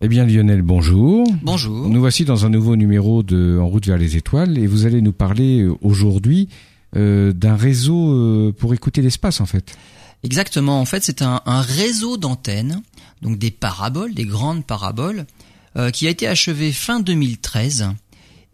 Eh 0.00 0.06
bien 0.06 0.24
Lionel, 0.24 0.62
bonjour. 0.62 1.26
Bonjour. 1.42 1.88
Nous 1.88 1.98
voici 1.98 2.24
dans 2.24 2.46
un 2.46 2.50
nouveau 2.50 2.76
numéro 2.76 3.24
de 3.24 3.58
En 3.60 3.66
route 3.66 3.84
vers 3.84 3.98
les 3.98 4.16
étoiles 4.16 4.56
et 4.56 4.68
vous 4.68 4.86
allez 4.86 5.02
nous 5.02 5.12
parler 5.12 5.62
euh, 5.62 5.74
aujourd'hui 5.80 6.48
euh, 6.96 7.32
d'un 7.32 7.56
réseau 7.56 8.12
euh, 8.12 8.54
pour 8.56 8.74
écouter 8.74 9.02
l'espace 9.02 9.40
en 9.40 9.46
fait. 9.46 9.76
Exactement, 10.22 10.80
en 10.80 10.84
fait 10.84 11.02
c'est 11.02 11.20
un, 11.20 11.42
un 11.46 11.62
réseau 11.62 12.16
d'antennes, 12.16 12.80
donc 13.22 13.38
des 13.38 13.50
paraboles, 13.50 14.14
des 14.14 14.24
grandes 14.24 14.64
paraboles, 14.64 15.26
euh, 15.76 15.90
qui 15.90 16.06
a 16.06 16.10
été 16.10 16.28
achevé 16.28 16.70
fin 16.70 17.00
2013. 17.00 17.90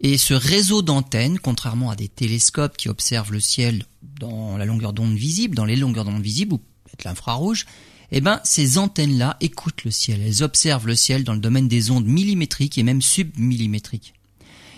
Et 0.01 0.17
ce 0.17 0.33
réseau 0.33 0.81
d'antennes, 0.81 1.37
contrairement 1.37 1.91
à 1.91 1.95
des 1.95 2.07
télescopes 2.07 2.75
qui 2.75 2.89
observent 2.89 3.31
le 3.31 3.39
ciel 3.39 3.83
dans 4.19 4.57
la 4.57 4.65
longueur 4.65 4.93
d'onde 4.93 5.15
visible, 5.15 5.55
dans 5.55 5.65
les 5.65 5.75
longueurs 5.75 6.05
d'onde 6.05 6.23
visibles 6.23 6.53
ou 6.53 6.57
peut-être 6.57 7.03
l'infrarouge, 7.03 7.65
eh 8.11 8.21
ben, 8.21 8.39
ces 8.43 8.77
antennes-là 8.77 9.37
écoutent 9.41 9.83
le 9.83 9.91
ciel. 9.91 10.21
Elles 10.25 10.43
observent 10.43 10.87
le 10.87 10.95
ciel 10.95 11.23
dans 11.23 11.33
le 11.33 11.39
domaine 11.39 11.67
des 11.67 11.91
ondes 11.91 12.05
millimétriques 12.05 12.77
et 12.77 12.83
même 12.83 13.01
submillimétriques. 13.01 14.13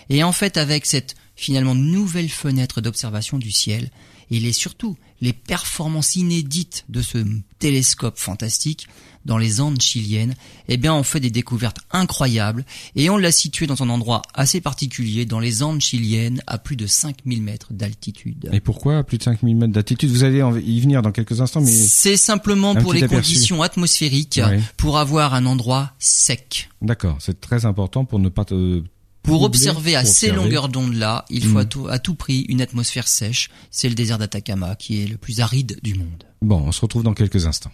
Et 0.09 0.23
en 0.23 0.31
fait, 0.31 0.57
avec 0.57 0.85
cette 0.85 1.15
finalement 1.35 1.75
nouvelle 1.75 2.29
fenêtre 2.29 2.81
d'observation 2.81 3.37
du 3.37 3.51
ciel, 3.51 3.91
et 4.31 4.39
les 4.39 4.53
surtout 4.53 4.95
les 5.21 5.33
performances 5.33 6.15
inédites 6.15 6.85
de 6.89 7.01
ce 7.01 7.17
télescope 7.59 8.17
fantastique 8.17 8.87
dans 9.25 9.37
les 9.37 9.59
Andes 9.59 9.81
chiliennes, 9.81 10.35
eh 10.69 10.77
bien 10.77 10.93
on 10.93 11.03
fait 11.03 11.19
des 11.19 11.29
découvertes 11.29 11.79
incroyables 11.91 12.63
et 12.95 13.09
on 13.09 13.17
l'a 13.17 13.31
situé 13.31 13.67
dans 13.67 13.83
un 13.83 13.89
endroit 13.89 14.21
assez 14.33 14.61
particulier 14.61 15.25
dans 15.25 15.39
les 15.39 15.63
Andes 15.63 15.81
chiliennes 15.81 16.41
à 16.47 16.57
plus 16.57 16.77
de 16.77 16.87
5000 16.87 17.41
mètres 17.41 17.73
d'altitude. 17.73 18.49
Et 18.53 18.61
pourquoi 18.61 18.99
à 18.99 19.03
plus 19.03 19.17
de 19.17 19.23
5000 19.23 19.55
mètres 19.55 19.73
d'altitude? 19.73 20.09
Vous 20.09 20.23
allez 20.23 20.39
y 20.63 20.79
venir 20.79 21.01
dans 21.01 21.11
quelques 21.11 21.41
instants, 21.41 21.61
mais 21.61 21.71
c'est 21.71 22.15
simplement 22.15 22.73
pour 22.75 22.93
les 22.93 23.03
aperçu. 23.03 23.33
conditions 23.33 23.61
atmosphériques, 23.61 24.39
oui. 24.49 24.61
pour 24.77 24.97
avoir 24.97 25.33
un 25.33 25.45
endroit 25.45 25.91
sec. 25.99 26.69
D'accord, 26.81 27.17
c'est 27.19 27.41
très 27.41 27.65
important 27.65 28.05
pour 28.05 28.19
ne 28.19 28.29
pas 28.29 28.45
te 28.45 28.81
pour 29.27 29.43
observer 29.43 29.95
à 29.95 30.05
ces 30.05 30.31
longueurs 30.31 30.69
d'onde-là, 30.69 31.25
il 31.29 31.43
faut 31.43 31.57
mmh. 31.57 31.57
à, 31.57 31.65
tout, 31.65 31.87
à 31.87 31.99
tout 31.99 32.15
prix 32.15 32.45
une 32.49 32.61
atmosphère 32.61 33.07
sèche. 33.07 33.49
C'est 33.71 33.89
le 33.89 33.95
désert 33.95 34.17
d'Atacama 34.17 34.75
qui 34.75 35.03
est 35.03 35.07
le 35.07 35.17
plus 35.17 35.39
aride 35.39 35.79
du 35.83 35.95
monde. 35.95 36.23
Bon, 36.41 36.63
on 36.65 36.71
se 36.71 36.81
retrouve 36.81 37.03
dans 37.03 37.13
quelques 37.13 37.45
instants. 37.45 37.71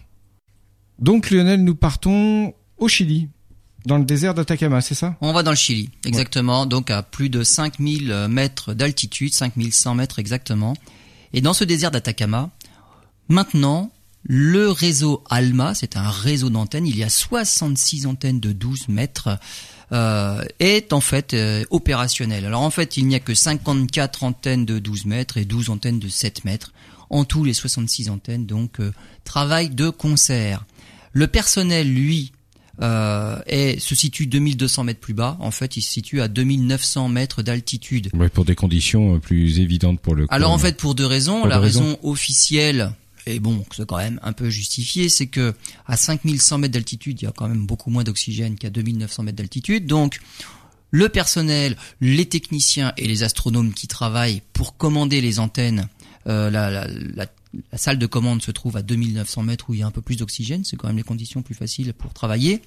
Donc 0.98 1.30
Lionel, 1.30 1.64
nous 1.64 1.74
partons 1.74 2.54
au 2.78 2.88
Chili, 2.88 3.28
dans 3.86 3.98
le 3.98 4.04
désert 4.04 4.32
d'Atacama, 4.32 4.80
c'est 4.80 4.94
ça? 4.94 5.16
On 5.20 5.32
va 5.34 5.42
dans 5.42 5.50
le 5.50 5.56
Chili, 5.56 5.90
exactement. 6.06 6.62
Ouais. 6.62 6.68
Donc 6.68 6.90
à 6.90 7.02
plus 7.02 7.28
de 7.28 7.42
5000 7.42 8.28
mètres 8.30 8.72
d'altitude, 8.72 9.34
5100 9.34 9.94
mètres 9.94 10.18
exactement. 10.18 10.74
Et 11.34 11.42
dans 11.42 11.52
ce 11.52 11.64
désert 11.64 11.90
d'Atacama, 11.90 12.50
maintenant, 13.28 13.90
le 14.22 14.70
réseau 14.70 15.22
ALMA, 15.28 15.74
c'est 15.74 15.98
un 15.98 16.08
réseau 16.08 16.48
d'antennes, 16.48 16.86
il 16.86 16.96
y 16.96 17.04
a 17.04 17.10
66 17.10 18.06
antennes 18.06 18.40
de 18.40 18.52
12 18.52 18.88
mètres 18.88 19.38
euh, 19.94 20.42
est 20.58 20.92
en 20.92 21.00
fait 21.00 21.34
euh, 21.34 21.64
opérationnel. 21.70 22.44
Alors 22.44 22.62
en 22.62 22.70
fait, 22.70 22.96
il 22.96 23.06
n'y 23.06 23.14
a 23.14 23.20
que 23.20 23.34
54 23.34 24.24
antennes 24.24 24.66
de 24.66 24.78
12 24.78 25.06
mètres 25.06 25.36
et 25.36 25.44
12 25.44 25.70
antennes 25.70 26.00
de 26.00 26.08
7 26.08 26.44
mètres. 26.44 26.72
En 27.10 27.24
tout, 27.24 27.44
les 27.44 27.54
66 27.54 28.10
antennes 28.10 28.44
donc 28.44 28.80
euh, 28.80 28.92
travaillent 29.24 29.70
de 29.70 29.90
concert. 29.90 30.64
Le 31.12 31.28
personnel, 31.28 31.92
lui, 31.92 32.32
euh, 32.82 33.38
est, 33.46 33.78
se 33.78 33.94
situe 33.94 34.26
2200 34.26 34.82
mètres 34.84 35.00
plus 35.00 35.14
bas. 35.14 35.36
En 35.38 35.52
fait, 35.52 35.76
il 35.76 35.82
se 35.82 35.92
situe 35.92 36.20
à 36.20 36.26
2900 36.26 37.08
mètres 37.08 37.42
d'altitude. 37.42 38.10
Ouais, 38.14 38.28
pour 38.28 38.44
des 38.44 38.56
conditions 38.56 39.20
plus 39.20 39.60
évidentes 39.60 40.00
pour 40.00 40.16
le. 40.16 40.26
Alors 40.28 40.50
en 40.50 40.58
fait, 40.58 40.76
pour 40.76 40.96
deux 40.96 41.06
raisons. 41.06 41.40
Pour 41.40 41.48
La 41.48 41.60
raison, 41.60 41.84
raison 41.84 41.98
officielle 42.02 42.92
et 43.26 43.40
bon, 43.40 43.64
c'est 43.74 43.86
quand 43.86 43.96
même 43.96 44.20
un 44.22 44.32
peu 44.32 44.50
justifié, 44.50 45.08
c'est 45.08 45.26
que 45.26 45.54
à 45.86 45.96
5100 45.96 46.58
mètres 46.58 46.74
d'altitude, 46.74 47.20
il 47.20 47.24
y 47.24 47.28
a 47.28 47.32
quand 47.32 47.48
même 47.48 47.66
beaucoup 47.66 47.90
moins 47.90 48.04
d'oxygène 48.04 48.56
qu'à 48.56 48.70
2900 48.70 49.22
mètres 49.22 49.36
d'altitude. 49.36 49.86
Donc, 49.86 50.20
le 50.90 51.08
personnel, 51.08 51.76
les 52.00 52.26
techniciens 52.26 52.92
et 52.96 53.08
les 53.08 53.22
astronomes 53.22 53.72
qui 53.72 53.88
travaillent 53.88 54.42
pour 54.52 54.76
commander 54.76 55.20
les 55.20 55.40
antennes, 55.40 55.88
euh, 56.26 56.50
la, 56.50 57.26
salle 57.76 57.98
de 57.98 58.06
commande 58.06 58.42
se 58.42 58.50
trouve 58.50 58.76
à 58.76 58.82
2900 58.82 59.42
mètres 59.42 59.70
où 59.70 59.74
il 59.74 59.80
y 59.80 59.82
a 59.82 59.86
un 59.86 59.90
peu 59.90 60.02
plus 60.02 60.16
d'oxygène, 60.16 60.64
c'est 60.64 60.76
quand 60.76 60.88
même 60.88 60.96
les 60.96 61.02
conditions 61.02 61.42
plus 61.42 61.54
faciles 61.54 61.92
pour 61.94 62.12
travailler. 62.12 62.62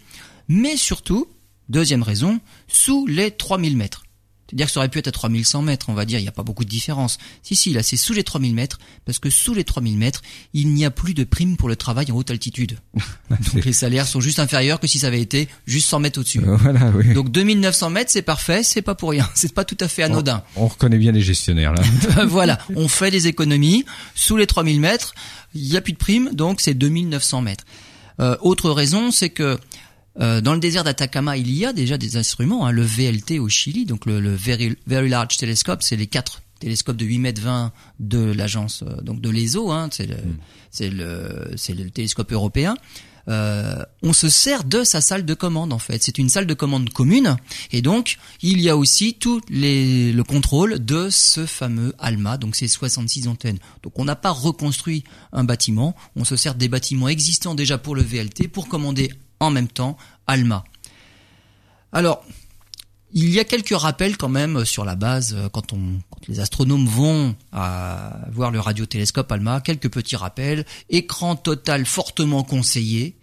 Mais 0.47 0.75
surtout, 0.75 1.27
deuxième 1.69 2.03
raison, 2.03 2.39
sous 2.67 3.05
les 3.05 3.31
3000 3.31 3.77
mètres. 3.77 4.06
C'est-à-dire 4.47 4.67
que 4.67 4.71
ça 4.71 4.79
aurait 4.79 4.89
pu 4.89 4.99
être 4.99 5.07
à 5.07 5.11
3100 5.11 5.61
mètres, 5.61 5.89
on 5.89 5.93
va 5.93 6.05
dire, 6.05 6.19
il 6.19 6.21
n'y 6.21 6.27
a 6.27 6.31
pas 6.33 6.43
beaucoup 6.43 6.63
de 6.63 6.69
différence. 6.69 7.17
Si, 7.43 7.55
si, 7.55 7.73
là, 7.73 7.83
c'est 7.83 7.97
sous 7.97 8.13
les 8.13 8.23
3000 8.23 8.53
mètres, 8.53 8.79
parce 9.05 9.19
que 9.19 9.29
sous 9.29 9.53
les 9.53 9.63
3000 9.63 9.97
mètres, 9.97 10.21
il 10.53 10.73
n'y 10.73 10.85
a 10.85 10.91
plus 10.91 11.13
de 11.13 11.23
prime 11.23 11.57
pour 11.57 11.67
le 11.67 11.75
travail 11.75 12.11
en 12.11 12.15
haute 12.15 12.31
altitude. 12.31 12.77
Donc 13.53 13.65
les 13.65 13.73
salaires 13.73 14.07
sont 14.07 14.21
juste 14.21 14.39
inférieurs 14.39 14.79
que 14.79 14.87
si 14.87 14.99
ça 14.99 15.07
avait 15.07 15.21
été 15.21 15.49
juste 15.65 15.89
100 15.89 15.99
mètres 15.99 16.19
au-dessus. 16.19 16.41
Euh, 16.45 16.55
voilà, 16.55 16.91
oui. 16.95 17.13
Donc 17.13 17.29
2900 17.31 17.89
mètres, 17.89 18.11
c'est 18.11 18.21
parfait, 18.21 18.63
c'est 18.63 18.81
pas 18.81 18.95
pour 18.95 19.11
rien, 19.11 19.27
c'est 19.35 19.53
pas 19.53 19.65
tout 19.65 19.77
à 19.81 19.87
fait 19.87 20.03
anodin. 20.03 20.43
On, 20.55 20.63
on 20.63 20.67
reconnaît 20.67 20.97
bien 20.97 21.11
les 21.11 21.21
gestionnaires, 21.21 21.73
là. 21.73 21.83
voilà, 22.25 22.57
on 22.75 22.87
fait 22.87 23.11
des 23.11 23.27
économies. 23.27 23.85
Sous 24.15 24.37
les 24.37 24.47
3000 24.47 24.79
mètres, 24.79 25.13
il 25.53 25.63
n'y 25.63 25.77
a 25.77 25.81
plus 25.81 25.93
de 25.93 25.97
prime, 25.97 26.29
donc 26.33 26.61
c'est 26.61 26.73
2900 26.73 27.41
mètres. 27.41 27.65
Euh, 28.19 28.35
autre 28.41 28.71
raison, 28.71 29.11
c'est 29.11 29.29
que 29.29 29.59
euh, 30.19 30.41
dans 30.41 30.53
le 30.53 30.59
désert 30.59 30.83
d'Atacama, 30.83 31.37
il 31.37 31.51
y 31.51 31.65
a 31.65 31.73
déjà 31.73 31.97
des 31.97 32.17
instruments, 32.17 32.65
hein, 32.65 32.71
le 32.71 32.83
VLT 32.83 33.39
au 33.39 33.49
Chili, 33.49 33.85
donc 33.85 34.05
le, 34.05 34.19
le 34.19 34.33
Very, 34.33 34.75
Very, 34.87 35.09
Large 35.09 35.37
Telescope, 35.37 35.83
c'est 35.83 35.95
les 35.95 36.07
quatre 36.07 36.41
télescopes 36.59 36.97
de 36.97 37.05
8 37.05 37.19
mètres 37.19 37.41
20 37.41 37.71
de 37.99 38.31
l'agence, 38.31 38.83
euh, 38.83 39.01
donc 39.01 39.21
de 39.21 39.29
l'ESO, 39.29 39.71
hein, 39.71 39.89
c'est 39.91 40.07
le, 40.07 40.15
mm. 40.15 40.97
le, 40.97 41.83
le 41.83 41.89
télescope 41.89 42.31
européen. 42.31 42.75
Euh, 43.29 43.83
on 44.03 44.13
se 44.13 44.29
sert 44.29 44.63
de 44.63 44.83
sa 44.83 45.01
salle 45.01 45.25
de 45.25 45.33
commande 45.33 45.73
en 45.73 45.79
fait. 45.79 46.01
C'est 46.01 46.17
une 46.17 46.29
salle 46.29 46.47
de 46.47 46.53
commande 46.53 46.89
commune 46.91 47.35
et 47.71 47.81
donc 47.81 48.17
il 48.41 48.61
y 48.61 48.69
a 48.69 48.77
aussi 48.77 49.15
tout 49.15 49.41
les, 49.49 50.13
le 50.13 50.23
contrôle 50.23 50.83
de 50.83 51.09
ce 51.09 51.45
fameux 51.45 51.93
ALMA, 51.99 52.37
donc 52.37 52.55
ces 52.55 52.69
66 52.69 53.27
antennes. 53.27 53.59
Donc 53.83 53.99
on 53.99 54.05
n'a 54.05 54.15
pas 54.15 54.31
reconstruit 54.31 55.03
un 55.33 55.43
bâtiment, 55.43 55.93
on 56.15 56.23
se 56.23 56.37
sert 56.37 56.55
des 56.55 56.69
bâtiments 56.69 57.09
existants 57.09 57.53
déjà 57.53 57.77
pour 57.77 57.95
le 57.95 58.01
VLT 58.01 58.47
pour 58.47 58.69
commander 58.69 59.11
en 59.39 59.49
même 59.49 59.67
temps 59.67 59.97
ALMA. 60.27 60.63
Alors, 61.91 62.23
il 63.13 63.29
y 63.29 63.39
a 63.39 63.43
quelques 63.45 63.75
rappels 63.75 64.17
quand 64.17 64.29
même 64.29 64.65
sur 64.65 64.83
la 64.83 64.95
base 64.95 65.35
quand, 65.53 65.73
on, 65.73 65.99
quand 66.09 66.27
les 66.27 66.39
astronomes 66.39 66.85
vont 66.85 67.35
à 67.51 68.19
voir 68.31 68.51
le 68.51 68.59
radiotélescope 68.59 69.31
ALMA, 69.31 69.61
quelques 69.61 69.89
petits 69.89 70.15
rappels. 70.15 70.65
Écran 70.89 71.35
total 71.35 71.85
fortement 71.85 72.43
conseillé, 72.43 73.17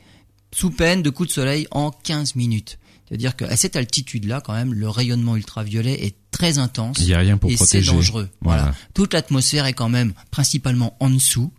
sous 0.52 0.70
peine 0.70 1.02
de 1.02 1.10
coups 1.10 1.28
de 1.28 1.34
soleil 1.34 1.66
en 1.70 1.90
15 1.90 2.36
minutes. 2.36 2.78
C'est-à-dire 3.08 3.36
qu'à 3.36 3.56
cette 3.56 3.76
altitude-là, 3.76 4.40
quand 4.40 4.54
même, 4.54 4.72
le 4.72 4.88
rayonnement 4.88 5.36
ultraviolet 5.36 6.04
est 6.04 6.16
très 6.30 6.58
intense. 6.58 6.96
Il 7.00 7.06
n'y 7.06 7.14
a 7.14 7.18
rien 7.18 7.36
pour 7.36 7.50
et 7.50 7.54
protéger. 7.54 7.86
c'est 7.86 7.92
dangereux. 7.92 8.30
Voilà. 8.40 8.62
voilà. 8.62 8.76
Toute 8.94 9.12
l'atmosphère 9.12 9.66
est 9.66 9.74
quand 9.74 9.90
même 9.90 10.14
principalement 10.30 10.96
en 11.00 11.10
dessous 11.10 11.52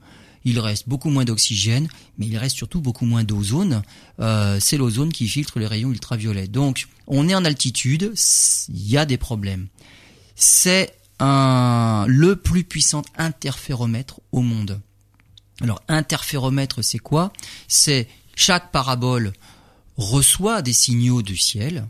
il 0.45 0.59
reste 0.59 0.88
beaucoup 0.88 1.09
moins 1.09 1.25
d'oxygène, 1.25 1.88
mais 2.17 2.28
il 2.28 2.38
reste 2.38 2.56
surtout 2.56 2.79
beaucoup 2.79 3.06
moins 3.06 3.23
d'ozone. 3.23 3.81
Euh, 4.19 4.57
c'est 4.61 4.78
l'ozone 4.78 5.11
qui 5.11 5.28
filtre 5.28 5.59
les 5.59 5.67
rayons 5.67 5.91
ultraviolets. 5.91 6.47
Donc, 6.47 6.88
on 7.07 7.28
est 7.28 7.35
en 7.35 7.44
altitude, 7.44 8.13
il 8.69 8.88
y 8.89 8.97
a 8.97 9.05
des 9.05 9.17
problèmes. 9.17 9.67
C'est 10.35 10.94
le 11.19 12.34
plus 12.35 12.63
puissant 12.63 13.01
interféromètre 13.17 14.22
au 14.31 14.41
monde. 14.41 14.79
Alors, 15.61 15.81
interféromètre, 15.88 16.84
c'est 16.84 17.00
quoi? 17.00 17.31
C'est 17.67 18.07
chaque 18.35 18.72
parabole 18.72 19.34
reçoit 19.97 20.61
des 20.61 20.73
signaux 20.73 21.22
du 21.22 21.38
ciel, 21.38 21.88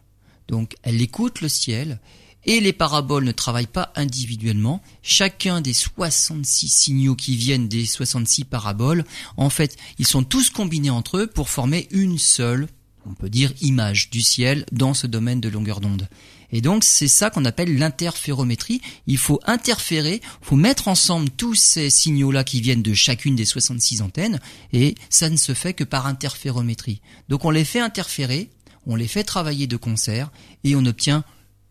donc 0.47 0.75
elle 0.83 1.01
écoute 1.01 1.41
le 1.41 1.49
ciel 1.49 1.99
et 2.45 2.59
les 2.59 2.73
paraboles 2.73 3.25
ne 3.25 3.31
travaillent 3.31 3.67
pas 3.67 3.91
individuellement. 3.95 4.81
Chacun 5.01 5.61
des 5.61 5.73
66 5.73 6.69
signaux 6.69 7.15
qui 7.15 7.35
viennent 7.35 7.67
des 7.67 7.85
66 7.85 8.45
paraboles, 8.45 9.03
en 9.37 9.49
fait, 9.49 9.77
ils 9.97 10.07
sont 10.07 10.23
tous 10.23 10.49
combinés 10.49 10.89
entre 10.89 11.17
eux 11.17 11.27
pour 11.27 11.49
former 11.49 11.87
une 11.91 12.17
seule, 12.17 12.67
on 13.05 13.13
peut 13.13 13.29
dire, 13.29 13.51
image 13.61 14.09
du 14.09 14.21
ciel 14.21 14.65
dans 14.71 14.93
ce 14.93 15.07
domaine 15.07 15.41
de 15.41 15.49
longueur 15.49 15.81
d'onde. 15.81 16.07
Et 16.51 16.61
donc, 16.61 16.83
c'est 16.83 17.07
ça 17.07 17.29
qu'on 17.29 17.45
appelle 17.45 17.77
l'interférométrie. 17.77 18.81
Il 19.07 19.17
faut 19.17 19.39
interférer, 19.45 20.21
faut 20.41 20.55
mettre 20.55 20.87
ensemble 20.87 21.29
tous 21.29 21.55
ces 21.55 21.89
signaux-là 21.89 22.43
qui 22.43 22.61
viennent 22.61 22.83
de 22.83 22.93
chacune 22.93 23.35
des 23.35 23.45
66 23.45 24.01
antennes, 24.01 24.39
et 24.71 24.95
ça 25.09 25.29
ne 25.29 25.37
se 25.37 25.53
fait 25.53 25.73
que 25.73 25.83
par 25.83 26.05
interférométrie. 26.05 27.01
Donc, 27.29 27.45
on 27.45 27.49
les 27.49 27.65
fait 27.65 27.79
interférer, 27.79 28.49
on 28.85 28.95
les 28.95 29.07
fait 29.07 29.23
travailler 29.23 29.67
de 29.67 29.77
concert, 29.77 30.31
et 30.63 30.75
on 30.75 30.85
obtient 30.85 31.23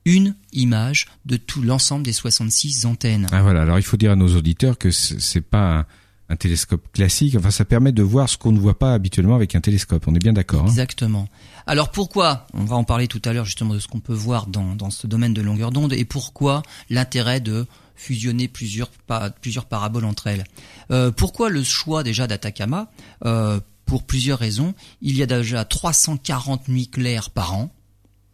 une 0.04 0.34
image 0.52 1.06
de 1.24 1.36
tout 1.36 1.62
l'ensemble 1.62 2.04
des 2.04 2.12
66 2.12 2.86
antennes. 2.86 3.26
Ah 3.32 3.42
voilà, 3.42 3.62
alors 3.62 3.78
il 3.78 3.82
faut 3.82 3.96
dire 3.96 4.12
à 4.12 4.16
nos 4.16 4.36
auditeurs 4.36 4.78
que 4.78 4.90
c'est 4.90 5.40
pas 5.40 5.78
un, 5.78 5.86
un, 6.28 6.36
télescope 6.36 6.84
classique, 6.92 7.36
enfin 7.36 7.50
ça 7.50 7.64
permet 7.64 7.92
de 7.92 8.02
voir 8.02 8.28
ce 8.28 8.36
qu'on 8.36 8.52
ne 8.52 8.58
voit 8.58 8.78
pas 8.78 8.92
habituellement 8.92 9.34
avec 9.34 9.54
un 9.54 9.60
télescope, 9.60 10.06
on 10.06 10.14
est 10.14 10.18
bien 10.18 10.32
d'accord. 10.32 10.66
Exactement. 10.66 11.28
Hein 11.30 11.54
alors 11.66 11.90
pourquoi, 11.90 12.46
on 12.52 12.64
va 12.64 12.76
en 12.76 12.84
parler 12.84 13.08
tout 13.08 13.22
à 13.24 13.32
l'heure 13.32 13.46
justement 13.46 13.74
de 13.74 13.78
ce 13.78 13.88
qu'on 13.88 14.00
peut 14.00 14.12
voir 14.12 14.46
dans, 14.46 14.74
dans 14.74 14.90
ce 14.90 15.06
domaine 15.06 15.32
de 15.32 15.40
longueur 15.40 15.70
d'onde, 15.70 15.94
et 15.94 16.04
pourquoi 16.04 16.62
l'intérêt 16.90 17.40
de 17.40 17.66
fusionner 17.94 18.48
plusieurs, 18.48 18.90
pa 19.06 19.30
plusieurs 19.30 19.64
paraboles 19.64 20.04
entre 20.04 20.26
elles? 20.26 20.44
Euh, 20.90 21.10
pourquoi 21.10 21.48
le 21.48 21.62
choix 21.62 22.02
déjà 22.02 22.26
d'Atacama? 22.26 22.90
Euh, 23.24 23.60
pour 23.86 24.02
plusieurs 24.02 24.38
raisons. 24.38 24.74
Il 25.02 25.16
y 25.16 25.22
a 25.22 25.26
déjà 25.26 25.64
340 25.64 26.68
nuits 26.68 26.88
claires 26.88 27.30
par 27.30 27.54
an. 27.54 27.70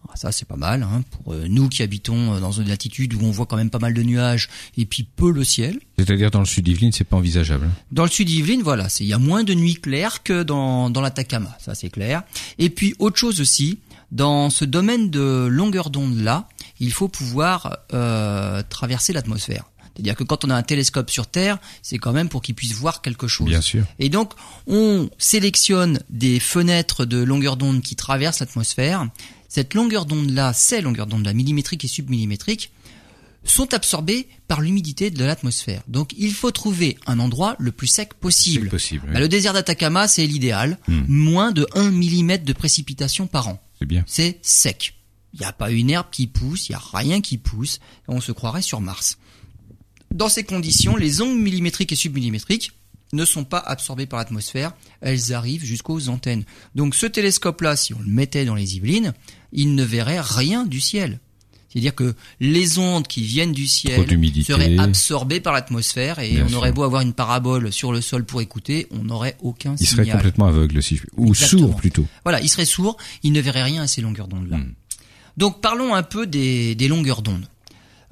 Ah, 0.08 0.16
ça, 0.16 0.32
c'est 0.32 0.46
pas 0.48 0.56
mal 0.56 0.82
hein, 0.82 1.02
pour 1.10 1.34
euh, 1.34 1.46
nous 1.48 1.68
qui 1.68 1.82
habitons 1.82 2.34
euh, 2.34 2.40
dans 2.40 2.50
une 2.52 2.68
latitude 2.68 3.14
où 3.14 3.20
on 3.22 3.30
voit 3.30 3.46
quand 3.46 3.56
même 3.56 3.70
pas 3.70 3.78
mal 3.78 3.94
de 3.94 4.02
nuages 4.02 4.48
et 4.76 4.84
puis 4.86 5.04
peu 5.04 5.30
le 5.30 5.44
ciel. 5.44 5.78
C'est-à-dire 5.98 6.30
dans 6.30 6.40
le 6.40 6.46
sud 6.46 6.64
d'Yvelines, 6.64 6.90
c'est 6.92 7.04
pas 7.04 7.16
envisageable. 7.16 7.66
hein. 7.66 7.72
Dans 7.92 8.04
le 8.04 8.10
sud 8.10 8.26
d'Yvelines, 8.26 8.62
voilà, 8.62 8.88
c'est 8.88 9.04
il 9.04 9.08
y 9.08 9.12
a 9.12 9.18
moins 9.18 9.44
de 9.44 9.54
nuits 9.54 9.74
claires 9.74 10.22
que 10.22 10.42
dans 10.42 10.90
dans 10.90 11.00
l'Atacama, 11.00 11.56
ça 11.60 11.74
c'est 11.74 11.90
clair. 11.90 12.22
Et 12.58 12.70
puis 12.70 12.94
autre 12.98 13.18
chose 13.18 13.40
aussi, 13.40 13.78
dans 14.10 14.50
ce 14.50 14.64
domaine 14.64 15.10
de 15.10 15.46
longueur 15.50 15.90
d'onde 15.90 16.18
là, 16.18 16.48
il 16.80 16.92
faut 16.92 17.08
pouvoir 17.08 17.78
euh, 17.92 18.62
traverser 18.68 19.12
l'atmosphère. 19.12 19.64
C'est-à-dire 19.94 20.16
que 20.16 20.24
quand 20.24 20.44
on 20.46 20.50
a 20.50 20.54
un 20.54 20.62
télescope 20.62 21.10
sur 21.10 21.26
Terre, 21.26 21.58
c'est 21.82 21.98
quand 21.98 22.12
même 22.12 22.28
pour 22.30 22.40
qu'il 22.42 22.54
puisse 22.54 22.72
voir 22.72 23.02
quelque 23.02 23.26
chose. 23.28 23.48
Bien 23.48 23.60
sûr. 23.60 23.84
Et 23.98 24.08
donc, 24.08 24.32
on 24.66 25.10
sélectionne 25.18 26.00
des 26.08 26.40
fenêtres 26.40 27.04
de 27.04 27.18
longueur 27.22 27.56
d'onde 27.58 27.82
qui 27.82 27.96
traversent 27.96 28.40
l'atmosphère. 28.40 29.06
Cette 29.50 29.74
longueur 29.74 30.06
d'onde-là, 30.06 30.52
ces 30.52 30.80
longueurs 30.80 31.08
d'onde-là, 31.08 31.32
millimétriques 31.32 31.84
et 31.84 31.88
submillimétriques, 31.88 32.70
sont 33.42 33.74
absorbées 33.74 34.28
par 34.46 34.60
l'humidité 34.60 35.10
de 35.10 35.24
l'atmosphère. 35.24 35.82
Donc, 35.88 36.14
il 36.16 36.32
faut 36.32 36.52
trouver 36.52 36.98
un 37.06 37.18
endroit 37.18 37.56
le 37.58 37.72
plus 37.72 37.88
sec 37.88 38.14
possible. 38.14 38.66
C'est 38.66 38.70
possible. 38.70 39.04
oui. 39.08 39.14
Bah, 39.14 39.18
le 39.18 39.28
désert 39.28 39.52
d'Atacama, 39.52 40.06
c'est 40.06 40.24
l'idéal. 40.24 40.78
Hmm. 40.86 41.02
Moins 41.08 41.50
de 41.50 41.66
1 41.74 41.90
mm 41.90 42.44
de 42.44 42.52
précipitation 42.52 43.26
par 43.26 43.48
an. 43.48 43.60
C'est 43.80 43.86
bien. 43.86 44.04
C'est 44.06 44.38
sec. 44.42 44.94
Il 45.34 45.40
n'y 45.40 45.46
a 45.46 45.52
pas 45.52 45.72
une 45.72 45.90
herbe 45.90 46.10
qui 46.12 46.28
pousse, 46.28 46.68
il 46.68 46.72
n'y 46.72 46.76
a 46.76 46.82
rien 46.92 47.20
qui 47.20 47.36
pousse. 47.36 47.80
On 48.06 48.20
se 48.20 48.30
croirait 48.30 48.62
sur 48.62 48.80
Mars. 48.80 49.18
Dans 50.14 50.28
ces 50.28 50.44
conditions, 50.44 50.94
les 50.94 51.22
ondes 51.22 51.38
millimétriques 51.38 51.90
et 51.90 51.96
submillimétriques 51.96 52.72
ne 53.12 53.24
sont 53.24 53.44
pas 53.44 53.58
absorbées 53.58 54.06
par 54.06 54.18
l'atmosphère, 54.18 54.72
elles 55.00 55.32
arrivent 55.32 55.64
jusqu'aux 55.64 56.08
antennes. 56.08 56.44
Donc 56.74 56.94
ce 56.94 57.06
télescope-là, 57.06 57.76
si 57.76 57.94
on 57.94 57.98
le 57.98 58.06
mettait 58.08 58.44
dans 58.44 58.54
les 58.54 58.76
Yvelines, 58.76 59.14
il 59.52 59.74
ne 59.74 59.82
verrait 59.84 60.20
rien 60.20 60.64
du 60.64 60.80
ciel. 60.80 61.20
C'est-à-dire 61.72 61.94
que 61.94 62.14
les 62.40 62.78
ondes 62.78 63.06
qui 63.06 63.22
viennent 63.22 63.52
du 63.52 63.68
ciel 63.68 64.04
seraient 64.44 64.76
absorbées 64.78 65.38
par 65.38 65.52
l'atmosphère 65.52 66.18
et 66.18 66.30
Bien 66.32 66.44
on 66.46 66.48
sûr. 66.48 66.58
aurait 66.58 66.72
beau 66.72 66.82
avoir 66.82 67.00
une 67.02 67.12
parabole 67.12 67.72
sur 67.72 67.92
le 67.92 68.00
sol 68.00 68.24
pour 68.24 68.40
écouter, 68.40 68.88
on 68.90 69.04
n'aurait 69.04 69.36
aucun 69.40 69.76
Il 69.78 69.86
serait 69.86 70.02
signal. 70.02 70.16
complètement 70.18 70.46
aveugle, 70.46 70.82
si 70.82 70.96
je... 70.96 71.02
ou 71.16 71.28
Exactement. 71.28 71.68
sourd 71.68 71.76
plutôt. 71.76 72.06
Voilà, 72.24 72.40
il 72.40 72.48
serait 72.48 72.64
sourd, 72.64 72.96
il 73.22 73.30
ne 73.32 73.40
verrait 73.40 73.62
rien 73.62 73.82
à 73.82 73.86
ces 73.86 74.00
longueurs 74.02 74.26
d'onde-là. 74.26 74.56
Hmm. 74.56 74.72
Donc 75.36 75.60
parlons 75.60 75.94
un 75.94 76.02
peu 76.02 76.26
des, 76.26 76.74
des 76.74 76.88
longueurs 76.88 77.22
d'onde. 77.22 77.46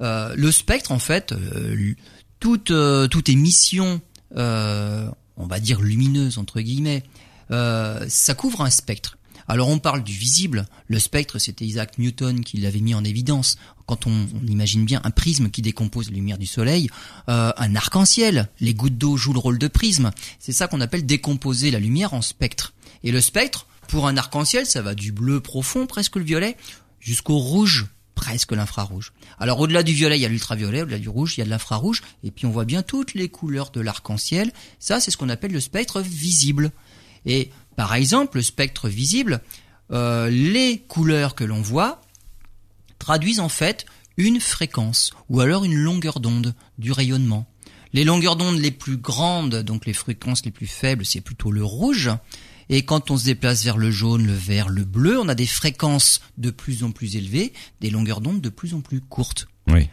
Euh, 0.01 0.33
le 0.37 0.51
spectre, 0.53 0.93
en 0.93 0.99
fait, 0.99 1.33
euh, 1.33 1.93
toute, 2.39 2.71
euh, 2.71 3.07
toute 3.09 3.27
émission, 3.27 3.99
euh, 4.37 5.05
on 5.35 5.47
va 5.47 5.59
dire 5.59 5.81
lumineuse 5.81 6.37
entre 6.37 6.61
guillemets, 6.61 7.03
euh, 7.51 8.05
ça 8.07 8.35
couvre 8.35 8.61
un 8.61 8.69
spectre. 8.69 9.17
Alors 9.49 9.67
on 9.69 9.79
parle 9.79 10.03
du 10.03 10.13
visible. 10.13 10.67
Le 10.87 10.99
spectre, 10.99 11.39
c'était 11.39 11.65
Isaac 11.65 11.97
Newton 11.97 12.41
qui 12.41 12.57
l'avait 12.57 12.81
mis 12.81 12.93
en 12.93 13.03
évidence. 13.03 13.57
Quand 13.87 14.05
on, 14.05 14.27
imagine 14.47 14.85
bien 14.85 15.01
un 15.03 15.09
prisme 15.09 15.49
qui 15.49 15.63
décompose 15.63 16.09
la 16.09 16.15
lumière 16.15 16.37
du 16.37 16.45
soleil, 16.45 16.87
euh, 17.29 17.51
un 17.57 17.75
arc-en-ciel, 17.75 18.47
les 18.59 18.75
gouttes 18.75 18.99
d'eau 18.99 19.17
jouent 19.17 19.33
le 19.33 19.39
rôle 19.39 19.57
de 19.57 19.67
prisme. 19.67 20.11
C'est 20.37 20.51
ça 20.51 20.67
qu'on 20.67 20.81
appelle 20.81 21.03
décomposer 21.03 21.71
la 21.71 21.79
lumière 21.79 22.13
en 22.13 22.21
spectre. 22.21 22.73
Et 23.03 23.11
le 23.11 23.21
spectre, 23.21 23.65
pour 23.87 24.07
un 24.07 24.17
arc-en-ciel, 24.17 24.67
ça 24.67 24.83
va 24.83 24.93
du 24.93 25.11
bleu 25.11 25.39
profond, 25.39 25.87
presque 25.87 26.17
le 26.17 26.23
violet, 26.23 26.55
jusqu'au 26.99 27.39
rouge, 27.39 27.87
presque 28.13 28.51
l'infrarouge. 28.51 29.13
Alors 29.39 29.59
au-delà 29.59 29.81
du 29.81 29.93
violet, 29.93 30.19
il 30.19 30.21
y 30.21 30.25
a 30.25 30.29
l'ultraviolet, 30.29 30.83
au-delà 30.83 30.99
du 30.99 31.09
rouge, 31.09 31.35
il 31.37 31.39
y 31.39 31.43
a 31.43 31.47
l'infrarouge, 31.47 32.03
et 32.23 32.29
puis 32.29 32.45
on 32.45 32.51
voit 32.51 32.65
bien 32.65 32.83
toutes 32.83 33.15
les 33.15 33.29
couleurs 33.29 33.71
de 33.71 33.81
l'arc-en-ciel. 33.81 34.51
Ça, 34.77 34.99
c'est 34.99 35.09
ce 35.09 35.17
qu'on 35.17 35.29
appelle 35.29 35.53
le 35.53 35.59
spectre 35.59 36.01
visible. 36.01 36.71
Et 37.25 37.49
par 37.79 37.95
exemple, 37.95 38.39
le 38.39 38.43
spectre 38.43 38.89
visible, 38.89 39.39
euh, 39.93 40.29
les 40.29 40.79
couleurs 40.89 41.33
que 41.33 41.45
l'on 41.45 41.61
voit 41.61 42.01
traduisent 42.99 43.39
en 43.39 43.47
fait 43.47 43.85
une 44.17 44.41
fréquence 44.41 45.11
ou 45.29 45.39
alors 45.39 45.63
une 45.63 45.75
longueur 45.75 46.19
d'onde 46.19 46.55
du 46.77 46.91
rayonnement. 46.91 47.47
Les 47.93 48.03
longueurs 48.03 48.35
d'onde 48.35 48.59
les 48.59 48.71
plus 48.71 48.97
grandes, 48.97 49.63
donc 49.63 49.85
les 49.85 49.93
fréquences 49.93 50.43
les 50.43 50.51
plus 50.51 50.67
faibles, 50.67 51.05
c'est 51.05 51.21
plutôt 51.21 51.53
le 51.53 51.63
rouge. 51.63 52.09
Et 52.67 52.83
quand 52.83 53.11
on 53.11 53.17
se 53.17 53.23
déplace 53.23 53.63
vers 53.63 53.77
le 53.77 53.91
jaune, 53.91 54.27
le 54.27 54.33
vert, 54.33 54.67
le 54.67 54.83
bleu, 54.83 55.17
on 55.17 55.29
a 55.29 55.33
des 55.33 55.47
fréquences 55.47 56.19
de 56.37 56.51
plus 56.51 56.83
en 56.83 56.91
plus 56.91 57.15
élevées, 57.15 57.53
des 57.79 57.91
longueurs 57.91 58.19
d'onde 58.19 58.41
de 58.41 58.49
plus 58.49 58.73
en 58.73 58.81
plus 58.81 58.99
courtes. 58.99 59.47
Oui. 59.69 59.87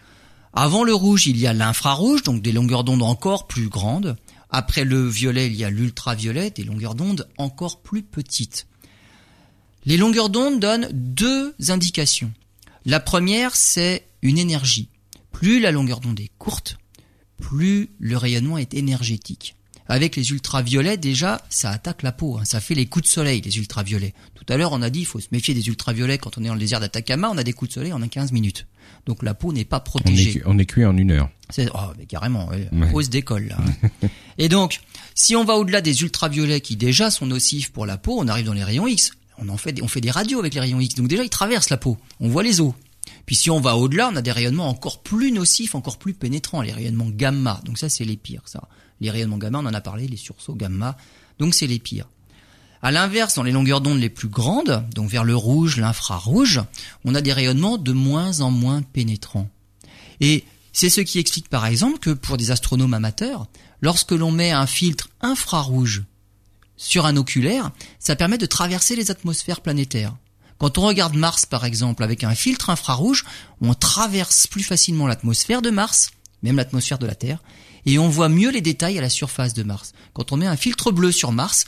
Avant 0.55 0.83
le 0.83 0.93
rouge, 0.93 1.29
il 1.29 1.39
y 1.39 1.47
a 1.47 1.53
l'infrarouge, 1.53 2.25
donc 2.25 2.43
des 2.43 2.51
longueurs 2.51 2.83
d'onde 2.83 3.03
encore 3.03 3.47
plus 3.47 3.69
grandes. 3.69 4.17
Après 4.51 4.85
le 4.85 5.09
violet, 5.09 5.47
il 5.49 5.55
y 5.57 5.65
a 5.65 5.71
l'ultraviolet, 5.71 6.51
des 6.51 6.65
longueurs 6.65 6.95
d'onde 6.95 7.29
encore 7.37 7.83
plus 7.83 8.03
petites. 8.03 8.67
Les 9.85 9.97
longueurs 9.97 10.31
d'onde 10.31 10.61
donnent 10.61 10.89
deux 10.93 11.55
indications. 11.69 12.33
La 12.85 13.01
première, 13.01 13.57
c'est 13.57 14.07
une 14.23 14.39
énergie. 14.39 14.89
Plus 15.33 15.61
la 15.61 15.71
longueur 15.73 16.01
d'onde 16.01 16.21
est 16.21 16.31
courte, 16.39 16.79
plus 17.39 17.91
le 17.99 18.17
rayonnement 18.17 18.59
est 18.59 18.75
énergétique. 18.75 19.57
Avec 19.89 20.17
les 20.17 20.31
ultraviolets, 20.31 20.97
déjà, 20.97 21.41
ça 21.49 21.71
attaque 21.71 22.03
la 22.03 22.11
peau. 22.11 22.39
hein. 22.39 22.45
Ça 22.45 22.61
fait 22.61 22.75
les 22.75 22.87
coups 22.87 23.05
de 23.05 23.09
soleil, 23.09 23.41
les 23.41 23.59
ultraviolets. 23.59 24.15
Tout 24.35 24.45
à 24.49 24.57
l'heure, 24.57 24.73
on 24.73 24.83
a 24.83 24.91
dit, 24.91 25.01
il 25.01 25.07
faut 25.07 25.21
se 25.21 25.29
méfier 25.31 25.55
des 25.55 25.69
ultraviolets 25.69 26.19
quand 26.19 26.39
on 26.39 26.43
est 26.43 26.49
dans 26.49 26.55
le 26.55 26.61
désert 26.61 26.81
d'Atacama. 26.81 27.31
On 27.31 27.39
a 27.39 27.45
des 27.45 27.53
coups 27.53 27.69
de 27.69 27.75
soleil 27.75 27.93
en 27.93 28.03
a 28.03 28.09
15 28.09 28.33
minutes. 28.33 28.67
Donc 29.07 29.23
la 29.23 29.35
peau 29.35 29.53
n'est 29.53 29.65
pas 29.65 29.77
On 29.77 29.81
est, 29.81 29.85
protégée. 29.85 30.43
on 30.47 30.59
est 30.59 30.67
cuit 30.67 30.85
en 30.85 30.97
une 30.97 31.13
heure. 31.13 31.31
C'est 31.51 31.69
oh, 31.75 31.93
mais 31.97 32.07
carrément, 32.07 32.49
ouais, 32.49 32.69
Ouais. 32.73 32.91
pose 32.91 33.09
d'école 33.09 33.47
là. 33.49 33.57
Et 34.39 34.49
donc, 34.49 34.81
si 35.15 35.37
on 35.37 35.45
va 35.45 35.55
au-delà 35.55 35.81
des 35.81 36.03
ultraviolets 36.03 36.61
qui 36.61 36.77
déjà 36.77 37.11
sont 37.11 37.27
nocifs 37.27 37.71
pour 37.71 37.87
la 37.87 37.97
peau, 37.99 38.17
on 38.19 38.27
arrive 38.29 38.47
dans 38.47 38.53
les 38.53 38.65
rayons 38.65 38.87
X. 38.89 39.13
On 39.39 39.49
en 39.49 39.57
fait, 39.57 39.73
des- 39.73 39.83
on 39.83 39.89
fait 39.89 40.01
des 40.01 40.11
radios 40.11 40.39
avec 40.41 40.55
les 40.55 40.61
rayons 40.61 40.81
X. 40.81 40.95
Donc 40.97 41.09
déjà, 41.09 41.23
ils 41.23 41.31
traversent 41.31 41.71
la 41.71 41.77
peau. 41.77 41.97
On 42.21 42.29
voit 42.29 42.43
les 42.43 42.61
os. 42.61 42.73
Puis 43.27 43.37
si 43.37 43.51
on 43.51 43.61
va 43.61 43.77
au-delà, 43.77 44.09
on 44.13 44.17
a 44.17 44.23
des 44.23 44.33
rayonnements 44.33 44.69
encore 44.69 45.03
plus 45.03 45.31
nocifs, 45.31 45.75
encore 45.77 45.99
plus 45.99 46.15
pénétrants, 46.15 46.61
les 46.63 46.73
rayonnements 46.73 47.09
gamma. 47.09 47.61
Donc 47.65 47.79
ça, 47.79 47.89
c'est 47.89 48.05
les 48.05 48.17
pires, 48.17 48.43
ça. 48.47 48.63
Les 49.01 49.11
rayonnements 49.11 49.39
gamma, 49.39 49.59
on 49.61 49.67
en 49.67 49.75
a 49.75 49.81
parlé, 49.81 50.09
les 50.09 50.17
sursauts 50.17 50.55
gamma. 50.55 50.97
Donc 51.39 51.55
c'est 51.55 51.67
les 51.69 51.79
pires. 51.79 52.09
À 52.83 52.91
l'inverse, 52.91 53.35
dans 53.35 53.43
les 53.43 53.53
longueurs 53.53 53.81
d'onde 53.81 53.99
les 53.99 54.11
plus 54.11 54.29
grandes, 54.29 54.85
donc 54.95 55.09
vers 55.09 55.25
le 55.25 55.35
rouge, 55.35 55.77
l'infrarouge, 55.77 56.61
on 57.05 57.15
a 57.15 57.21
des 57.21 57.33
rayonnements 57.33 57.79
de 57.79 57.93
moins 57.93 58.41
en 58.41 58.51
moins 58.51 58.83
pénétrants. 58.83 59.49
Et 60.21 60.45
c'est 60.73 60.91
ce 60.91 61.01
qui 61.01 61.19
explique 61.19 61.49
par 61.49 61.67
exemple 61.67 61.99
que 61.99 62.11
pour 62.11 62.37
des 62.37 62.51
astronomes 62.51 62.95
amateurs, 62.95 63.47
lorsque 63.81 64.13
l'on 64.13 64.31
met 64.31 64.53
un 64.53 64.67
filtre 64.67 65.09
infrarouge 65.21 66.05
sur 66.77 67.07
un 67.07 67.17
oculaire, 67.17 67.71
ça 67.99 68.17
permet 68.17 68.39
de 68.39 68.47
traverser 68.47 68.95
les 68.95 69.11
atmosphères 69.11 69.63
planétaires. 69.63 70.15
Quand 70.59 70.79
on 70.79 70.83
regarde 70.83 71.15
Mars 71.15 71.47
par 71.47 71.65
exemple 71.65 72.03
avec 72.03 72.25
un 72.25 72.35
filtre 72.35 72.71
infrarouge, 72.71 73.25
on 73.61 73.75
traverse 73.75 74.47
plus 74.47 74.63
facilement 74.63 75.07
l'atmosphère 75.07 75.63
de 75.63 75.71
Mars, 75.71 76.11
même 76.43 76.57
l'atmosphère 76.57 76.99
de 76.99 77.07
la 77.07 77.15
Terre, 77.15 77.43
et 77.87 77.99
on 77.99 78.09
voit 78.09 78.29
mieux 78.29 78.51
les 78.51 78.61
détails 78.61 78.99
à 78.99 79.03
la 79.03 79.09
surface 79.09 79.55
de 79.55 79.63
Mars. 79.63 79.93
Quand 80.13 80.33
on 80.33 80.37
met 80.37 80.47
un 80.47 80.57
filtre 80.57 80.93
bleu 80.93 81.13
sur 81.13 81.33
Mars, 81.33 81.67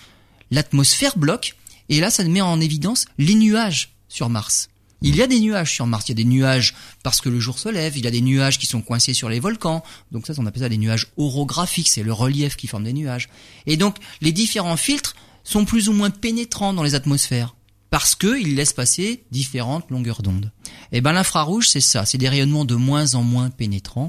l'atmosphère 0.50 1.17
bloque, 1.19 1.57
et 1.88 2.00
là 2.00 2.11
ça 2.11 2.25
met 2.25 2.40
en 2.40 2.61
évidence 2.61 3.07
les 3.19 3.35
nuages 3.35 3.90
sur 4.09 4.28
Mars. 4.28 4.69
Il 5.00 5.14
y 5.14 5.23
a 5.23 5.26
des 5.28 5.40
nuages 5.40 5.73
sur 5.75 5.87
Mars. 5.87 6.09
Il 6.09 6.11
y 6.11 6.12
a 6.12 6.17
des 6.17 6.25
nuages 6.25 6.75
parce 7.05 7.21
que 7.21 7.28
le 7.28 7.38
jour 7.38 7.59
se 7.59 7.69
lève. 7.69 7.97
Il 7.97 8.05
y 8.05 8.09
a 8.09 8.11
des 8.11 8.21
nuages 8.21 8.59
qui 8.59 8.67
sont 8.67 8.83
coincés 8.83 9.14
sur 9.14 9.28
les 9.28 9.38
volcans. 9.38 9.85
Donc 10.11 10.26
ça, 10.26 10.33
on 10.38 10.47
appelle 10.47 10.62
ça 10.62 10.69
des 10.69 10.76
nuages 10.76 11.07
orographiques. 11.17 11.88
C'est 11.88 12.02
le 12.02 12.12
relief 12.12 12.57
qui 12.57 12.67
forme 12.67 12.85
des 12.85 12.93
nuages. 12.93 13.28
Et 13.67 13.76
donc, 13.76 13.97
les 14.21 14.33
différents 14.33 14.76
filtres 14.76 15.14
sont 15.45 15.64
plus 15.64 15.88
ou 15.88 15.93
moins 15.93 16.11
pénétrants 16.11 16.73
dans 16.73 16.83
les 16.83 16.97
atmosphères 16.97 17.55
parce 17.90 18.14
qu'ils 18.14 18.57
laissent 18.57 18.73
passer 18.73 19.23
différentes 19.31 19.88
longueurs 19.90 20.23
d'onde. 20.23 20.50
Et 20.93 21.00
ben, 21.00 21.12
l'infrarouge, 21.12 21.69
c'est 21.69 21.81
ça. 21.81 22.05
C'est 22.05 22.19
des 22.19 22.28
rayonnements 22.28 22.64
de 22.64 22.75
moins 22.75 23.14
en 23.14 23.23
moins 23.23 23.50
pénétrants. 23.50 24.09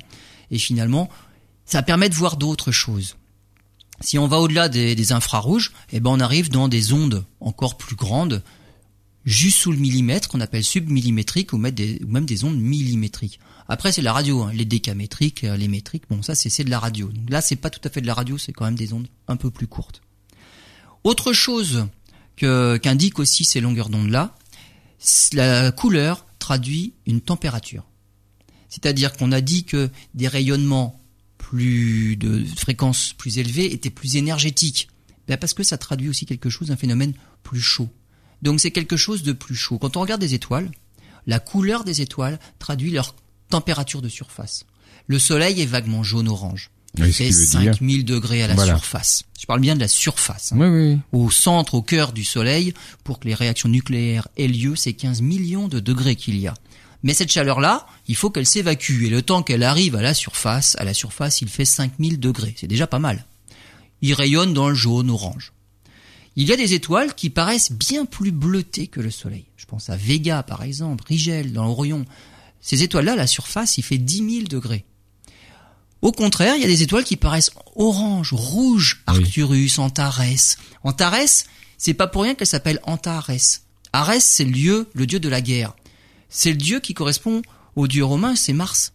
Et 0.50 0.58
finalement, 0.58 1.08
ça 1.65 1.84
permet 1.84 2.10
de 2.10 2.15
voir 2.15 2.36
d'autres 2.36 2.72
choses. 2.72 3.15
Si 4.01 4.18
on 4.18 4.27
va 4.27 4.39
au-delà 4.39 4.70
des, 4.70 5.12
infrarouges, 5.12 5.72
eh 5.91 6.00
ben 6.00 6.12
on 6.12 6.20
arrive 6.20 6.50
dans 6.50 6.68
des 6.68 6.94
ondes 6.94 7.25
encore 7.39 7.77
plus 7.77 7.96
grandes, 7.96 8.44
juste 9.25 9.60
sous 9.60 9.72
le 9.72 9.77
millimètre, 9.77 10.29
qu'on 10.29 10.41
appelle 10.41 10.63
submillimétriques 10.63 11.53
ou, 11.53 11.58
même 11.58 11.74
des 12.25 12.44
ondes 12.44 12.60
millimétriques. 12.60 13.39
Après, 13.68 13.91
c'est 13.91 14.01
la 14.01 14.13
radio, 14.13 14.41
hein, 14.41 14.51
les 14.53 14.65
décamétriques, 14.65 15.44
euh, 15.44 15.56
les 15.56 15.68
métriques, 15.68 16.03
bon, 16.10 16.24
ça, 16.24 16.34
c'est 16.34 16.63
de 16.63 16.72
la 16.72 16.79
radio. 16.79 17.08
Donc 17.08 17.29
là, 17.29 17.39
c'est 17.39 17.56
pas 17.56 17.70
tout 17.70 17.82
à 17.84 17.89
fait 17.91 18.01
de 18.01 18.08
la 18.08 18.15
radio, 18.15 18.38
c'est 18.39 18.51
quand 18.51 18.65
même 18.65 18.75
des 18.75 18.94
ondes 18.94 19.08
un 19.27 19.36
peu 19.36 19.51
plus 19.51 19.68
courtes. 19.68 20.01
Autre 21.03 21.34
chose 21.34 21.86
que- 22.36 22.77
qu'indiquent 22.77 23.20
aussi 23.20 23.46
ces 23.46 23.62
longueurs 23.62 23.89
d'onde-là, 23.89 24.36
la 25.34 25.72
couleur 25.72 26.25
traduit 26.39 26.94
une 27.06 27.22
température. 27.22 27.84
C'est-à-dire 28.70 29.13
qu'on 29.13 29.32
a 29.32 29.41
dit 29.41 29.65
que 29.65 29.89
des 30.15 30.27
rayonnements 30.27 30.99
plus 31.50 32.15
de 32.15 32.46
fréquences 32.58 33.13
plus 33.18 33.39
élevées 33.39 33.74
étaient 33.74 33.89
plus 33.89 34.18
énergétiques. 34.18 34.88
Ben 35.27 35.36
parce 35.36 35.56
que 35.56 35.63
ça 35.63 35.79
traduit 35.79 36.08
aussi 36.08 36.27
quelque 36.27 36.50
chose, 36.50 36.70
un 36.70 36.75
phénomène 36.75 37.13
plus 37.41 37.60
chaud. 37.62 37.89
Donc 38.44 38.60
c'est 38.60 38.70
quelque 38.70 38.98
chose 38.98 39.24
de 39.24 39.32
plus 39.32 39.56
chaud. 39.56 39.79
Quand 39.79 39.98
on 39.98 40.01
regarde 40.01 40.22
des 40.22 40.36
étoiles, 40.36 40.70
la 41.25 41.39
couleur 41.39 41.84
des 41.84 42.01
étoiles 42.01 42.39
traduit 42.60 42.91
leur 42.91 43.15
température 43.50 44.03
de 44.03 44.10
surface. 44.10 44.65
Le 45.08 45.18
soleil 45.18 45.60
est 45.60 45.65
vaguement 45.65 46.03
jaune-orange. 46.03 46.70
Oui, 47.00 47.12
ce 47.12 47.18
fait 47.18 47.25
qui 47.29 47.32
veut 47.34 47.46
dire. 47.63 47.74
5000 47.75 48.06
degrés 48.06 48.44
à 48.44 48.48
la 48.48 48.53
Voilà. 48.53 48.75
surface. 48.75 49.24
Je 49.39 49.46
parle 49.48 49.60
bien 49.60 49.74
de 49.75 49.79
la 49.79 49.88
surface. 49.88 50.51
hein. 50.51 50.58
Oui, 50.60 50.68
oui. 50.68 50.98
Au 51.12 51.32
centre, 51.32 51.74
au 51.74 51.82
cœur 51.82 52.13
du 52.13 52.24
Soleil, 52.24 52.74
pour 53.03 53.20
que 53.20 53.27
les 53.27 53.34
réactions 53.36 53.70
nucléaires 53.70 54.27
aient 54.38 54.48
lieu, 54.48 54.75
c'est 54.75 54.94
15 54.94 55.22
millions 55.22 55.68
de 55.68 55.79
degrés 55.79 56.15
qu'il 56.15 56.38
y 56.38 56.48
a. 56.48 56.53
Mais 57.03 57.13
cette 57.13 57.32
chaleur-là, 57.32 57.88
il 58.08 58.15
faut 58.15 58.29
qu'elle 58.29 58.46
s'évacue. 58.46 59.06
Et 59.06 59.10
le 59.10 59.22
temps 59.22 59.44
qu'elle 59.44 59.63
arrive 59.63 59.96
à 59.96 60.01
la 60.01 60.13
surface, 60.13 60.75
à 60.79 60.84
la 60.84 60.94
surface, 60.94 61.41
il 61.41 61.48
fait 61.50 61.65
5000 61.65 62.20
degrés. 62.20 62.56
C'est 62.58 62.68
déjà 62.68 62.88
pas 62.88 63.00
mal. 63.00 63.25
Il 64.01 64.13
rayonne 64.13 64.53
dans 64.53 64.70
le 64.70 64.75
jaune, 64.75 65.10
orange. 65.10 65.53
Il 66.36 66.48
y 66.48 66.53
a 66.53 66.58
des 66.58 66.74
étoiles 66.74 67.15
qui 67.15 67.29
paraissent 67.29 67.72
bien 67.72 68.06
plus 68.06 68.32
bleutées 68.32 68.88
que 68.88 69.01
le 69.01 69.12
Soleil. 69.12 69.46
Je 69.58 69.65
pense 69.65 69.89
à 69.89 69.96
Vega, 69.96 70.44
par 70.44 70.63
exemple, 70.63 71.03
Rigel, 71.08 71.53
dans 71.53 71.65
l'Orion. 71.65 72.06
Ces 72.62 72.84
étoiles-là, 72.84 73.15
la 73.15 73.27
surface, 73.27 73.77
il 73.77 73.84
fait 73.84 73.98
10 73.98 74.18
000 74.18 74.48
degrés. 74.48 74.86
Au 76.01 76.12
contraire, 76.12 76.56
il 76.56 76.62
y 76.62 76.65
a 76.65 76.68
des 76.68 76.82
étoiles 76.82 77.03
qui 77.03 77.18
paraissent 77.18 77.51
orange, 77.75 78.32
rouge, 78.34 79.03
Oui. 79.08 79.15
Arcturus, 79.18 79.79
Antares. 79.79 80.22
Antares, 80.84 81.44
c'est 81.77 81.94
pas 81.94 82.08
pour 82.08 82.24
rien 82.24 82.36
qu'elle 82.36 82.48
s'appelle 82.48 82.79
Antares. 82.84 83.32
Arès, 83.91 84.24
c'est 84.24 84.46
le 84.46 84.51
dieu, 84.51 84.89
le 84.94 85.06
dieu 85.08 85.20
de 85.20 85.29
la 85.29 85.41
guerre. 85.41 85.75
C'est 86.29 86.51
le 86.51 86.57
dieu 86.57 86.79
qui 86.79 86.93
correspond 86.93 87.41
au 87.75 87.88
dieu 87.88 88.05
romain, 88.05 88.36
c'est 88.36 88.53
Mars. 88.53 88.93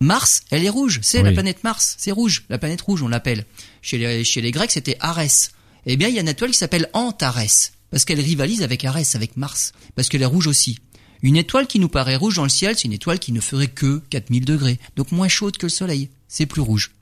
Mars, 0.00 0.42
elle 0.50 0.64
est 0.64 0.70
rouge, 0.70 1.00
c'est 1.02 1.22
la 1.22 1.32
planète 1.32 1.62
Mars, 1.62 1.94
c'est 1.98 2.10
rouge, 2.10 2.44
la 2.48 2.56
planète 2.56 2.80
rouge, 2.80 3.02
on 3.02 3.08
l'appelle. 3.08 3.44
Chez 3.82 3.98
les, 3.98 4.24
chez 4.24 4.40
les 4.40 4.50
Grecs, 4.50 4.70
c'était 4.70 4.96
Arès. 5.00 5.52
Eh 5.84 5.96
bien, 5.96 6.08
il 6.08 6.14
y 6.14 6.18
a 6.18 6.22
une 6.22 6.28
étoile 6.28 6.52
qui 6.52 6.56
s'appelle 6.56 6.88
Antares, 6.94 7.70
parce 7.90 8.06
qu'elle 8.06 8.20
rivalise 8.20 8.62
avec 8.62 8.84
Arès, 8.84 9.14
avec 9.14 9.36
Mars, 9.36 9.72
parce 9.94 10.08
qu'elle 10.08 10.22
est 10.22 10.26
rouge 10.26 10.46
aussi. 10.46 10.78
Une 11.22 11.36
étoile 11.36 11.66
qui 11.66 11.78
nous 11.78 11.90
paraît 11.90 12.16
rouge 12.16 12.36
dans 12.36 12.44
le 12.44 12.48
ciel, 12.48 12.76
c'est 12.76 12.84
une 12.84 12.94
étoile 12.94 13.18
qui 13.18 13.32
ne 13.32 13.40
ferait 13.40 13.68
que 13.68 14.00
4000 14.08 14.46
degrés, 14.46 14.80
donc 14.96 15.12
moins 15.12 15.28
chaude 15.28 15.58
que 15.58 15.66
le 15.66 15.70
soleil, 15.70 16.08
c'est 16.28 16.46
plus 16.46 16.62
rouge. 16.62 16.92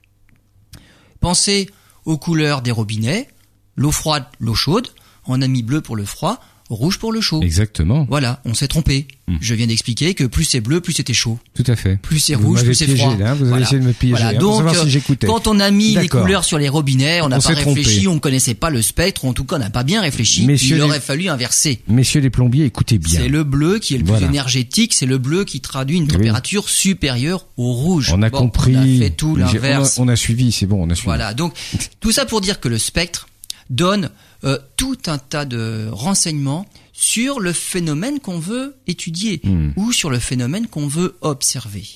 Pensez 1.21 1.71
aux 2.05 2.19
couleurs 2.19 2.62
des 2.62 2.73
robinets, 2.73 3.28
l'eau 3.76 3.93
froide, 3.93 4.26
l'eau 4.40 4.55
chaude, 4.55 4.88
on 5.26 5.40
a 5.40 5.47
mis 5.47 5.62
bleu 5.62 5.81
pour 5.81 5.95
le 5.95 6.05
froid, 6.05 6.40
rouge 6.69 6.99
pour 6.99 7.13
le 7.13 7.21
chaud. 7.21 7.41
Exactement. 7.43 8.07
Voilà, 8.11 8.41
on 8.45 8.53
s'est 8.55 8.69
trompé. 8.69 9.07
Hmm. 9.27 9.37
Je 9.41 9.55
viens 9.55 9.67
d'expliquer 9.67 10.15
que 10.15 10.25
plus 10.25 10.45
c'est 10.45 10.61
bleu, 10.61 10.81
plus 10.81 10.93
c'était 10.93 11.15
chaud. 11.15 11.39
Tout 11.55 11.65
à 11.67 11.77
fait. 11.77 11.97
Plus 11.97 12.19
c'est 12.19 12.35
rouge, 12.35 12.63
plus 12.65 12.75
c'est 12.75 12.95
froid. 12.97 13.17
là, 13.17 13.35
vous 13.35 13.43
avez 13.43 13.49
Voilà. 13.51 13.67
essayé 13.67 13.81
de 13.81 13.87
me 13.87 13.93
piéger, 13.93 14.13
Voilà. 14.23 14.37
hein, 14.39 14.41
Donc, 14.41 14.67
euh, 14.67 14.83
si 14.85 14.91
j'écoutais. 14.91 15.27
quand 15.27 15.47
on 15.47 15.61
a 15.61 15.71
mis 15.71 15.95
les 15.95 16.09
couleurs 16.09 16.45
sur 16.45 16.59
les 16.59 16.69
robinets, 16.69 17.21
on 17.23 17.29
n'a 17.29 17.39
pas 17.41 17.55
trompé. 17.55 17.81
réfléchi, 17.81 18.07
on 18.09 18.15
ne 18.15 18.19
connaissait 18.21 18.55
pas 18.55 18.71
le 18.71 18.83
spectre, 18.83 19.25
en 19.25 19.33
tout 19.33 19.45
cas 19.45 19.57
on 19.57 19.61
n'a 19.61 19.71
pas 19.71 19.83
bien 19.85 20.01
réfléchi. 20.03 20.47
Messieurs 20.47 20.77
Il 20.77 20.79
les- 20.79 20.83
aurait 20.85 21.01
fallu 21.01 21.29
inverser. 21.29 21.81
Messieurs 21.89 22.21
les 22.21 22.31
plombiers, 22.31 22.65
écoutez 22.65 22.99
bien. 22.99 23.21
C'est 23.21 23.29
le 23.29 23.45
bleu 23.45 23.79
qui 23.79 23.95
est 23.95 23.99
le 23.99 24.05
plus 24.05 24.11
Voilà. 24.13 24.27
énergétique, 24.27 24.93
c'est 24.95 25.07
le 25.07 25.19
bleu 25.19 25.45
qui 25.45 25.61
traduit 25.61 25.97
une 25.97 26.05
Oui. 26.05 26.09
température 26.11 26.69
supérieure 26.69 27.47
au 27.57 27.73
rouge. 27.73 28.13
On 28.15 28.23
a 28.23 28.31
Bon, 28.31 28.39
compris. 28.39 28.77
On 28.77 28.81
a 28.83 28.99
fait 29.05 29.11
tout 29.11 29.37
l'inverse. 29.37 29.99
On 29.99 30.09
a 30.09 30.17
suivi, 30.17 30.53
c'est 30.53 30.67
bon, 30.67 30.83
on 30.87 30.91
a 30.91 30.95
suivi. 30.95 31.07
Voilà, 31.07 31.33
donc 31.35 31.53
tout 32.01 32.13
ça 32.13 32.25
pour 32.27 32.41
dire 32.41 32.61
que 32.61 32.69
le 32.69 32.79
spectre 32.79 33.29
donne 33.71 34.11
euh, 34.45 34.59
tout 34.76 34.99
un 35.07 35.18
tas 35.18 35.45
de 35.45 35.88
renseignements 35.90 36.66
sur 36.92 37.40
le 37.40 37.52
phénomène 37.52 38.21
qu'on 38.21 38.38
veut 38.38 38.76
étudier 38.87 39.40
Hmm. 39.45 39.71
ou 39.76 39.92
sur 39.92 40.11
le 40.11 40.18
phénomène 40.18 40.66
qu'on 40.66 40.87
veut 40.88 41.16
observer. 41.21 41.87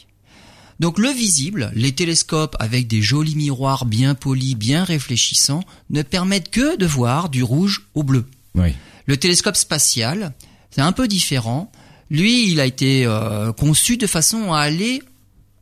Donc 0.80 0.99
le 0.99 1.11
visible, 1.11 1.70
les 1.75 1.92
télescopes 1.92 2.56
avec 2.58 2.88
des 2.88 3.02
jolis 3.02 3.37
miroirs 3.37 3.84
bien 3.84 4.14
polis, 4.14 4.56
bien 4.56 4.82
réfléchissants, 4.84 5.62
ne 5.90 6.02
permettent 6.02 6.50
que 6.50 6.76
de 6.76 6.87
voir 6.87 7.28
du 7.28 7.42
rouge 7.42 7.87
au 7.94 8.02
bleu. 8.02 8.25
Oui. 8.54 8.70
Le 9.06 9.16
télescope 9.16 9.56
spatial, 9.56 10.32
c'est 10.70 10.80
un 10.80 10.92
peu 10.92 11.06
différent. 11.06 11.70
Lui, 12.11 12.50
il 12.50 12.61
a 12.61 12.66
été 12.66 13.04
euh, 13.06 13.52
conçu 13.52 13.96
de 13.96 14.06
façon 14.06 14.52
à 14.52 14.58
aller 14.61 15.02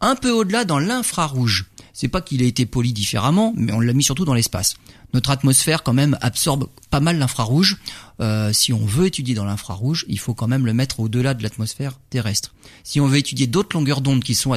un 0.00 0.16
peu 0.16 0.30
au-delà 0.30 0.64
dans 0.64 0.78
l'infrarouge. 0.78 1.66
C'est 1.92 2.08
pas 2.08 2.22
qu'il 2.22 2.42
a 2.42 2.46
été 2.46 2.64
poli 2.64 2.92
différemment, 2.92 3.52
mais 3.56 3.72
on 3.72 3.80
l'a 3.80 3.92
mis 3.92 4.02
surtout 4.04 4.24
dans 4.24 4.34
l'espace. 4.34 4.74
Notre 5.12 5.30
atmosphère, 5.30 5.82
quand 5.82 5.92
même, 5.92 6.16
absorbe 6.20 6.68
pas 6.90 7.00
mal 7.00 7.18
l'infrarouge. 7.18 7.78
Euh, 8.20 8.52
si 8.52 8.72
on 8.72 8.84
veut 8.84 9.06
étudier 9.06 9.34
dans 9.34 9.44
l'infrarouge, 9.44 10.04
il 10.08 10.18
faut 10.18 10.34
quand 10.34 10.46
même 10.46 10.66
le 10.66 10.72
mettre 10.72 11.00
au-delà 11.00 11.34
de 11.34 11.42
l'atmosphère 11.42 11.98
terrestre. 12.10 12.54
Si 12.84 13.00
on 13.00 13.06
veut 13.06 13.18
étudier 13.18 13.46
d'autres 13.46 13.76
longueurs 13.76 14.00
d'onde 14.00 14.22
qui 14.22 14.34
sont 14.34 14.52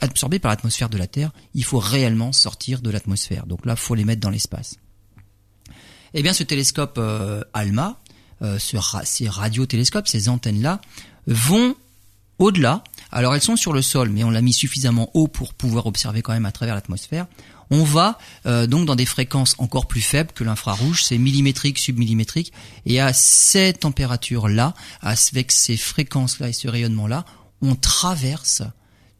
absorbées 0.00 0.38
par 0.38 0.50
l'atmosphère 0.50 0.88
de 0.88 0.98
la 0.98 1.06
Terre, 1.06 1.30
il 1.54 1.64
faut 1.64 1.78
réellement 1.78 2.32
sortir 2.32 2.80
de 2.80 2.90
l'atmosphère. 2.90 3.46
Donc 3.46 3.64
là, 3.66 3.76
faut 3.76 3.94
les 3.94 4.04
mettre 4.04 4.20
dans 4.20 4.30
l'espace. 4.30 4.76
Eh 6.14 6.22
bien, 6.22 6.32
ce 6.32 6.42
télescope 6.42 6.96
euh, 6.98 7.42
ALMA, 7.54 8.00
euh, 8.42 8.58
ce 8.58 8.76
ces 9.04 9.28
radiotélescopes, 9.28 10.08
ces 10.08 10.28
antennes-là, 10.28 10.80
vont 11.26 11.76
au-delà. 12.38 12.82
Alors, 13.10 13.34
elles 13.34 13.42
sont 13.42 13.56
sur 13.56 13.72
le 13.72 13.82
sol, 13.82 14.10
mais 14.10 14.24
on 14.24 14.30
l'a 14.30 14.42
mis 14.42 14.52
suffisamment 14.52 15.10
haut 15.14 15.28
pour 15.28 15.54
pouvoir 15.54 15.86
observer 15.86 16.22
quand 16.22 16.32
même 16.32 16.46
à 16.46 16.52
travers 16.52 16.74
l'atmosphère. 16.74 17.26
On 17.74 17.84
va 17.84 18.18
euh, 18.44 18.66
donc 18.66 18.84
dans 18.84 18.96
des 18.96 19.06
fréquences 19.06 19.54
encore 19.56 19.86
plus 19.88 20.02
faibles 20.02 20.32
que 20.32 20.44
l'infrarouge, 20.44 21.04
c'est 21.04 21.16
millimétrique, 21.16 21.78
submillimétrique, 21.78 22.52
et 22.84 23.00
à 23.00 23.14
ces 23.14 23.72
températures-là, 23.72 24.74
avec 25.00 25.50
ces 25.50 25.78
fréquences-là 25.78 26.50
et 26.50 26.52
ce 26.52 26.68
rayonnement-là, 26.68 27.24
on 27.62 27.74
traverse 27.74 28.62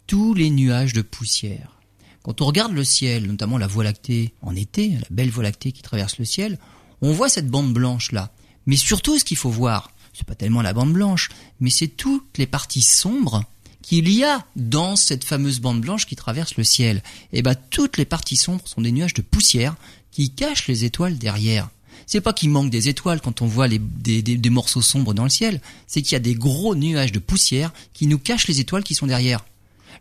tous 0.07 0.35
les 0.35 0.51
nuages 0.51 0.93
de 0.93 1.01
poussière. 1.01 1.81
Quand 2.23 2.43
on 2.43 2.45
regarde 2.45 2.75
le 2.75 2.85
ciel, 2.85 3.27
notamment 3.27 3.57
la 3.57 3.67
Voie 3.67 3.85
lactée 3.85 4.35
en 4.43 4.55
été, 4.55 4.91
la 4.91 5.07
belle 5.09 5.31
Voie 5.31 5.45
lactée 5.45 5.73
qui 5.73 5.81
traverse 5.81 6.19
le 6.19 6.27
ciel, 6.27 6.59
on 7.01 7.15
voit 7.15 7.31
cette 7.31 7.49
bande 7.49 7.73
blanche 7.73 8.13
là. 8.13 8.33
Mais 8.67 8.77
surtout, 8.77 9.19
ce 9.19 9.25
qu'il 9.25 9.39
faut 9.39 9.49
voir, 9.49 9.93
c'est 10.13 10.27
pas 10.27 10.35
tellement 10.35 10.61
la 10.61 10.75
bande 10.75 10.93
blanche, 10.93 11.31
mais 11.59 11.71
c'est 11.71 11.89
toutes 11.89 12.37
les 12.37 12.47
parties 12.47 12.83
sombres 12.83 13.45
qu'il 13.83 14.09
y 14.09 14.25
a 14.25 14.45
dans 14.57 14.97
cette 14.97 15.25
fameuse 15.25 15.61
bande 15.61 15.81
blanche 15.81 16.07
qui 16.07 16.17
traverse 16.17 16.57
le 16.57 16.65
ciel. 16.65 17.03
Et 17.33 17.43
ben, 17.43 17.55
toutes 17.71 17.97
les 17.99 18.05
parties 18.05 18.37
sombres 18.37 18.67
sont 18.67 18.81
des 18.81 18.93
nuages 18.93 19.15
de 19.15 19.23
poussière 19.23 19.75
qui 20.11 20.31
cachent 20.31 20.69
les 20.69 20.85
étoiles 20.85 21.19
derrière. 21.19 21.69
C'est 22.07 22.21
pas 22.21 22.33
qu'il 22.33 22.51
manque 22.51 22.71
des 22.71 22.89
étoiles 22.89 23.21
quand 23.21 23.43
on 23.43 23.47
voit 23.47 23.69
les, 23.69 23.79
des, 23.79 24.23
des- 24.23 24.37
des 24.37 24.51
morceaux 24.51 24.83
sombres 24.83 25.15
dans 25.15 25.25
le 25.25 25.31
ciel, 25.31 25.61
c'est 25.87 26.03
qu'il 26.03 26.13
y 26.13 26.17
a 26.17 26.21
des 26.21 26.35
gros 26.35 26.75
nuages 26.75 27.13
de 27.13 27.19
poussière 27.19 27.73
qui 27.93 28.07
nous 28.07 28.19
cachent 28.19 28.49
les 28.49 28.61
étoiles 28.61 28.83
qui 28.83 28.95
sont 28.95 29.07
derrière. 29.07 29.45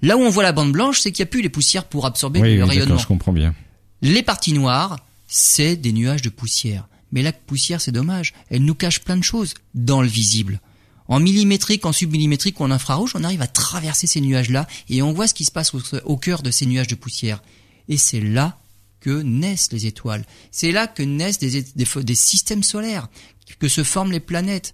Là 0.02 0.18
où 0.18 0.22
on 0.22 0.30
voit 0.30 0.44
la 0.44 0.52
bande 0.52 0.72
blanche, 0.72 1.00
c'est 1.00 1.12
qu'il 1.12 1.24
n'y 1.24 1.30
a 1.30 1.32
plus 1.32 1.42
les 1.44 1.50
poussières 1.50 1.86
pour 1.86 2.06
absorber 2.06 2.42
Oui, 2.42 2.56
le 2.56 2.64
oui, 2.64 2.70
rayonnement. 2.70 2.98
je 2.98 3.06
comprends 3.08 3.34
bien. 3.34 3.54
Les 4.02 4.24
parties 4.24 4.54
noires, 4.54 4.98
c'est 5.28 5.76
des 5.76 5.94
nuages 5.94 6.24
de 6.24 6.30
poussière. 6.30 6.88
Mais 7.12 7.22
la 7.22 7.32
poussière, 7.34 7.80
c'est 7.82 7.92
dommage. 7.92 8.34
Elle 8.50 8.64
nous 8.64 8.74
cache 8.76 9.02
plein 9.02 9.18
de 9.18 9.24
choses 9.24 9.54
dans 9.76 10.02
le 10.02 10.08
visible. 10.08 10.60
En 11.12 11.20
millimétrique, 11.20 11.86
en 11.86 11.92
submillimétrique 11.92 12.62
ou 12.62 12.64
en 12.64 12.72
infrarouge, 12.72 13.12
on 13.16 13.26
arrive 13.26 13.42
à 13.42 13.48
traverser 13.48 14.08
ces 14.08 14.22
nuages-là 14.22 14.66
et 14.88 15.02
on 15.02 15.12
voit 15.12 15.28
ce 15.28 15.34
qui 15.34 15.44
se 15.44 15.52
passe 15.52 15.74
au, 16.06 16.16
cœur 16.16 16.42
de 16.42 16.52
ces 16.52 16.66
nuages 16.66 16.88
de 16.88 16.96
poussière. 16.96 17.44
Et 17.90 17.98
c'est 17.98 18.22
là 18.22 18.58
que 19.02 19.22
naissent 19.22 19.74
les 19.74 19.88
étoiles. 19.88 20.24
C'est 20.52 20.72
là 20.72 20.88
que 20.88 21.04
naissent 21.04 21.40
des 21.40 22.16
systèmes 22.16 22.64
solaires, 22.64 23.10
que 23.60 23.68
se 23.68 23.84
forment 23.84 24.14
les 24.14 24.22
planètes. 24.22 24.74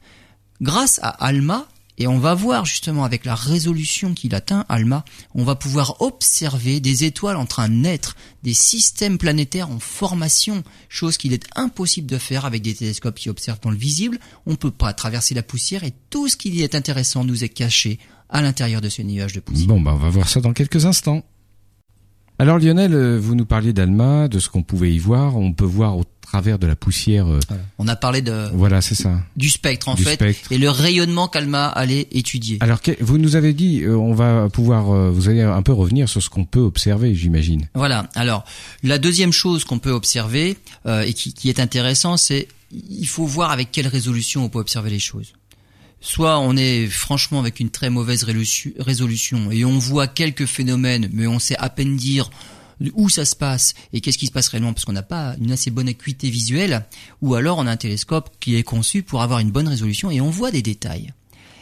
Grâce 0.61 0.99
à 1.01 1.09
ALMA, 1.09 1.67
et 1.97 2.07
on 2.07 2.19
va 2.19 2.35
voir 2.35 2.65
justement 2.65 3.03
avec 3.03 3.25
la 3.25 3.33
résolution 3.33 4.13
qu'il 4.13 4.35
atteint, 4.35 4.65
ALMA, 4.69 5.03
on 5.33 5.43
va 5.43 5.55
pouvoir 5.55 6.01
observer 6.01 6.79
des 6.79 7.05
étoiles 7.05 7.37
en 7.37 7.45
train 7.45 7.69
de 7.69 7.73
naître, 7.73 8.15
des 8.43 8.53
systèmes 8.53 9.17
planétaires 9.17 9.71
en 9.71 9.79
formation, 9.79 10.63
chose 10.89 11.17
qu'il 11.17 11.33
est 11.33 11.45
impossible 11.55 12.07
de 12.07 12.17
faire 12.17 12.45
avec 12.45 12.61
des 12.61 12.75
télescopes 12.75 13.15
qui 13.15 13.29
observent 13.29 13.61
dans 13.61 13.71
le 13.71 13.77
visible. 13.77 14.19
On 14.45 14.51
ne 14.51 14.55
peut 14.55 14.71
pas 14.71 14.93
traverser 14.93 15.33
la 15.33 15.43
poussière 15.43 15.83
et 15.83 15.93
tout 16.09 16.27
ce 16.27 16.37
qui 16.37 16.49
y 16.49 16.61
est 16.61 16.75
intéressant 16.75 17.23
nous 17.23 17.43
est 17.43 17.49
caché 17.49 17.99
à 18.29 18.41
l'intérieur 18.41 18.81
de 18.81 18.89
ce 18.89 19.01
nuage 19.01 19.33
de 19.33 19.39
poussière. 19.39 19.67
Bon, 19.67 19.81
bah, 19.81 19.93
on 19.93 19.97
va 19.97 20.09
voir 20.09 20.29
ça 20.29 20.41
dans 20.41 20.53
quelques 20.53 20.85
instants. 20.85 21.23
Alors 22.39 22.59
Lionel, 22.59 22.93
euh, 22.93 23.17
vous 23.19 23.33
nous 23.35 23.45
parliez 23.45 23.73
d'Alma, 23.73 24.27
de 24.27 24.39
ce 24.39 24.49
qu'on 24.49 24.61
pouvait 24.63 24.93
y 24.93 24.99
voir. 24.99 25.35
On 25.37 25.53
peut 25.53 25.65
voir 25.65 25.97
au 25.97 26.03
travers 26.21 26.59
de 26.59 26.67
la 26.67 26.75
poussière. 26.75 27.25
euh, 27.27 27.39
On 27.79 27.87
a 27.87 27.95
parlé 27.95 28.21
de, 28.21 28.49
Voilà, 28.53 28.81
c'est 28.81 28.93
ça. 28.95 29.19
du 29.35 29.49
spectre 29.49 29.87
en 29.89 29.95
Du 29.95 30.03
fait 30.03 30.13
spectre. 30.15 30.51
et 30.51 30.57
le 30.59 30.69
rayonnement 30.69 31.27
qu'Alma 31.27 31.67
allait 31.67 32.07
étudier. 32.11 32.57
Alors, 32.59 32.79
vous 33.01 33.17
nous 33.17 33.35
avez 33.35 33.53
dit, 33.53 33.81
euh, 33.83 33.95
on 33.97 34.13
va 34.13 34.49
pouvoir, 34.49 34.85
vous 35.11 35.29
allez 35.29 35.41
un 35.41 35.61
peu 35.63 35.71
revenir 35.73 36.07
sur 36.09 36.21
ce 36.21 36.29
qu'on 36.29 36.45
peut 36.45 36.59
observer, 36.59 37.15
j'imagine. 37.15 37.67
Voilà. 37.73 38.07
Alors, 38.13 38.43
la 38.83 38.99
deuxième 38.99 39.31
chose 39.33 39.63
qu'on 39.65 39.79
peut 39.79 39.91
observer 39.91 40.57
euh, 40.85 41.01
et 41.01 41.13
qui, 41.13 41.33
qui 41.33 41.49
est 41.49 41.59
intéressant, 41.59 42.17
c'est 42.17 42.47
il 42.71 43.07
faut 43.07 43.25
voir 43.25 43.51
avec 43.51 43.71
quelle 43.71 43.87
résolution 43.87 44.43
on 44.43 44.49
peut 44.49 44.59
observer 44.59 44.89
les 44.91 44.99
choses. 44.99 45.33
Soit 45.99 46.39
on 46.39 46.55
est 46.55 46.87
franchement 46.87 47.39
avec 47.39 47.59
une 47.59 47.69
très 47.69 47.89
mauvaise 47.89 48.23
résolution 48.23 49.51
et 49.51 49.65
on 49.65 49.79
voit 49.79 50.07
quelques 50.07 50.45
phénomènes, 50.45 51.09
mais 51.11 51.27
on 51.27 51.39
sait 51.39 51.57
à 51.57 51.69
peine 51.69 51.97
dire 51.97 52.29
où 52.93 53.09
ça 53.09 53.25
se 53.25 53.35
passe 53.35 53.73
et 53.93 54.01
qu'est-ce 54.01 54.17
qui 54.17 54.27
se 54.27 54.31
passe 54.31 54.47
réellement 54.49 54.73
parce 54.73 54.85
qu'on 54.85 54.93
n'a 54.93 55.03
pas 55.03 55.35
une 55.41 55.51
assez 55.51 55.71
bonne 55.71 55.87
acuité 55.87 56.29
visuelle, 56.29 56.85
ou 57.21 57.35
alors 57.35 57.57
on 57.57 57.65
a 57.65 57.71
un 57.71 57.77
télescope 57.77 58.29
qui 58.39 58.55
est 58.55 58.63
conçu 58.63 59.01
pour 59.01 59.21
avoir 59.21 59.39
une 59.39 59.51
bonne 59.51 59.67
résolution 59.67 60.11
et 60.11 60.21
on 60.21 60.29
voit 60.29 60.51
des 60.51 60.61
détails. 60.61 61.13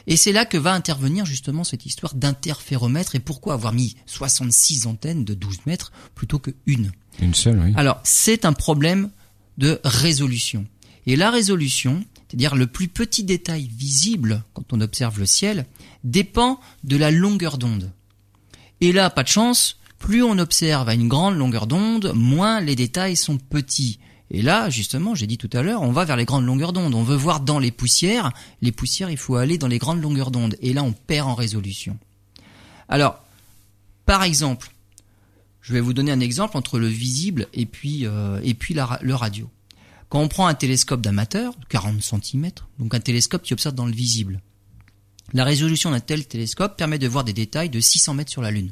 Et 0.08 0.18
c'est 0.18 0.32
là 0.32 0.46
que 0.46 0.58
va 0.58 0.74
intervenir 0.74 1.26
justement 1.26 1.64
cette 1.64 1.86
histoire 1.86 2.14
d'interféromètre 2.14 3.16
et 3.16 3.20
pourquoi 3.20 3.54
avoir 3.54 3.74
mis 3.74 3.96
66 4.06 4.86
antennes 4.86 5.26
de 5.26 5.34
12 5.34 5.66
mètres 5.66 5.92
plutôt 6.14 6.38
que 6.38 6.52
une. 6.66 6.92
Une 7.20 7.34
seule, 7.34 7.60
oui. 7.60 7.74
Alors, 7.76 8.00
c'est 8.04 8.46
un 8.46 8.54
problème 8.54 9.10
de 9.58 9.80
résolution. 9.84 10.66
Et 11.08 11.16
la 11.16 11.32
résolution, 11.32 12.04
c'est-à-dire 12.28 12.56
le 12.56 12.68
plus 12.68 12.88
petit 12.88 13.24
détail 13.24 13.70
visible 13.76 14.44
quand 14.54 14.74
on 14.74 14.82
observe 14.82 15.20
le 15.20 15.26
ciel, 15.26 15.66
dépend 16.04 16.60
de 16.84 16.98
la 16.98 17.12
longueur 17.12 17.58
d'onde. 17.58 17.92
Et 18.82 18.92
là, 18.92 19.10
pas 19.10 19.24
de 19.24 19.28
chance, 19.28 19.78
plus 20.00 20.24
on 20.24 20.38
observe 20.38 20.90
à 20.90 20.94
une 20.94 21.08
grande 21.08 21.38
longueur 21.38 21.68
d'onde, 21.68 22.12
moins 22.16 22.62
les 22.62 22.76
détails 22.76 23.16
sont 23.16 23.38
petits. 23.38 24.00
Et 24.32 24.42
là, 24.42 24.70
justement, 24.70 25.14
j'ai 25.16 25.28
dit 25.28 25.38
tout 25.38 25.50
à 25.54 25.62
l'heure, 25.62 25.82
on 25.82 25.92
va 25.92 26.04
vers 26.04 26.18
les 26.18 26.26
grandes 26.26 26.46
longueurs 26.46 26.74
d'onde. 26.74 26.96
On 26.96 27.04
veut 27.04 27.16
voir 27.16 27.42
dans 27.42 27.60
les 27.60 27.72
poussières. 27.72 28.32
Les 28.62 28.72
poussières, 28.72 29.12
il 29.12 29.18
faut 29.18 29.36
aller 29.36 29.58
dans 29.58 29.68
les 29.68 29.78
grandes 29.78 30.02
longueurs 30.02 30.32
d'onde. 30.32 30.56
Et 30.62 30.74
là, 30.74 30.84
on 30.84 30.94
perd 30.94 31.30
en 31.30 31.36
résolution. 31.36 31.98
Alors, 32.90 33.24
par 34.06 34.24
exemple, 34.24 34.72
je 35.62 35.74
vais 35.74 35.80
vous 35.80 35.94
donner 35.94 36.12
un 36.12 36.20
exemple 36.20 36.58
entre 36.58 36.80
le 36.80 36.88
visible 36.88 37.48
et 37.54 37.66
puis, 37.66 38.06
euh, 38.06 38.40
et 38.44 38.56
puis 38.56 38.74
le 38.74 39.14
radio. 39.14 39.50
Quand 40.16 40.22
on 40.22 40.30
prend 40.30 40.48
un 40.48 40.54
télescope 40.54 41.02
d'amateur, 41.02 41.54
40 41.68 42.02
cm, 42.02 42.50
donc 42.80 42.94
un 42.94 43.02
télescope 43.02 43.42
qui 43.44 43.52
observe 43.52 43.76
dans 43.76 43.86
le 43.86 43.92
visible, 43.92 44.40
la 45.34 45.44
résolution 45.44 45.92
d'un 45.92 46.00
tel 46.00 46.26
télescope 46.26 46.78
permet 46.78 46.98
de 47.00 47.08
voir 47.10 47.26
des 47.26 47.34
détails 47.34 47.70
de 47.70 47.82
600 47.82 48.14
mètres 48.14 48.32
sur 48.32 48.42
la 48.42 48.50
Lune. 48.50 48.72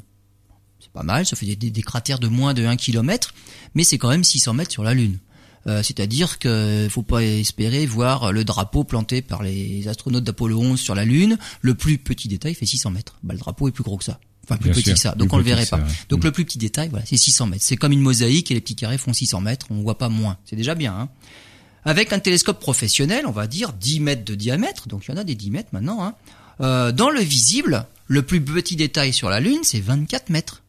C'est 0.80 0.90
pas 0.90 1.02
mal, 1.02 1.26
ça 1.26 1.36
fait 1.36 1.54
des, 1.54 1.82
cratères 1.82 2.18
de 2.18 2.28
moins 2.28 2.54
de 2.54 2.64
1 2.64 2.76
km, 2.76 3.34
mais 3.74 3.84
c'est 3.84 3.98
quand 3.98 4.08
même 4.08 4.24
600 4.24 4.54
mètres 4.54 4.72
sur 4.72 4.84
la 4.84 4.94
Lune. 4.94 5.18
Euh, 5.66 5.82
C'est-à-dire 5.82 6.38
qu'il 6.38 6.88
faut 6.88 7.02
pas 7.02 7.22
espérer 7.22 7.84
voir 7.84 8.32
le 8.32 8.42
drapeau 8.42 8.84
planté 8.84 9.20
par 9.20 9.42
les 9.42 9.86
astronautes 9.86 10.24
d'Apollo 10.24 10.58
11 10.58 10.80
sur 10.80 10.94
la 10.94 11.04
Lune. 11.04 11.36
Le 11.60 11.74
plus 11.74 11.98
petit 11.98 12.26
détail 12.26 12.54
fait 12.54 12.64
600 12.64 12.90
mètres. 12.90 13.18
Bah, 13.22 13.34
le 13.34 13.38
drapeau 13.38 13.68
est 13.68 13.72
plus 13.72 13.84
gros 13.84 13.98
que 13.98 14.04
ça. 14.04 14.18
Enfin, 14.44 14.56
plus 14.56 14.70
Bien 14.70 14.74
petit 14.74 14.84
sûr, 14.84 14.94
que 14.94 15.00
ça. 15.00 15.14
Donc 15.16 15.32
on 15.32 15.36
le 15.38 15.42
verrait 15.42 15.64
ça, 15.64 15.76
pas. 15.78 15.82
ouais. 15.84 15.88
Donc 16.08 16.20
Mm. 16.20 16.24
le 16.26 16.32
plus 16.32 16.44
petit 16.44 16.58
détail, 16.58 16.88
voilà, 16.90 17.04
c'est 17.06 17.16
600 17.16 17.46
mètres. 17.46 17.64
C'est 17.64 17.76
comme 17.76 17.92
une 17.92 18.00
mosaïque 18.00 18.50
et 18.50 18.54
les 18.54 18.60
petits 18.60 18.76
carrés 18.76 18.98
font 18.98 19.12
600 19.12 19.40
mètres. 19.40 19.66
On 19.70 19.82
voit 19.82 19.98
pas 19.98 20.08
moins. 20.08 20.36
C'est 20.44 20.56
déjà 20.56 20.74
bien. 20.74 20.94
Hein. 20.94 21.08
Avec 21.84 22.12
un 22.12 22.18
télescope 22.18 22.60
professionnel, 22.60 23.24
on 23.26 23.30
va 23.32 23.46
dire 23.46 23.72
10 23.72 24.00
mètres 24.00 24.24
de 24.24 24.34
diamètre. 24.34 24.88
Donc 24.88 25.04
il 25.06 25.10
y 25.10 25.14
en 25.14 25.18
a 25.18 25.24
des 25.24 25.34
10 25.34 25.50
mètres 25.50 25.68
maintenant. 25.72 26.02
Hein. 26.04 26.14
Euh, 26.60 26.92
dans 26.92 27.10
le 27.10 27.20
visible, 27.20 27.86
le 28.06 28.22
plus 28.22 28.40
petit 28.40 28.76
détail 28.76 29.12
sur 29.12 29.28
la 29.28 29.40
Lune, 29.40 29.60
c'est 29.64 29.80
24 29.80 30.30
mètres. 30.30 30.60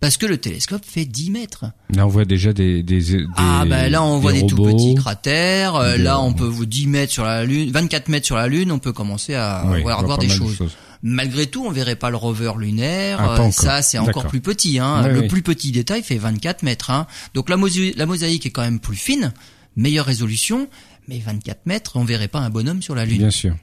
Parce 0.00 0.18
que 0.18 0.26
le 0.26 0.36
télescope 0.36 0.84
fait 0.84 1.06
10 1.06 1.30
mètres. 1.30 1.64
Là, 1.94 2.04
on 2.06 2.10
voit 2.10 2.26
déjà 2.26 2.52
des, 2.52 2.82
des, 2.82 3.00
des 3.00 3.24
Ah 3.36 3.64
ben 3.66 3.90
là 3.90 4.02
on 4.02 4.18
voit 4.18 4.34
des, 4.34 4.46
tout 4.46 4.54
robots. 4.56 4.76
petits 4.76 4.94
cratères. 4.96 5.76
Euh, 5.76 5.96
Des- 5.96 6.02
là 6.02 6.20
on 6.20 6.34
peut 6.34 6.44
vous 6.44 6.66
10 6.66 6.88
mètres 6.88 7.12
sur 7.12 7.24
la 7.24 7.42
lune, 7.44 7.70
24 7.70 8.08
mètres 8.08 8.26
sur 8.26 8.36
la 8.36 8.46
lune, 8.46 8.70
on 8.70 8.78
peut 8.78 8.92
commencer 8.92 9.34
à 9.34 9.64
Oui, 9.66 9.80
voir, 9.82 10.18
des 10.18 10.28
choses. 10.28 10.58
Malgré 11.06 11.46
tout, 11.46 11.66
on 11.66 11.70
verrait 11.70 11.96
pas 11.96 12.08
le 12.08 12.16
rover 12.16 12.52
lunaire. 12.58 13.20
Ah, 13.20 13.38
euh, 13.38 13.50
ça 13.50 13.82
c'est 13.82 13.98
encore 13.98 14.26
plus 14.26 14.40
petit. 14.40 14.78
Hein. 14.78 15.02
Oui, 15.04 15.12
le 15.12 15.20
oui. 15.20 15.28
plus 15.28 15.42
petit 15.42 15.70
détail 15.70 16.02
fait 16.02 16.16
24 16.16 16.62
mètres. 16.62 16.90
Hein. 16.90 17.06
Donc 17.34 17.50
la 17.50 17.56
mosaïque 17.58 18.46
est 18.46 18.50
quand 18.50 18.62
même 18.62 18.80
plus 18.80 18.96
fine, 18.96 19.34
meilleure 19.76 20.06
résolution, 20.06 20.66
mais 21.06 21.18
24 21.18 21.66
mètres, 21.66 21.96
on 21.96 22.04
verrait 22.04 22.28
pas 22.28 22.38
un 22.38 22.48
bonhomme 22.48 22.80
sur 22.80 22.94
la 22.94 23.04
lune. 23.04 23.18
Bien 23.18 23.30
sûr. 23.30 23.54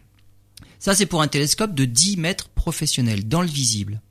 Ça, 0.77 0.93
c'est 0.93 1.07
pour 1.07 1.23
un 1.23 1.27
télescope 1.27 1.73
de 1.73 1.85
10 1.85 2.17
mètres 2.17 2.49
professionnel, 2.49 3.27
dans 3.27 3.41
le 3.41 3.47
visible. 3.47 4.01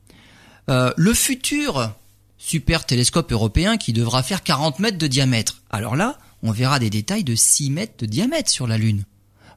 Euh, 0.69 0.91
le 0.97 1.13
futur 1.13 1.93
super 2.37 2.85
télescope 2.85 3.31
européen 3.31 3.77
qui 3.77 3.93
devra 3.93 4.23
faire 4.23 4.43
40 4.43 4.79
mètres 4.79 4.97
de 4.97 5.07
diamètre. 5.07 5.61
Alors 5.69 5.95
là, 5.95 6.17
on 6.43 6.51
verra 6.51 6.79
des 6.79 6.89
détails 6.89 7.23
de 7.23 7.35
6 7.35 7.69
mètres 7.69 7.93
de 7.99 8.05
diamètre 8.07 8.49
sur 8.49 8.67
la 8.67 8.77
Lune. 8.77 9.05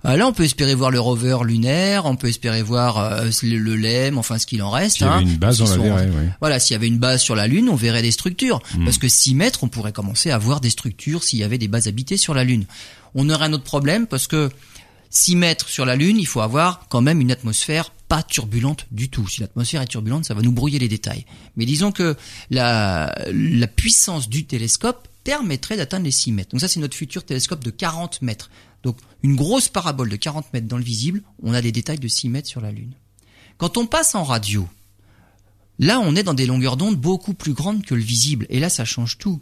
Euh, 0.07 0.17
là, 0.17 0.27
on 0.27 0.33
peut 0.33 0.45
espérer 0.45 0.75
voir 0.75 0.91
le 0.91 1.01
rover 1.01 1.39
lunaire, 1.45 2.05
on 2.05 2.17
peut 2.17 2.29
espérer 2.29 2.63
voir 2.63 2.99
euh, 2.99 3.31
le, 3.43 3.57
le 3.57 3.77
LEM, 3.77 4.19
enfin 4.19 4.39
ce 4.39 4.47
qu'il 4.47 4.63
en 4.63 4.71
reste. 4.71 4.99
S'il 4.99 5.07
y 5.07 5.09
hein. 5.09 5.15
avait 5.15 5.25
une 5.25 5.37
base, 5.37 5.63
on 5.63 5.69
la 5.69 5.77
verrait. 5.77 6.11
Voilà, 6.41 6.59
s'il 6.59 6.75
y 6.75 6.77
avait 6.77 6.89
une 6.89 6.99
base 6.99 7.23
sur 7.23 7.35
la 7.35 7.47
Lune, 7.47 7.69
on 7.69 7.75
verrait 7.75 8.03
des 8.03 8.11
structures. 8.11 8.61
Hmm. 8.77 8.85
Parce 8.85 8.99
que 8.99 9.09
6 9.09 9.35
mètres, 9.35 9.65
on 9.65 9.69
pourrait 9.69 9.93
commencer 9.93 10.31
à 10.31 10.39
voir 10.39 10.61
des 10.61 10.71
structures 10.71 11.23
s'il 11.23 11.39
y 11.39 11.45
avait 11.45 11.59
des 11.59 11.69
bases 11.69 11.89
habitées 11.89 12.17
sur 12.17 12.35
la 12.35 12.45
Lune. 12.45 12.67
On 13.15 13.31
aurait 13.31 13.47
un 13.47 13.53
autre 13.53 13.65
problème 13.65 14.07
parce 14.07 14.27
que 14.27 14.51
6 15.11 15.37
mètres 15.37 15.69
sur 15.69 15.87
la 15.87 15.97
Lune, 15.97 16.19
il 16.19 16.27
faut 16.27 16.41
avoir 16.41 16.87
quand 16.89 17.01
même 17.01 17.21
une 17.21 17.31
atmosphère 17.31 17.91
pas 18.09 18.23
turbulente 18.23 18.87
du 18.91 19.09
tout. 19.09 19.27
Si 19.29 19.41
l'atmosphère 19.41 19.81
est 19.81 19.87
turbulente, 19.87 20.27
ça 20.27 20.35
va 20.35 20.43
nous 20.43 20.53
brouiller 20.53 20.79
les 20.79 20.89
détails. 20.89 21.25
Mais 21.57 21.65
disons 21.65 21.93
que 21.93 22.17
la, 22.51 23.15
la 23.33 23.67
puissance 23.67 24.29
du 24.29 24.45
télescope 24.45 25.09
permettrait 25.25 25.77
d'atteindre 25.77 26.05
les 26.05 26.11
6 26.11 26.33
mètres. 26.33 26.51
Donc 26.51 26.61
ça, 26.61 26.69
c'est 26.69 26.81
notre 26.81 26.97
futur 26.97 27.25
télescope 27.25 27.65
de 27.65 27.71
40 27.71 28.21
mètres. 28.23 28.51
Donc 28.85 28.99
une 29.23 29.35
grosse 29.35 29.69
parabole 29.69 30.11
de 30.11 30.17
40 30.17 30.53
mètres 30.53 30.69
dans 30.69 30.77
le 30.77 30.85
visible, 30.85 31.23
on 31.43 31.55
a 31.55 31.63
des 31.63 31.73
détails 31.73 31.99
de 31.99 32.07
6 32.09 32.29
mètres 32.29 32.49
sur 32.49 32.61
la 32.61 32.71
Lune. 32.71 32.95
Quand 33.57 33.77
on 33.79 33.87
passe 33.87 34.15
en 34.15 34.23
radio, 34.23 34.69
là 35.79 35.99
on 36.01 36.15
est 36.15 36.23
dans 36.23 36.35
des 36.35 36.47
longueurs 36.47 36.77
d'onde 36.77 36.97
beaucoup 36.97 37.35
plus 37.35 37.55
grandes 37.55 37.85
que 37.85 37.95
le 37.95 38.03
visible, 38.03 38.47
et 38.51 38.61
là 38.61 38.69
ça 38.69 38.85
change 38.85 39.19
tout. 39.19 39.41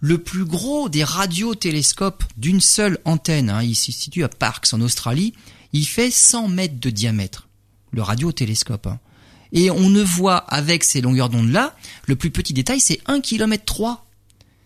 Le 0.00 0.18
plus 0.18 0.44
gros 0.44 0.88
des 0.88 1.04
radiotélescopes 1.04 2.24
d'une 2.36 2.60
seule 2.60 2.98
antenne, 3.04 3.50
hein, 3.50 3.62
il 3.62 3.76
se 3.76 3.92
situe 3.92 4.24
à 4.24 4.28
Parkes 4.28 4.72
en 4.72 4.80
Australie, 4.80 5.34
il 5.72 5.86
fait 5.86 6.10
100 6.10 6.48
mètres 6.48 6.80
de 6.80 6.90
diamètre, 6.90 7.48
le 7.92 8.02
radiotélescope. 8.02 8.86
hein. 8.86 8.98
Et 9.52 9.70
on 9.70 9.90
ne 9.90 10.02
voit 10.02 10.38
avec 10.38 10.82
ces 10.82 11.02
longueurs 11.02 11.28
d'onde-là, 11.28 11.76
le 12.06 12.16
plus 12.16 12.30
petit 12.30 12.54
détail 12.54 12.80
c'est 12.80 13.00
1 13.06 13.20
km 13.20 13.64
3. 13.64 14.01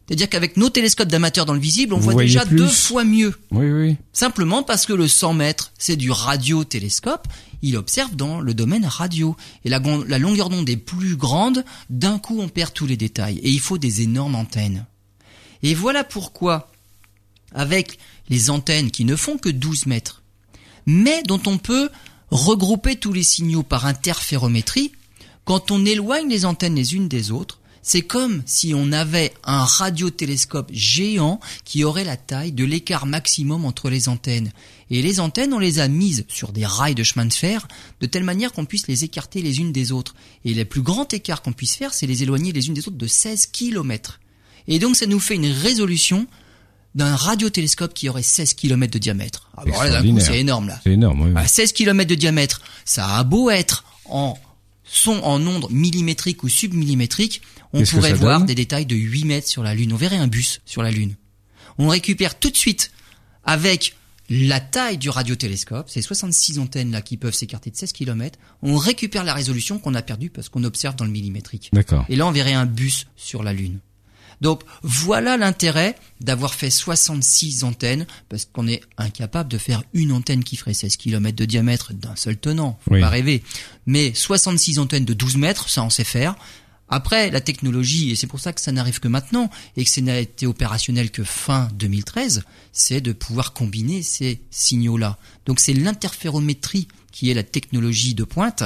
C'est-à-dire 0.06 0.28
qu'avec 0.28 0.56
nos 0.56 0.70
télescopes 0.70 1.08
d'amateurs 1.08 1.46
dans 1.46 1.52
le 1.54 1.58
visible, 1.60 1.92
on 1.92 1.98
Vous 1.98 2.10
voit 2.10 2.22
déjà 2.22 2.46
plus. 2.46 2.56
deux 2.56 2.68
fois 2.68 3.04
mieux. 3.04 3.34
Oui, 3.50 3.70
oui. 3.72 3.96
Simplement 4.12 4.62
parce 4.62 4.86
que 4.86 4.92
le 4.92 5.08
100 5.08 5.34
mètres, 5.34 5.72
c'est 5.78 5.96
du 5.96 6.10
radiotélescope, 6.12 7.26
il 7.62 7.76
observe 7.76 8.14
dans 8.14 8.40
le 8.40 8.54
domaine 8.54 8.84
radio. 8.86 9.36
Et 9.64 9.68
la 9.68 9.78
longueur 10.18 10.48
d'onde 10.48 10.68
est 10.70 10.76
plus 10.76 11.16
grande, 11.16 11.64
d'un 11.90 12.18
coup 12.18 12.40
on 12.40 12.48
perd 12.48 12.72
tous 12.72 12.86
les 12.86 12.96
détails. 12.96 13.38
Et 13.38 13.50
il 13.50 13.58
faut 13.60 13.78
des 13.78 14.02
énormes 14.02 14.36
antennes. 14.36 14.86
Et 15.64 15.74
voilà 15.74 16.04
pourquoi, 16.04 16.70
avec 17.52 17.98
les 18.28 18.50
antennes 18.50 18.90
qui 18.92 19.04
ne 19.04 19.16
font 19.16 19.38
que 19.38 19.48
12 19.48 19.86
mètres, 19.86 20.22
mais 20.86 21.22
dont 21.24 21.40
on 21.46 21.58
peut 21.58 21.88
regrouper 22.30 22.94
tous 22.96 23.12
les 23.12 23.22
signaux 23.24 23.64
par 23.64 23.86
interférométrie, 23.86 24.92
quand 25.44 25.70
on 25.72 25.84
éloigne 25.84 26.28
les 26.28 26.44
antennes 26.44 26.74
les 26.76 26.94
unes 26.94 27.08
des 27.08 27.30
autres, 27.32 27.60
c'est 27.86 28.02
comme 28.02 28.42
si 28.46 28.74
on 28.74 28.90
avait 28.90 29.32
un 29.44 29.64
radiotélescope 29.64 30.70
géant 30.72 31.38
qui 31.64 31.84
aurait 31.84 32.02
la 32.02 32.16
taille 32.16 32.50
de 32.50 32.64
l'écart 32.64 33.06
maximum 33.06 33.64
entre 33.64 33.90
les 33.90 34.08
antennes. 34.08 34.50
Et 34.90 35.02
les 35.02 35.20
antennes, 35.20 35.52
on 35.52 35.60
les 35.60 35.78
a 35.78 35.86
mises 35.86 36.24
sur 36.26 36.50
des 36.50 36.66
rails 36.66 36.96
de 36.96 37.04
chemin 37.04 37.26
de 37.26 37.32
fer 37.32 37.68
de 38.00 38.06
telle 38.06 38.24
manière 38.24 38.52
qu'on 38.52 38.64
puisse 38.64 38.88
les 38.88 39.04
écarter 39.04 39.40
les 39.40 39.60
unes 39.60 39.70
des 39.70 39.92
autres. 39.92 40.16
Et 40.44 40.52
le 40.52 40.64
plus 40.64 40.82
grand 40.82 41.14
écart 41.14 41.42
qu'on 41.42 41.52
puisse 41.52 41.76
faire, 41.76 41.94
c'est 41.94 42.08
les 42.08 42.24
éloigner 42.24 42.50
les 42.50 42.66
unes 42.66 42.74
des 42.74 42.88
autres 42.88 42.98
de 42.98 43.06
16 43.06 43.46
km. 43.46 44.18
Et 44.66 44.80
donc 44.80 44.96
ça 44.96 45.06
nous 45.06 45.20
fait 45.20 45.36
une 45.36 45.46
résolution 45.46 46.26
d'un 46.96 47.14
radiotélescope 47.14 47.94
qui 47.94 48.08
aurait 48.08 48.24
16 48.24 48.54
km 48.54 48.94
de 48.94 48.98
diamètre. 48.98 49.48
Ah, 49.56 49.62
bon, 49.64 49.80
là, 49.80 50.02
d'un 50.02 50.12
coup, 50.12 50.18
c'est 50.18 50.40
énorme 50.40 50.66
là. 50.66 50.80
C'est 50.82 50.94
énorme, 50.94 51.20
oui. 51.20 51.30
À 51.36 51.46
16 51.46 51.72
km 51.72 52.10
de 52.10 52.16
diamètre, 52.16 52.62
ça 52.84 53.16
a 53.16 53.22
beau 53.22 53.48
être 53.48 53.84
en 54.06 54.36
son 54.86 55.20
en 55.22 55.44
ondes 55.46 55.66
millimétriques 55.70 56.42
ou 56.44 56.48
submillimétriques, 56.48 57.42
on 57.72 57.82
pourrait 57.82 58.14
voir 58.14 58.44
des 58.44 58.54
détails 58.54 58.86
de 58.86 58.96
8 58.96 59.24
mètres 59.24 59.48
sur 59.48 59.62
la 59.62 59.74
Lune. 59.74 59.92
On 59.92 59.96
verrait 59.96 60.16
un 60.16 60.28
bus 60.28 60.60
sur 60.64 60.82
la 60.82 60.90
Lune. 60.90 61.16
On 61.78 61.88
récupère 61.88 62.38
tout 62.38 62.50
de 62.50 62.56
suite 62.56 62.90
avec 63.44 63.94
la 64.28 64.60
taille 64.60 64.98
du 64.98 65.08
radiotélescope, 65.08 65.88
ces 65.88 66.02
66 66.02 66.58
antennes 66.58 66.90
là 66.90 67.00
qui 67.00 67.16
peuvent 67.16 67.34
s'écarter 67.34 67.70
de 67.70 67.76
16 67.76 67.92
km, 67.92 68.38
on 68.62 68.76
récupère 68.76 69.24
la 69.24 69.34
résolution 69.34 69.78
qu'on 69.78 69.94
a 69.94 70.02
perdue 70.02 70.30
parce 70.30 70.48
qu'on 70.48 70.64
observe 70.64 70.96
dans 70.96 71.04
le 71.04 71.10
millimétrique. 71.10 71.70
D'accord. 71.72 72.04
Et 72.08 72.16
là, 72.16 72.26
on 72.26 72.32
verrait 72.32 72.52
un 72.52 72.66
bus 72.66 73.06
sur 73.16 73.42
la 73.42 73.52
Lune. 73.52 73.78
Donc 74.40 74.62
voilà 74.82 75.36
l'intérêt 75.36 75.96
d'avoir 76.20 76.54
fait 76.54 76.70
66 76.70 77.64
antennes, 77.64 78.06
parce 78.28 78.44
qu'on 78.44 78.68
est 78.68 78.82
incapable 78.98 79.50
de 79.50 79.58
faire 79.58 79.82
une 79.94 80.12
antenne 80.12 80.44
qui 80.44 80.56
ferait 80.56 80.74
16 80.74 80.96
km 80.96 81.36
de 81.36 81.44
diamètre 81.44 81.92
d'un 81.94 82.16
seul 82.16 82.36
tenant, 82.36 82.78
faut 82.84 82.92
Oui. 82.94 83.00
pas 83.00 83.08
rêver. 83.08 83.42
Mais 83.86 84.12
66 84.14 84.78
antennes 84.78 85.04
de 85.04 85.14
12 85.14 85.36
mètres, 85.36 85.68
ça 85.68 85.82
on 85.82 85.90
sait 85.90 86.04
faire. 86.04 86.34
Après, 86.88 87.30
la 87.32 87.40
technologie, 87.40 88.12
et 88.12 88.14
c'est 88.14 88.28
pour 88.28 88.38
ça 88.38 88.52
que 88.52 88.60
ça 88.60 88.70
n'arrive 88.70 89.00
que 89.00 89.08
maintenant, 89.08 89.50
et 89.76 89.82
que 89.84 89.90
ça 89.90 90.00
n'a 90.02 90.20
été 90.20 90.46
opérationnel 90.46 91.10
que 91.10 91.24
fin 91.24 91.68
2013, 91.74 92.44
c'est 92.72 93.00
de 93.00 93.12
pouvoir 93.12 93.52
combiner 93.54 94.02
ces 94.02 94.40
signaux-là. 94.52 95.18
Donc 95.46 95.58
c'est 95.58 95.72
l'interférométrie 95.72 96.86
qui 97.10 97.30
est 97.30 97.34
la 97.34 97.42
technologie 97.42 98.14
de 98.14 98.24
pointe. 98.24 98.62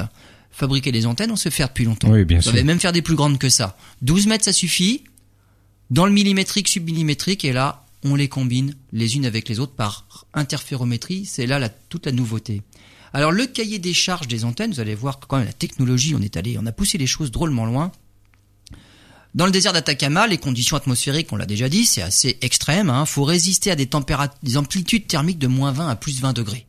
Fabriquer 0.53 0.93
des 0.93 1.07
antennes, 1.07 1.31
on 1.31 1.37
se 1.37 1.49
fait 1.49 1.63
depuis 1.63 1.85
longtemps. 1.85 2.11
Oui, 2.11 2.25
bien 2.25 2.39
On 2.39 2.43
sûr. 2.43 2.51
savait 2.51 2.65
même 2.65 2.81
faire 2.81 2.93
des 2.93 3.03
plus 3.03 3.15
grandes 3.15 3.39
que 3.39 3.49
ça. 3.49 3.77
12 4.03 4.27
mètres, 4.27 4.45
ça 4.45 4.53
suffit. 4.53 5.05
Dans 5.91 6.07
le 6.07 6.13
millimétrique, 6.13 6.69
submillimétrique, 6.69 7.45
et 7.45 7.53
là, 7.53 7.85
on 8.05 8.15
les 8.15 8.29
combine 8.29 8.75
les 8.93 9.17
unes 9.17 9.27
avec 9.27 9.49
les 9.49 9.59
autres 9.59 9.75
par 9.75 10.07
interférométrie. 10.35 11.27
C'est 11.27 11.47
là 11.47 11.69
toute 11.69 12.07
la 12.07 12.13
nouveauté. 12.13 12.63
Alors, 13.13 13.33
le 13.33 13.47
cahier 13.47 13.81
des 13.81 13.93
charges 13.93 14.29
des 14.29 14.45
antennes, 14.45 14.73
vous 14.73 14.81
allez 14.81 14.95
voir 14.95 15.19
que 15.19 15.27
quand 15.27 15.39
même 15.39 15.47
la 15.47 15.53
technologie, 15.53 16.15
on 16.15 16.23
est 16.23 16.37
allé, 16.37 16.57
on 16.59 16.67
a 16.67 16.73
poussé 16.73 16.97
les 16.97 17.09
choses 17.09 17.33
drôlement 17.33 17.67
loin. 17.67 17.91
Dans 19.35 19.47
le 19.47 19.53
désert 19.53 19.73
d'Atacama, 19.73 20.27
les 20.27 20.39
conditions 20.39 20.77
atmosphériques, 20.77 21.33
on 21.33 21.37
l'a 21.37 21.47
déjà 21.47 21.69
dit, 21.69 21.87
c'est 21.87 22.03
assez 22.03 22.39
extrême. 22.41 22.93
Il 22.95 23.07
faut 23.07 23.25
résister 23.25 23.71
à 23.71 23.77
des, 23.77 23.89
des 24.43 24.57
amplitudes 24.57 25.07
thermiques 25.07 25.39
de 25.39 25.47
moins 25.49 25.73
20 25.73 25.89
à 25.89 25.97
plus 25.97 26.21
20 26.21 26.33
degrés. 26.33 26.67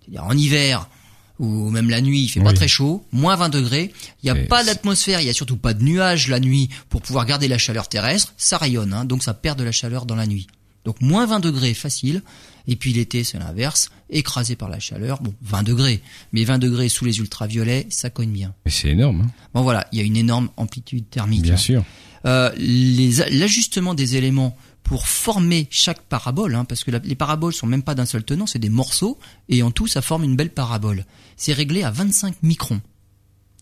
C'est-à-dire 0.00 0.24
en 0.24 0.36
hiver, 0.36 0.88
ou 1.38 1.70
même 1.70 1.90
la 1.90 2.00
nuit, 2.00 2.22
il 2.22 2.28
fait 2.28 2.40
pas 2.40 2.52
très 2.52 2.68
chaud, 2.68 3.04
moins 3.12 3.34
20 3.36 3.48
degrés. 3.48 3.92
Il 4.22 4.32
n'y 4.32 4.38
a 4.38 4.42
Et 4.42 4.46
pas 4.46 4.62
d'atmosphère, 4.62 5.20
il 5.20 5.26
y 5.26 5.30
a 5.30 5.32
surtout 5.32 5.56
pas 5.56 5.74
de 5.74 5.82
nuages 5.82 6.28
la 6.28 6.38
nuit 6.38 6.68
pour 6.88 7.02
pouvoir 7.02 7.26
garder 7.26 7.48
la 7.48 7.58
chaleur 7.58 7.88
terrestre. 7.88 8.34
Ça 8.36 8.56
rayonne, 8.56 8.92
hein, 8.92 9.04
donc 9.04 9.22
ça 9.22 9.34
perd 9.34 9.58
de 9.58 9.64
la 9.64 9.72
chaleur 9.72 10.06
dans 10.06 10.14
la 10.14 10.26
nuit. 10.26 10.46
Donc 10.84 11.00
moins 11.00 11.26
20 11.26 11.40
degrés 11.40 11.74
facile. 11.74 12.22
Et 12.66 12.76
puis 12.76 12.92
l'été, 12.92 13.24
c'est 13.24 13.38
l'inverse, 13.38 13.90
écrasé 14.10 14.56
par 14.56 14.68
la 14.68 14.78
chaleur. 14.78 15.20
Bon, 15.20 15.34
20 15.42 15.64
degrés. 15.64 16.00
Mais 16.32 16.44
20 16.44 16.58
degrés 16.58 16.88
sous 16.88 17.04
les 17.04 17.18
ultraviolets, 17.18 17.86
ça 17.90 18.10
cogne 18.10 18.30
bien. 18.30 18.54
Mais 18.64 18.70
c'est 18.70 18.90
énorme. 18.90 19.22
Hein 19.22 19.30
bon 19.54 19.62
voilà, 19.62 19.86
il 19.92 19.98
y 19.98 20.02
a 20.02 20.04
une 20.04 20.16
énorme 20.16 20.48
amplitude 20.56 21.08
thermique. 21.10 21.42
Bien 21.42 21.56
sûr. 21.56 21.84
Euh, 22.26 22.50
L'ajustement 22.56 23.94
des 23.94 24.16
éléments 24.16 24.56
pour 24.84 25.08
former 25.08 25.66
chaque 25.70 26.02
parabole, 26.02 26.54
hein, 26.54 26.64
parce 26.64 26.84
que 26.84 26.90
les 26.90 27.14
paraboles 27.14 27.54
sont 27.54 27.66
même 27.66 27.82
pas 27.82 27.94
d'un 27.94 28.06
seul 28.06 28.22
tenant, 28.22 28.46
c'est 28.46 28.58
des 28.58 28.68
morceaux, 28.68 29.18
et 29.48 29.62
en 29.62 29.70
tout, 29.70 29.86
ça 29.86 30.02
forme 30.02 30.24
une 30.24 30.36
belle 30.36 30.50
parabole. 30.50 31.04
C'est 31.36 31.54
réglé 31.54 31.82
à 31.82 31.90
25 31.90 32.42
microns. 32.42 32.80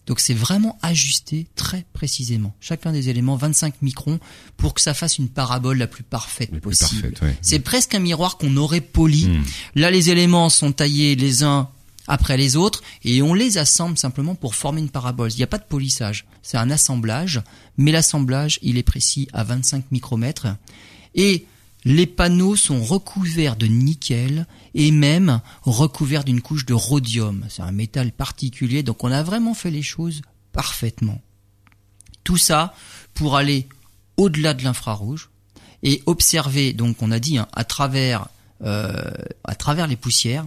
Donc 0.06 0.18
c'est 0.18 0.34
vraiment 0.34 0.78
ajusté 0.82 1.46
très 1.54 1.86
précisément. 1.92 2.54
Chacun 2.60 2.90
des 2.90 3.08
éléments 3.08 3.36
25 3.36 3.82
microns 3.82 4.18
pour 4.56 4.74
que 4.74 4.80
ça 4.80 4.94
fasse 4.94 5.18
une 5.18 5.28
parabole 5.28 5.78
la 5.78 5.86
plus 5.86 6.02
parfaite 6.02 6.58
possible. 6.60 7.14
C'est 7.40 7.60
presque 7.60 7.94
un 7.94 8.00
miroir 8.00 8.36
qu'on 8.36 8.56
aurait 8.56 8.80
poli. 8.80 9.28
Hmm. 9.28 9.44
Là 9.76 9.92
les 9.92 10.10
éléments 10.10 10.48
sont 10.48 10.72
taillés 10.72 11.14
les 11.14 11.44
uns 11.44 11.68
après 12.08 12.36
les 12.36 12.56
autres 12.56 12.82
et 13.04 13.22
on 13.22 13.32
les 13.32 13.58
assemble 13.58 13.96
simplement 13.96 14.34
pour 14.34 14.56
former 14.56 14.80
une 14.80 14.90
parabole. 14.90 15.30
Il 15.32 15.36
n'y 15.36 15.44
a 15.44 15.46
pas 15.46 15.58
de 15.58 15.62
polissage, 15.62 16.26
c'est 16.42 16.58
un 16.58 16.70
assemblage, 16.70 17.40
mais 17.76 17.92
l'assemblage 17.92 18.58
il 18.60 18.78
est 18.78 18.82
précis 18.82 19.28
à 19.32 19.44
25 19.44 19.84
micromètres 19.92 20.48
et 21.14 21.46
les 21.84 22.06
panneaux 22.06 22.56
sont 22.56 22.82
recouverts 22.82 23.56
de 23.56 23.66
nickel 23.66 24.46
et 24.74 24.90
même 24.92 25.40
recouverts 25.62 26.24
d'une 26.24 26.40
couche 26.40 26.64
de 26.64 26.74
rhodium. 26.74 27.44
C'est 27.48 27.62
un 27.62 27.72
métal 27.72 28.12
particulier, 28.12 28.82
donc 28.82 29.02
on 29.02 29.10
a 29.10 29.22
vraiment 29.22 29.54
fait 29.54 29.70
les 29.70 29.82
choses 29.82 30.22
parfaitement. 30.52 31.20
Tout 32.24 32.36
ça 32.36 32.74
pour 33.14 33.36
aller 33.36 33.68
au-delà 34.16 34.54
de 34.54 34.62
l'infrarouge 34.62 35.30
et 35.82 36.02
observer, 36.06 36.72
donc 36.72 37.02
on 37.02 37.10
a 37.10 37.18
dit, 37.18 37.38
hein, 37.38 37.48
à 37.52 37.64
travers 37.64 38.28
euh, 38.64 39.10
à 39.42 39.56
travers 39.56 39.88
les 39.88 39.96
poussières, 39.96 40.46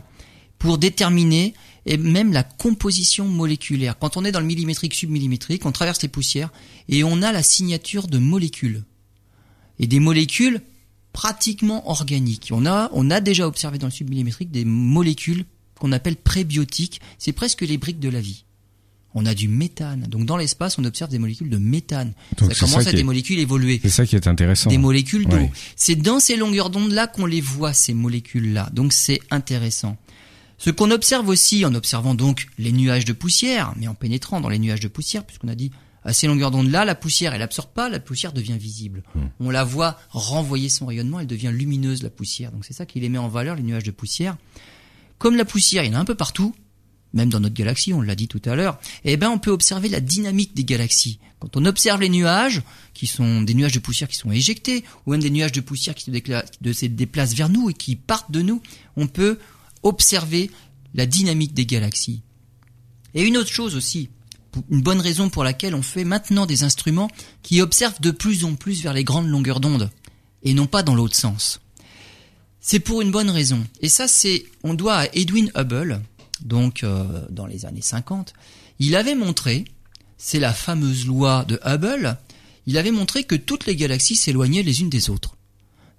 pour 0.57 0.77
déterminer 0.77 1.53
et 1.85 1.97
même 1.97 2.31
la 2.31 2.43
composition 2.43 3.25
moléculaire. 3.25 3.99
Quand 3.99 4.15
on 4.15 4.23
est 4.23 4.31
dans 4.31 4.39
le 4.39 4.45
millimétrique 4.45 4.93
submillimétrique, 4.93 5.65
on 5.65 5.73
traverse 5.73 6.01
les 6.01 6.07
poussières 6.07 6.49
et 6.87 7.03
on 7.03 7.21
a 7.21 7.33
la 7.33 7.43
signature 7.43 8.07
de 8.07 8.17
molécules. 8.17 8.83
Et 9.79 9.87
des 9.87 9.99
molécules 9.99 10.61
pratiquement 11.13 11.89
organiques. 11.89 12.49
On 12.51 12.65
a, 12.65 12.89
on 12.93 13.09
a 13.09 13.21
déjà 13.21 13.47
observé 13.47 13.77
dans 13.77 13.87
le 13.87 13.91
submillimétrique 13.91 14.51
des 14.51 14.65
molécules 14.65 15.45
qu'on 15.79 15.91
appelle 15.91 16.15
prébiotiques. 16.15 17.01
C'est 17.17 17.31
presque 17.31 17.61
les 17.61 17.77
briques 17.77 17.99
de 17.99 18.09
la 18.09 18.19
vie. 18.19 18.43
On 19.13 19.25
a 19.25 19.33
du 19.33 19.47
méthane. 19.47 20.07
Donc 20.09 20.25
dans 20.25 20.35
l'espace, 20.35 20.77
on 20.77 20.83
observe 20.83 21.09
des 21.09 21.19
molécules 21.19 21.49
de 21.49 21.57
méthane. 21.57 22.13
ça 22.37 22.53
commence 22.53 22.87
à 22.87 22.91
des 22.91 23.03
molécules 23.03 23.39
évoluées. 23.39 23.79
C'est 23.81 23.89
ça 23.89 24.05
qui 24.05 24.17
est 24.17 24.27
intéressant. 24.27 24.69
Des 24.69 24.77
molécules 24.77 25.25
d'eau. 25.25 25.49
C'est 25.77 25.95
dans 25.95 26.19
ces 26.19 26.35
longueurs 26.35 26.69
d'onde-là 26.69 27.07
qu'on 27.07 27.25
les 27.25 27.39
voit, 27.41 27.73
ces 27.73 27.93
molécules-là. 27.93 28.69
Donc 28.73 28.91
c'est 28.91 29.21
intéressant. 29.31 29.95
Ce 30.57 30.69
qu'on 30.69 30.91
observe 30.91 31.29
aussi 31.29 31.65
en 31.65 31.73
observant 31.75 32.13
donc 32.13 32.47
les 32.57 32.73
nuages 32.73 33.05
de 33.05 33.13
poussière, 33.13 33.73
mais 33.77 33.87
en 33.87 33.93
pénétrant 33.93 34.41
dans 34.41 34.49
les 34.49 34.59
nuages 34.59 34.79
de 34.79 34.87
poussière, 34.87 35.25
puisqu'on 35.25 35.47
a 35.47 35.55
dit 35.55 35.71
à 36.05 36.13
ces 36.13 36.27
longueurs 36.27 36.51
d'onde-là, 36.51 36.85
la 36.85 36.95
poussière, 36.95 37.33
elle 37.33 37.41
absorbe 37.41 37.73
pas, 37.73 37.89
la 37.89 37.99
poussière 37.99 38.31
devient 38.31 38.57
visible. 38.57 39.03
Hmm. 39.15 39.25
On 39.39 39.49
la 39.49 39.63
voit 39.63 39.99
renvoyer 40.09 40.69
son 40.69 40.85
rayonnement, 40.85 41.19
elle 41.19 41.27
devient 41.27 41.51
lumineuse, 41.51 42.03
la 42.03 42.11
poussière. 42.11 42.51
Donc 42.51 42.63
c'est 42.63 42.73
ça 42.73 42.85
qui 42.85 42.99
les 42.99 43.09
met 43.09 43.17
en 43.17 43.27
valeur, 43.27 43.55
les 43.55 43.63
nuages 43.63 43.83
de 43.83 43.91
poussière. 43.91 44.37
Comme 45.17 45.35
la 45.35 45.45
poussière, 45.45 45.83
il 45.83 45.91
y 45.91 45.95
en 45.95 45.97
a 45.97 46.01
un 46.01 46.05
peu 46.05 46.15
partout, 46.15 46.55
même 47.13 47.29
dans 47.29 47.39
notre 47.39 47.55
galaxie, 47.55 47.93
on 47.93 48.01
l'a 48.01 48.15
dit 48.15 48.27
tout 48.27 48.41
à 48.45 48.55
l'heure, 48.55 48.79
eh 49.03 49.17
ben 49.17 49.29
on 49.29 49.39
peut 49.39 49.51
observer 49.51 49.89
la 49.89 49.99
dynamique 49.99 50.53
des 50.53 50.65
galaxies. 50.65 51.19
Quand 51.39 51.57
on 51.57 51.65
observe 51.65 52.01
les 52.01 52.09
nuages, 52.09 52.61
qui 52.93 53.07
sont 53.07 53.41
des 53.41 53.53
nuages 53.53 53.71
de 53.71 53.79
poussière 53.79 54.07
qui 54.07 54.17
sont 54.17 54.31
éjectés, 54.31 54.83
ou 55.05 55.11
même 55.11 55.21
des 55.21 55.29
nuages 55.29 55.53
de 55.53 55.61
poussière 55.61 55.95
qui 55.95 56.03
se 56.03 56.85
déplacent 56.85 57.33
vers 57.33 57.49
nous 57.49 57.69
et 57.69 57.73
qui 57.73 57.95
partent 57.95 58.31
de 58.31 58.41
nous, 58.41 58.61
on 58.95 59.07
peut 59.07 59.39
observer 59.81 60.51
la 60.93 61.05
dynamique 61.05 61.53
des 61.53 61.65
galaxies. 61.65 62.21
Et 63.13 63.23
une 63.23 63.37
autre 63.37 63.51
chose 63.51 63.75
aussi, 63.75 64.09
une 64.69 64.81
bonne 64.81 65.01
raison 65.01 65.29
pour 65.29 65.43
laquelle 65.43 65.75
on 65.75 65.81
fait 65.81 66.03
maintenant 66.03 66.45
des 66.45 66.63
instruments 66.63 67.09
qui 67.43 67.61
observent 67.61 68.01
de 68.01 68.11
plus 68.11 68.45
en 68.45 68.55
plus 68.55 68.81
vers 68.81 68.93
les 68.93 69.03
grandes 69.03 69.27
longueurs 69.27 69.59
d'onde 69.59 69.89
et 70.43 70.53
non 70.53 70.67
pas 70.67 70.83
dans 70.83 70.95
l'autre 70.95 71.15
sens. 71.15 71.59
C'est 72.59 72.79
pour 72.79 73.01
une 73.01 73.11
bonne 73.11 73.29
raison. 73.29 73.63
Et 73.81 73.89
ça, 73.89 74.07
c'est, 74.07 74.45
on 74.63 74.73
doit 74.73 74.95
à 74.95 75.05
Edwin 75.13 75.51
Hubble, 75.55 76.01
donc 76.41 76.83
euh, 76.83 77.25
dans 77.29 77.45
les 77.45 77.65
années 77.65 77.81
50. 77.81 78.33
Il 78.79 78.95
avait 78.95 79.15
montré, 79.15 79.65
c'est 80.17 80.39
la 80.39 80.53
fameuse 80.53 81.05
loi 81.05 81.45
de 81.47 81.59
Hubble, 81.63 82.17
il 82.65 82.77
avait 82.77 82.91
montré 82.91 83.23
que 83.23 83.35
toutes 83.35 83.65
les 83.67 83.75
galaxies 83.75 84.15
s'éloignaient 84.15 84.63
les 84.63 84.81
unes 84.81 84.89
des 84.89 85.09
autres. 85.09 85.35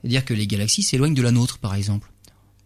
C'est-à-dire 0.00 0.24
que 0.24 0.34
les 0.34 0.46
galaxies 0.46 0.82
s'éloignent 0.82 1.14
de 1.14 1.22
la 1.22 1.30
nôtre, 1.30 1.58
par 1.58 1.74
exemple 1.74 2.10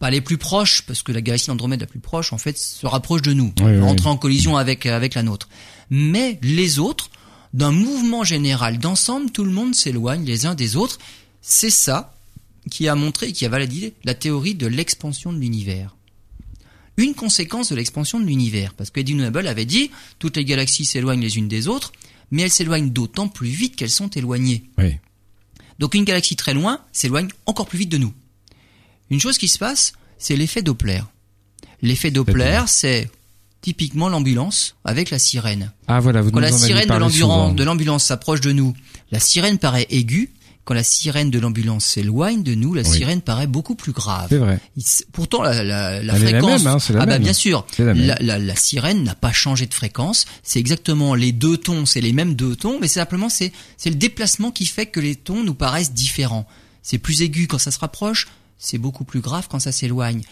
pas 0.00 0.10
les 0.10 0.22
plus 0.22 0.38
proches, 0.38 0.82
parce 0.86 1.02
que 1.02 1.12
la 1.12 1.20
galaxie 1.20 1.48
d'Andromède 1.48 1.82
la 1.82 1.86
plus 1.86 2.00
proche, 2.00 2.32
en 2.32 2.38
fait, 2.38 2.56
se 2.56 2.86
rapproche 2.86 3.20
de 3.20 3.34
nous, 3.34 3.52
oui, 3.60 3.78
entre 3.82 4.06
en 4.06 4.16
collision 4.16 4.56
avec 4.56 4.86
avec 4.86 5.14
la 5.14 5.22
nôtre. 5.22 5.48
Mais 5.90 6.38
les 6.42 6.78
autres, 6.78 7.10
d'un 7.52 7.72
mouvement 7.72 8.24
général 8.24 8.78
d'ensemble, 8.78 9.30
tout 9.30 9.44
le 9.44 9.50
monde 9.50 9.74
s'éloigne 9.74 10.24
les 10.24 10.46
uns 10.46 10.54
des 10.54 10.76
autres. 10.76 10.98
C'est 11.42 11.70
ça 11.70 12.16
qui 12.70 12.88
a 12.88 12.94
montré 12.94 13.28
et 13.28 13.32
qui 13.32 13.44
a 13.44 13.48
validé 13.48 13.94
la 14.04 14.14
théorie 14.14 14.54
de 14.54 14.66
l'expansion 14.66 15.32
de 15.32 15.38
l'univers. 15.38 15.96
Une 16.96 17.14
conséquence 17.14 17.70
de 17.70 17.76
l'expansion 17.76 18.20
de 18.20 18.26
l'univers, 18.26 18.74
parce 18.74 18.90
que 18.90 19.00
Edwin 19.00 19.26
Hubble 19.26 19.48
avait 19.48 19.64
dit 19.64 19.90
toutes 20.18 20.36
les 20.36 20.44
galaxies 20.44 20.84
s'éloignent 20.84 21.22
les 21.22 21.38
unes 21.38 21.48
des 21.48 21.66
autres, 21.66 21.92
mais 22.30 22.42
elles 22.42 22.50
s'éloignent 22.50 22.90
d'autant 22.90 23.28
plus 23.28 23.48
vite 23.48 23.74
qu'elles 23.74 23.90
sont 23.90 24.10
éloignées. 24.10 24.64
Oui. 24.78 24.96
Donc 25.78 25.94
une 25.94 26.04
galaxie 26.04 26.36
très 26.36 26.52
loin 26.52 26.80
s'éloigne 26.92 27.28
encore 27.46 27.66
plus 27.66 27.78
vite 27.78 27.88
de 27.88 27.98
nous. 27.98 28.12
Une 29.08 29.20
chose 29.20 29.38
qui 29.38 29.48
se 29.48 29.58
passe, 29.58 29.94
c'est 30.18 30.36
l'effet 30.36 30.62
Doppler. 30.62 31.00
L'effet 31.82 32.10
Doppler, 32.10 32.62
c'est 32.66 33.10
typiquement 33.60 34.08
l'ambulance 34.08 34.76
avec 34.84 35.10
la 35.10 35.18
sirène. 35.18 35.72
Ah 35.88 36.00
voilà, 36.00 36.22
vous 36.22 36.30
Quand 36.30 36.40
la 36.40 36.52
sirène 36.52 36.88
de 36.88 37.64
l'ambulance 37.64 38.04
s'approche 38.04 38.40
de 38.40 38.52
nous, 38.52 38.74
la 39.10 39.20
sirène 39.20 39.58
paraît 39.58 39.86
aiguë. 39.90 40.32
Quand 40.64 40.74
la 40.74 40.84
sirène 40.84 41.30
de 41.30 41.38
l'ambulance 41.40 41.84
s'éloigne 41.84 42.42
de 42.42 42.54
nous, 42.54 42.74
la 42.74 42.84
sirène 42.84 43.22
paraît 43.22 43.48
beaucoup 43.48 43.74
plus 43.74 43.92
grave. 43.92 44.26
C'est 44.28 44.36
vrai. 44.36 44.60
pourtant, 45.10 45.42
la, 45.42 45.64
la, 45.64 46.02
la 46.02 46.14
fréquence, 46.14 46.64
la 46.64 46.70
même, 46.70 46.76
hein, 46.76 46.98
ah 47.00 47.06
bah 47.06 47.18
bien 47.18 47.32
sûr, 47.32 47.66
la, 47.78 48.38
la, 48.38 48.56
sirène 48.56 49.02
n'a 49.02 49.14
pas 49.16 49.32
changé 49.32 49.66
de 49.66 49.74
fréquence. 49.74 50.26
C'est 50.44 50.60
exactement 50.60 51.14
les 51.14 51.32
deux 51.32 51.56
tons, 51.56 51.86
c'est 51.86 52.02
les 52.02 52.12
mêmes 52.12 52.34
deux 52.34 52.54
tons, 52.54 52.78
mais 52.80 52.88
simplement 52.88 53.28
c'est 53.28 53.52
c'est 53.78 53.90
le 53.90 53.96
déplacement 53.96 54.52
qui 54.52 54.66
fait 54.66 54.86
que 54.86 55.00
les 55.00 55.16
tons 55.16 55.42
nous 55.42 55.54
paraissent 55.54 55.92
différents. 55.92 56.46
C'est 56.82 56.98
plus 56.98 57.22
aigu 57.22 57.48
quand 57.48 57.58
ça 57.58 57.70
se 57.70 57.78
rapproche, 57.78 58.28
c'est 58.58 58.78
beaucoup 58.78 59.04
plus 59.04 59.20
grave 59.20 59.48
quand 59.50 59.58
ça 59.58 59.72
s'éloigne. 59.72 60.22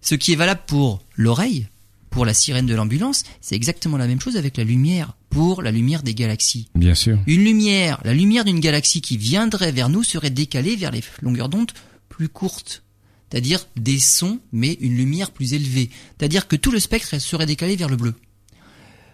Ce 0.00 0.14
qui 0.14 0.32
est 0.32 0.36
valable 0.36 0.62
pour 0.66 1.02
l'oreille, 1.16 1.66
pour 2.12 2.24
la 2.26 2.34
sirène 2.34 2.66
de 2.66 2.74
l'ambulance, 2.74 3.24
c'est 3.40 3.56
exactement 3.56 3.96
la 3.96 4.06
même 4.06 4.20
chose 4.20 4.36
avec 4.36 4.56
la 4.58 4.64
lumière, 4.64 5.16
pour 5.30 5.62
la 5.62 5.72
lumière 5.72 6.02
des 6.02 6.14
galaxies. 6.14 6.68
Bien 6.76 6.94
sûr. 6.94 7.18
Une 7.26 7.42
lumière, 7.42 8.00
la 8.04 8.14
lumière 8.14 8.44
d'une 8.44 8.60
galaxie 8.60 9.00
qui 9.00 9.16
viendrait 9.16 9.72
vers 9.72 9.88
nous 9.88 10.04
serait 10.04 10.30
décalée 10.30 10.76
vers 10.76 10.92
les 10.92 11.02
longueurs 11.22 11.48
d'onde 11.48 11.72
plus 12.08 12.28
courtes. 12.28 12.84
C'est-à-dire 13.28 13.66
des 13.76 13.98
sons, 13.98 14.40
mais 14.52 14.74
une 14.80 14.94
lumière 14.94 15.30
plus 15.30 15.54
élevée. 15.54 15.90
C'est-à-dire 16.18 16.46
que 16.46 16.54
tout 16.54 16.70
le 16.70 16.78
spectre 16.78 17.18
serait 17.18 17.46
décalé 17.46 17.76
vers 17.76 17.88
le 17.88 17.96
bleu. 17.96 18.14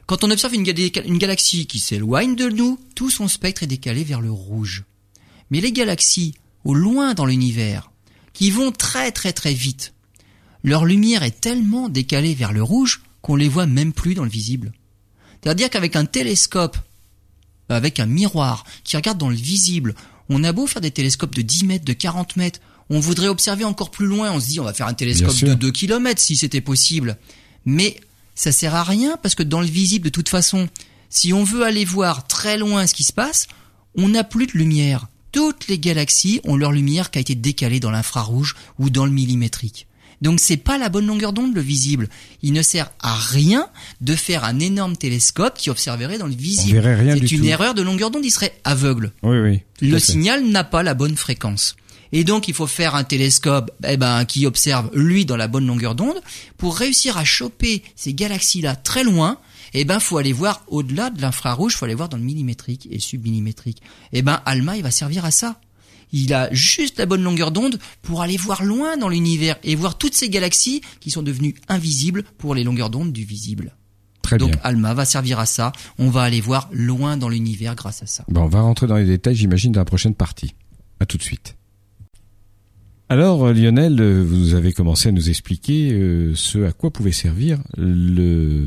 Quand 0.06 0.24
on 0.24 0.30
observe 0.30 0.54
une, 0.54 0.66
une 0.66 1.18
galaxie 1.18 1.66
qui 1.66 1.78
s'éloigne 1.78 2.34
de 2.34 2.48
nous, 2.48 2.80
tout 2.96 3.10
son 3.10 3.28
spectre 3.28 3.62
est 3.62 3.68
décalé 3.68 4.02
vers 4.02 4.20
le 4.20 4.32
rouge. 4.32 4.84
Mais 5.50 5.60
les 5.60 5.72
galaxies, 5.72 6.34
au 6.64 6.74
loin 6.74 7.14
dans 7.14 7.26
l'univers, 7.26 7.92
qui 8.32 8.50
vont 8.50 8.72
très 8.72 9.12
très 9.12 9.32
très 9.32 9.54
vite. 9.54 9.94
Leur 10.68 10.84
lumière 10.84 11.22
est 11.22 11.40
tellement 11.40 11.88
décalée 11.88 12.34
vers 12.34 12.52
le 12.52 12.62
rouge 12.62 13.00
qu'on 13.22 13.36
les 13.36 13.48
voit 13.48 13.64
même 13.64 13.94
plus 13.94 14.12
dans 14.12 14.24
le 14.24 14.28
visible. 14.28 14.74
C'est-à-dire 15.42 15.70
qu'avec 15.70 15.96
un 15.96 16.04
télescope, 16.04 16.76
avec 17.70 17.98
un 18.00 18.04
miroir 18.04 18.64
qui 18.84 18.94
regarde 18.98 19.16
dans 19.16 19.30
le 19.30 19.34
visible, 19.34 19.94
on 20.28 20.44
a 20.44 20.52
beau 20.52 20.66
faire 20.66 20.82
des 20.82 20.90
télescopes 20.90 21.34
de 21.34 21.40
10 21.40 21.64
mètres, 21.64 21.84
de 21.86 21.94
40 21.94 22.36
mètres, 22.36 22.60
on 22.90 23.00
voudrait 23.00 23.28
observer 23.28 23.64
encore 23.64 23.90
plus 23.90 24.04
loin, 24.04 24.30
on 24.30 24.40
se 24.40 24.48
dit 24.48 24.60
on 24.60 24.64
va 24.64 24.74
faire 24.74 24.88
un 24.88 24.92
télescope 24.92 25.42
de 25.42 25.54
2 25.54 25.70
km 25.70 26.20
si 26.20 26.36
c'était 26.36 26.60
possible. 26.60 27.16
Mais 27.64 27.98
ça 28.34 28.52
sert 28.52 28.74
à 28.74 28.84
rien 28.84 29.16
parce 29.22 29.34
que 29.34 29.42
dans 29.42 29.62
le 29.62 29.66
visible 29.66 30.04
de 30.04 30.10
toute 30.10 30.28
façon, 30.28 30.68
si 31.08 31.32
on 31.32 31.44
veut 31.44 31.62
aller 31.62 31.86
voir 31.86 32.26
très 32.26 32.58
loin 32.58 32.86
ce 32.86 32.92
qui 32.92 33.04
se 33.04 33.14
passe, 33.14 33.46
on 33.96 34.10
n'a 34.10 34.22
plus 34.22 34.46
de 34.46 34.52
lumière 34.52 35.06
toutes 35.32 35.68
les 35.68 35.78
galaxies 35.78 36.40
ont 36.44 36.56
leur 36.56 36.72
lumière 36.72 37.10
qui 37.10 37.18
a 37.18 37.20
été 37.20 37.34
décalée 37.34 37.80
dans 37.80 37.90
l'infrarouge 37.90 38.56
ou 38.78 38.90
dans 38.90 39.04
le 39.04 39.12
millimétrique. 39.12 39.87
Donc 40.22 40.40
c'est 40.40 40.56
pas 40.56 40.78
la 40.78 40.88
bonne 40.88 41.06
longueur 41.06 41.32
d'onde 41.32 41.54
le 41.54 41.60
visible. 41.60 42.08
Il 42.42 42.52
ne 42.52 42.62
sert 42.62 42.90
à 43.00 43.14
rien 43.14 43.68
de 44.00 44.14
faire 44.14 44.44
un 44.44 44.58
énorme 44.58 44.96
télescope 44.96 45.56
qui 45.56 45.70
observerait 45.70 46.18
dans 46.18 46.26
le 46.26 46.34
visible. 46.34 46.82
C'est 46.82 47.32
une 47.32 47.44
erreur 47.44 47.74
de 47.74 47.82
longueur 47.82 48.10
d'onde, 48.10 48.24
il 48.24 48.30
serait 48.30 48.58
aveugle. 48.64 49.12
Oui, 49.22 49.38
oui. 49.38 49.62
Le 49.80 49.98
signal 49.98 50.44
n'a 50.44 50.64
pas 50.64 50.82
la 50.82 50.94
bonne 50.94 51.16
fréquence. 51.16 51.76
Et 52.12 52.24
donc 52.24 52.48
il 52.48 52.54
faut 52.54 52.66
faire 52.66 52.94
un 52.94 53.04
télescope 53.04 53.70
eh 53.86 53.96
ben, 53.96 54.24
qui 54.24 54.46
observe 54.46 54.90
lui 54.94 55.26
dans 55.26 55.36
la 55.36 55.46
bonne 55.46 55.66
longueur 55.66 55.94
d'onde 55.94 56.20
pour 56.56 56.76
réussir 56.76 57.18
à 57.18 57.24
choper 57.24 57.82
ces 57.96 58.14
galaxies-là 58.14 58.76
très 58.76 59.04
loin 59.04 59.38
eh 59.74 59.84
ben 59.84 60.00
faut 60.00 60.18
aller 60.18 60.32
voir 60.32 60.62
au-delà 60.68 61.10
de 61.10 61.20
l'infrarouge, 61.20 61.76
faut 61.76 61.84
aller 61.84 61.94
voir 61.94 62.08
dans 62.08 62.16
le 62.16 62.22
millimétrique 62.22 62.88
et 62.90 62.98
submillimétrique. 62.98 63.82
Eh 64.12 64.22
ben 64.22 64.40
Alma 64.44 64.76
il 64.76 64.82
va 64.82 64.90
servir 64.90 65.24
à 65.24 65.30
ça. 65.30 65.60
Il 66.12 66.32
a 66.34 66.48
juste 66.52 66.98
la 66.98 67.06
bonne 67.06 67.22
longueur 67.22 67.50
d'onde 67.50 67.78
pour 68.02 68.22
aller 68.22 68.36
voir 68.36 68.62
loin 68.62 68.96
dans 68.96 69.08
l'univers 69.08 69.56
et 69.62 69.76
voir 69.76 69.98
toutes 69.98 70.14
ces 70.14 70.28
galaxies 70.28 70.80
qui 71.00 71.10
sont 71.10 71.22
devenues 71.22 71.54
invisibles 71.68 72.24
pour 72.38 72.54
les 72.54 72.64
longueurs 72.64 72.90
d'onde 72.90 73.12
du 73.12 73.24
visible. 73.24 73.74
Très 74.22 74.38
Donc 74.38 74.52
bien. 74.52 74.60
ALMA 74.62 74.94
va 74.94 75.04
servir 75.04 75.38
à 75.38 75.46
ça. 75.46 75.72
On 75.98 76.10
va 76.10 76.22
aller 76.22 76.40
voir 76.40 76.68
loin 76.72 77.16
dans 77.16 77.28
l'univers 77.28 77.74
grâce 77.74 78.02
à 78.02 78.06
ça. 78.06 78.24
Bon, 78.28 78.42
on 78.42 78.48
va 78.48 78.60
rentrer 78.60 78.86
dans 78.86 78.96
les 78.96 79.06
détails, 79.06 79.36
j'imagine, 79.36 79.72
dans 79.72 79.80
la 79.80 79.86
prochaine 79.86 80.14
partie. 80.14 80.54
À 81.00 81.06
tout 81.06 81.16
de 81.16 81.22
suite. 81.22 81.57
Alors, 83.10 83.46
euh, 83.46 83.52
Lionel, 83.54 83.98
euh, 84.00 84.22
vous 84.22 84.54
avez 84.54 84.72
commencé 84.74 85.08
à 85.08 85.12
nous 85.12 85.30
expliquer 85.30 85.92
euh, 85.92 86.32
ce 86.34 86.64
à 86.66 86.72
quoi 86.72 86.90
pouvait 86.90 87.12
servir 87.12 87.58
le, 87.78 88.64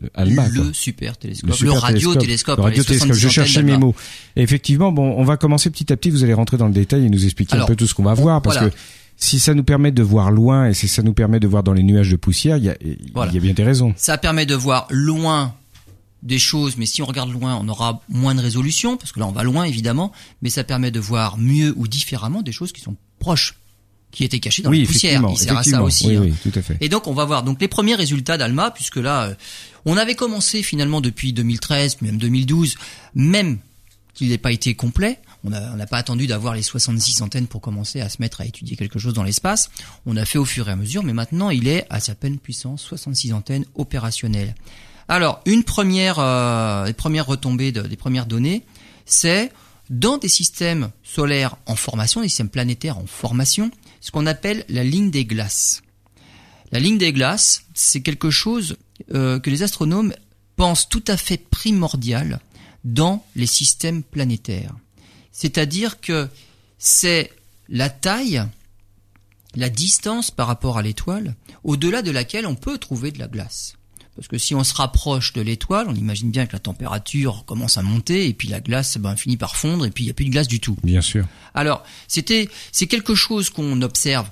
le 0.00 0.10
ALMA. 0.14 0.48
quoi. 0.50 0.64
le 0.64 0.72
super 0.72 1.16
télescope, 1.16 1.50
le, 1.50 1.54
super 1.56 1.80
radio-télescope. 1.80 2.58
Le 2.58 2.62
les 2.64 2.68
radio-télescope. 2.70 3.08
70 3.12 3.20
Je 3.20 3.28
cherchais 3.28 3.62
mes 3.62 3.76
mots. 3.78 3.94
Et 4.34 4.42
effectivement, 4.42 4.90
bon, 4.90 5.14
on 5.16 5.22
va 5.22 5.36
commencer 5.36 5.70
petit 5.70 5.92
à 5.92 5.96
petit. 5.96 6.10
Vous 6.10 6.24
allez 6.24 6.34
rentrer 6.34 6.56
dans 6.56 6.66
le 6.66 6.72
détail 6.72 7.04
et 7.06 7.08
nous 7.08 7.24
expliquer 7.24 7.54
Alors, 7.54 7.66
un 7.66 7.68
peu 7.68 7.76
tout 7.76 7.86
ce 7.86 7.94
qu'on 7.94 8.02
va 8.02 8.14
voir, 8.14 8.42
parce 8.42 8.56
voilà. 8.56 8.70
que 8.70 8.76
si 9.16 9.38
ça 9.38 9.54
nous 9.54 9.62
permet 9.62 9.92
de 9.92 10.02
voir 10.02 10.32
loin 10.32 10.66
et 10.68 10.74
si 10.74 10.88
ça 10.88 11.02
nous 11.04 11.12
permet 11.14 11.38
de 11.38 11.46
voir 11.46 11.62
dans 11.62 11.72
les 11.72 11.84
nuages 11.84 12.10
de 12.10 12.16
poussière, 12.16 12.56
il 12.56 12.64
y 12.64 12.68
a, 12.68 12.76
il 12.84 12.96
Voilà. 13.14 13.32
y 13.32 13.36
a 13.36 13.40
bien 13.40 13.52
des 13.54 13.62
raisons. 13.64 13.94
Ça 13.96 14.18
permet 14.18 14.44
de 14.46 14.56
voir 14.56 14.88
loin 14.90 15.54
des 16.24 16.38
choses, 16.38 16.76
mais 16.78 16.86
si 16.86 17.02
on 17.02 17.06
regarde 17.06 17.30
loin, 17.32 17.58
on 17.60 17.68
aura 17.68 18.00
moins 18.08 18.34
de 18.34 18.40
résolution, 18.40 18.96
parce 18.96 19.10
que 19.12 19.18
là 19.20 19.26
on 19.26 19.32
va 19.32 19.42
loin 19.42 19.64
évidemment, 19.64 20.12
mais 20.40 20.50
ça 20.50 20.62
permet 20.64 20.90
de 20.92 21.00
voir 21.00 21.36
mieux 21.36 21.74
ou 21.76 21.88
différemment 21.88 22.42
des 22.42 22.52
choses 22.52 22.70
qui 22.72 22.80
sont 22.80 22.94
proches, 23.22 23.54
qui 24.10 24.24
étaient 24.24 24.40
cachées 24.40 24.62
dans 24.62 24.70
oui, 24.70 24.80
la 24.82 24.86
poussière. 24.86 25.22
Il 25.30 25.38
sert 25.38 25.56
à 25.56 25.62
ça 25.62 25.82
aussi. 25.82 26.08
Oui, 26.08 26.16
hein. 26.16 26.20
oui, 26.24 26.34
tout 26.50 26.58
à 26.58 26.62
fait. 26.62 26.76
Et 26.80 26.88
donc 26.90 27.06
on 27.06 27.14
va 27.14 27.24
voir 27.24 27.42
donc 27.44 27.60
les 27.60 27.68
premiers 27.68 27.94
résultats 27.94 28.36
d'Alma, 28.36 28.70
puisque 28.70 28.96
là, 28.96 29.22
euh, 29.22 29.34
on 29.86 29.96
avait 29.96 30.14
commencé 30.14 30.62
finalement 30.62 31.00
depuis 31.00 31.32
2013, 31.32 32.02
même 32.02 32.18
2012, 32.18 32.76
même 33.14 33.58
qu'il 34.14 34.28
n'ait 34.28 34.38
pas 34.38 34.52
été 34.52 34.74
complet. 34.74 35.18
On 35.44 35.50
n'a 35.50 35.86
pas 35.86 35.96
attendu 35.98 36.28
d'avoir 36.28 36.54
les 36.54 36.62
66 36.62 37.20
antennes 37.22 37.48
pour 37.48 37.60
commencer 37.60 38.00
à 38.00 38.08
se 38.08 38.18
mettre 38.20 38.42
à 38.42 38.44
étudier 38.46 38.76
quelque 38.76 39.00
chose 39.00 39.12
dans 39.14 39.24
l'espace. 39.24 39.70
On 40.06 40.16
a 40.16 40.24
fait 40.24 40.38
au 40.38 40.44
fur 40.44 40.68
et 40.68 40.72
à 40.72 40.76
mesure, 40.76 41.02
mais 41.02 41.12
maintenant 41.12 41.50
il 41.50 41.66
est 41.66 41.84
à 41.90 41.98
sa 41.98 42.14
pleine 42.14 42.38
puissance, 42.38 42.82
66 42.82 43.32
antennes 43.32 43.64
opérationnelles. 43.74 44.54
Alors, 45.08 45.40
une 45.46 45.64
première, 45.64 46.20
euh, 46.20 46.86
les 46.86 46.92
premières 46.92 47.26
retombées, 47.26 47.72
de- 47.72 47.82
des 47.82 47.96
premières 47.96 48.26
données, 48.26 48.62
c'est 49.04 49.50
dans 49.92 50.16
des 50.16 50.28
systèmes 50.28 50.90
solaires 51.02 51.56
en 51.66 51.76
formation, 51.76 52.22
des 52.22 52.28
systèmes 52.28 52.48
planétaires 52.48 52.96
en 52.96 53.06
formation, 53.06 53.70
ce 54.00 54.10
qu'on 54.10 54.26
appelle 54.26 54.64
la 54.70 54.84
ligne 54.84 55.10
des 55.10 55.26
glaces. 55.26 55.82
La 56.72 56.80
ligne 56.80 56.96
des 56.96 57.12
glaces, 57.12 57.64
c'est 57.74 58.00
quelque 58.00 58.30
chose 58.30 58.76
euh, 59.12 59.38
que 59.38 59.50
les 59.50 59.62
astronomes 59.62 60.14
pensent 60.56 60.88
tout 60.88 61.04
à 61.08 61.18
fait 61.18 61.36
primordial 61.36 62.40
dans 62.84 63.22
les 63.36 63.46
systèmes 63.46 64.02
planétaires. 64.02 64.74
C'est-à-dire 65.30 66.00
que 66.00 66.26
c'est 66.78 67.30
la 67.68 67.90
taille, 67.90 68.42
la 69.54 69.68
distance 69.68 70.30
par 70.30 70.46
rapport 70.46 70.78
à 70.78 70.82
l'étoile, 70.82 71.34
au-delà 71.64 72.00
de 72.00 72.10
laquelle 72.10 72.46
on 72.46 72.54
peut 72.54 72.78
trouver 72.78 73.10
de 73.10 73.18
la 73.18 73.28
glace. 73.28 73.74
Parce 74.14 74.28
que 74.28 74.36
si 74.36 74.54
on 74.54 74.62
se 74.62 74.74
rapproche 74.74 75.32
de 75.32 75.40
l'étoile, 75.40 75.86
on 75.88 75.94
imagine 75.94 76.30
bien 76.30 76.46
que 76.46 76.52
la 76.52 76.58
température 76.58 77.44
commence 77.46 77.78
à 77.78 77.82
monter 77.82 78.28
et 78.28 78.34
puis 78.34 78.48
la 78.48 78.60
glace 78.60 78.98
ben, 78.98 79.16
finit 79.16 79.38
par 79.38 79.56
fondre 79.56 79.86
et 79.86 79.90
puis 79.90 80.04
il 80.04 80.06
n'y 80.08 80.10
a 80.10 80.14
plus 80.14 80.26
de 80.26 80.30
glace 80.30 80.48
du 80.48 80.60
tout. 80.60 80.76
Bien 80.82 81.00
sûr. 81.00 81.26
Alors, 81.54 81.82
c'était, 82.08 82.50
c'est 82.72 82.86
quelque 82.86 83.14
chose 83.14 83.48
qu'on 83.48 83.80
observe 83.80 84.28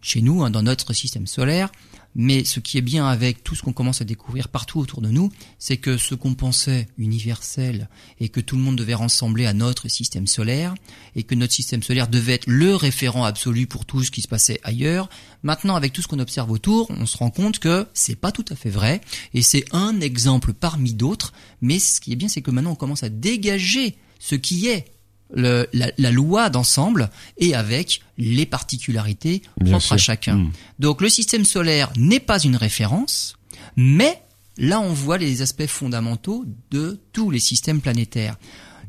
chez 0.00 0.22
nous, 0.22 0.42
hein, 0.42 0.50
dans 0.50 0.62
notre 0.62 0.92
système 0.94 1.26
solaire, 1.26 1.70
mais 2.14 2.44
ce 2.44 2.60
qui 2.60 2.78
est 2.78 2.82
bien 2.82 3.06
avec 3.06 3.44
tout 3.44 3.54
ce 3.54 3.62
qu'on 3.62 3.72
commence 3.72 4.00
à 4.00 4.04
découvrir 4.04 4.48
partout 4.48 4.80
autour 4.80 5.00
de 5.00 5.08
nous, 5.08 5.30
c'est 5.58 5.76
que 5.76 5.96
ce 5.96 6.14
qu'on 6.14 6.34
pensait 6.34 6.88
universel 6.98 7.88
et 8.18 8.28
que 8.28 8.40
tout 8.40 8.56
le 8.56 8.62
monde 8.62 8.76
devait 8.76 8.94
ressembler 8.94 9.46
à 9.46 9.52
notre 9.52 9.88
système 9.88 10.26
solaire 10.26 10.74
et 11.14 11.22
que 11.22 11.34
notre 11.34 11.52
système 11.52 11.82
solaire 11.82 12.08
devait 12.08 12.34
être 12.34 12.46
le 12.46 12.74
référent 12.74 13.24
absolu 13.24 13.66
pour 13.66 13.84
tout 13.84 14.02
ce 14.02 14.10
qui 14.10 14.22
se 14.22 14.28
passait 14.28 14.60
ailleurs. 14.64 15.08
Maintenant, 15.42 15.76
avec 15.76 15.92
tout 15.92 16.02
ce 16.02 16.08
qu'on 16.08 16.18
observe 16.18 16.50
autour, 16.50 16.90
on 16.90 17.06
se 17.06 17.16
rend 17.16 17.30
compte 17.30 17.58
que 17.58 17.86
c'est 17.94 18.16
pas 18.16 18.32
tout 18.32 18.44
à 18.48 18.56
fait 18.56 18.70
vrai 18.70 19.00
et 19.34 19.42
c'est 19.42 19.64
un 19.72 20.00
exemple 20.00 20.52
parmi 20.52 20.94
d'autres. 20.94 21.32
Mais 21.60 21.78
ce 21.78 22.00
qui 22.00 22.12
est 22.12 22.16
bien, 22.16 22.28
c'est 22.28 22.42
que 22.42 22.50
maintenant 22.50 22.72
on 22.72 22.76
commence 22.76 23.02
à 23.02 23.08
dégager 23.08 23.96
ce 24.18 24.34
qui 24.34 24.66
est 24.66 24.86
le- 25.34 25.68
la, 25.72 25.90
la 25.98 26.10
loi 26.10 26.50
d'ensemble 26.50 27.10
et 27.38 27.54
avec 27.54 28.00
les 28.16 28.46
particularités 28.46 29.42
Bien 29.60 29.72
propres 29.78 29.92
à 29.94 29.98
chacun. 29.98 30.36
Mm. 30.36 30.52
Donc 30.78 31.00
le 31.00 31.08
système 31.08 31.44
solaire 31.44 31.90
n'est 31.96 32.20
pas 32.20 32.38
une 32.40 32.56
référence, 32.56 33.36
mais 33.76 34.20
là 34.56 34.80
on 34.80 34.92
voit 34.92 35.18
les 35.18 35.42
aspects 35.42 35.66
fondamentaux 35.66 36.44
de 36.70 36.98
tous 37.12 37.30
les 37.30 37.40
systèmes 37.40 37.80
planétaires. 37.80 38.36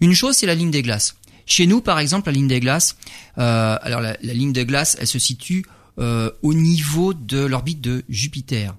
Une 0.02 0.14
chose, 0.14 0.36
c'est 0.38 0.46
la 0.48 0.56
ligne 0.56 0.72
des 0.72 0.82
glaces. 0.82 1.16
Chez 1.46 1.66
nous, 1.68 1.82
par 1.82 2.00
exemple, 2.00 2.28
la 2.30 2.34
ligne 2.34 2.48
des 2.48 2.60
glaces, 2.60 2.96
euh, 3.38 3.78
alors 3.82 4.02
la, 4.02 4.16
la 4.22 4.34
ligne 4.34 4.54
de 4.54 4.64
glace, 4.64 4.96
elle 5.00 5.08
se 5.08 5.20
situe 5.20 5.66
euh, 5.98 6.30
au 6.44 6.54
niveau 6.54 7.14
de 7.14 7.40
l'orbite 7.40 7.82
de 7.82 8.04
Jupiter. 8.08 8.76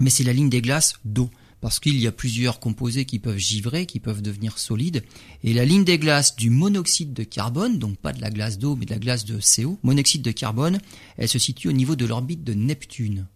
Mais 0.00 0.10
c'est 0.10 0.24
la 0.24 0.32
ligne 0.32 0.48
des 0.48 0.62
glaces 0.62 0.94
d'eau. 1.04 1.30
Parce 1.62 1.78
qu'il 1.78 1.98
y 2.00 2.08
a 2.08 2.12
plusieurs 2.12 2.58
composés 2.58 3.04
qui 3.04 3.20
peuvent 3.20 3.38
givrer, 3.38 3.86
qui 3.86 4.00
peuvent 4.00 4.20
devenir 4.20 4.58
solides. 4.58 5.04
Et 5.44 5.54
la 5.54 5.64
ligne 5.64 5.84
des 5.84 5.96
glaces 5.96 6.34
du 6.34 6.50
monoxyde 6.50 7.14
de 7.14 7.22
carbone, 7.22 7.78
donc 7.78 7.96
pas 7.98 8.12
de 8.12 8.20
la 8.20 8.30
glace 8.30 8.58
d'eau, 8.58 8.74
mais 8.74 8.84
de 8.84 8.90
la 8.90 8.98
glace 8.98 9.24
de 9.24 9.38
CO, 9.38 9.78
monoxyde 9.84 10.22
de 10.22 10.32
carbone, 10.32 10.80
elle 11.16 11.28
se 11.28 11.38
situe 11.38 11.68
au 11.68 11.72
niveau 11.72 11.94
de 11.94 12.04
l'orbite 12.04 12.42
de 12.42 12.52
Neptune. 12.52 13.28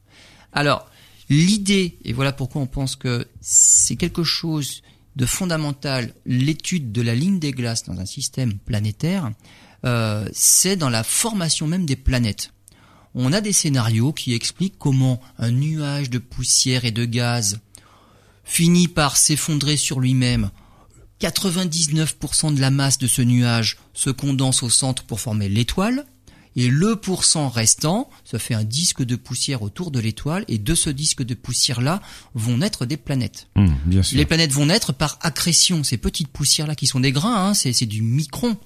Alors, 0.52 0.90
l'idée, 1.30 1.98
et 2.04 2.12
voilà 2.12 2.32
pourquoi 2.32 2.60
on 2.60 2.66
pense 2.66 2.96
que 2.96 3.28
c'est 3.40 3.94
quelque 3.94 4.24
chose 4.24 4.82
de 5.14 5.24
fondamental, 5.24 6.12
l'étude 6.26 6.90
de 6.90 7.02
la 7.02 7.14
ligne 7.14 7.38
des 7.38 7.52
glaces 7.52 7.84
dans 7.84 8.00
un 8.00 8.06
système 8.06 8.58
planétaire, 8.58 9.30
euh, 9.84 10.28
c'est 10.32 10.76
dans 10.76 10.90
la 10.90 11.04
formation 11.04 11.68
même 11.68 11.86
des 11.86 11.94
planètes. 11.94 12.52
On 13.14 13.32
a 13.32 13.40
des 13.40 13.52
scénarios 13.52 14.12
qui 14.12 14.34
expliquent 14.34 14.78
comment 14.78 15.20
un 15.38 15.52
nuage 15.52 16.10
de 16.10 16.18
poussière 16.18 16.84
et 16.84 16.90
de 16.90 17.04
gaz 17.04 17.60
finit 18.46 18.88
par 18.88 19.18
s'effondrer 19.18 19.76
sur 19.76 20.00
lui-même. 20.00 20.50
99% 21.20 22.54
de 22.54 22.60
la 22.60 22.70
masse 22.70 22.96
de 22.96 23.06
ce 23.06 23.20
nuage 23.20 23.76
se 23.92 24.08
condense 24.08 24.62
au 24.62 24.70
centre 24.70 25.04
pour 25.04 25.20
former 25.20 25.50
l'étoile, 25.50 26.06
et 26.58 26.68
le 26.68 26.96
pourcent 26.96 27.50
restant, 27.50 28.08
ça 28.24 28.38
fait 28.38 28.54
un 28.54 28.64
disque 28.64 29.02
de 29.02 29.16
poussière 29.16 29.60
autour 29.60 29.90
de 29.90 30.00
l'étoile, 30.00 30.44
et 30.48 30.56
de 30.56 30.74
ce 30.74 30.88
disque 30.88 31.22
de 31.22 31.34
poussière-là 31.34 32.00
vont 32.34 32.58
naître 32.58 32.86
des 32.86 32.96
planètes. 32.96 33.48
Mm, 33.56 33.66
bien 33.84 34.02
sûr. 34.02 34.16
Les 34.16 34.24
planètes 34.24 34.52
vont 34.52 34.66
naître 34.66 34.94
par 34.94 35.18
accrétion, 35.20 35.84
ces 35.84 35.98
petites 35.98 36.28
poussières-là 36.28 36.74
qui 36.74 36.86
sont 36.86 37.00
des 37.00 37.12
grains, 37.12 37.48
hein, 37.48 37.54
c'est 37.54 37.74
c'est 37.74 37.84
du 37.84 38.00
micron. 38.00 38.56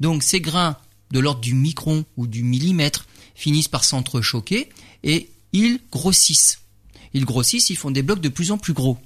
Donc 0.00 0.22
ces 0.22 0.40
grains 0.40 0.76
de 1.12 1.18
l'ordre 1.18 1.40
du 1.40 1.54
micron 1.54 2.04
ou 2.16 2.26
du 2.26 2.42
millimètre 2.42 3.06
finissent 3.34 3.68
par 3.68 3.84
s'entrechoquer 3.84 4.68
et 5.02 5.30
ils 5.52 5.80
grossissent. 5.90 6.60
Ils 7.14 7.24
grossissent, 7.24 7.70
ils 7.70 7.76
font 7.76 7.90
des 7.90 8.02
blocs 8.02 8.20
de 8.20 8.28
plus 8.28 8.52
en 8.52 8.58
plus 8.58 8.74
gros. 8.74 8.98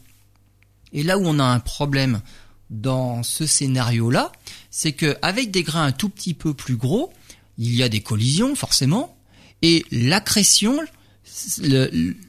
Et 0.94 1.02
là 1.02 1.18
où 1.18 1.26
on 1.26 1.38
a 1.38 1.44
un 1.44 1.60
problème 1.60 2.22
dans 2.70 3.22
ce 3.22 3.46
scénario-là, 3.46 4.32
c'est 4.70 4.92
que 4.92 5.16
avec 5.20 5.50
des 5.50 5.62
grains 5.62 5.84
un 5.84 5.92
tout 5.92 6.08
petit 6.08 6.34
peu 6.34 6.54
plus 6.54 6.76
gros, 6.76 7.12
il 7.58 7.74
y 7.74 7.82
a 7.82 7.88
des 7.88 8.00
collisions 8.00 8.54
forcément, 8.54 9.16
et 9.60 9.84
l'accrétion, 9.90 10.78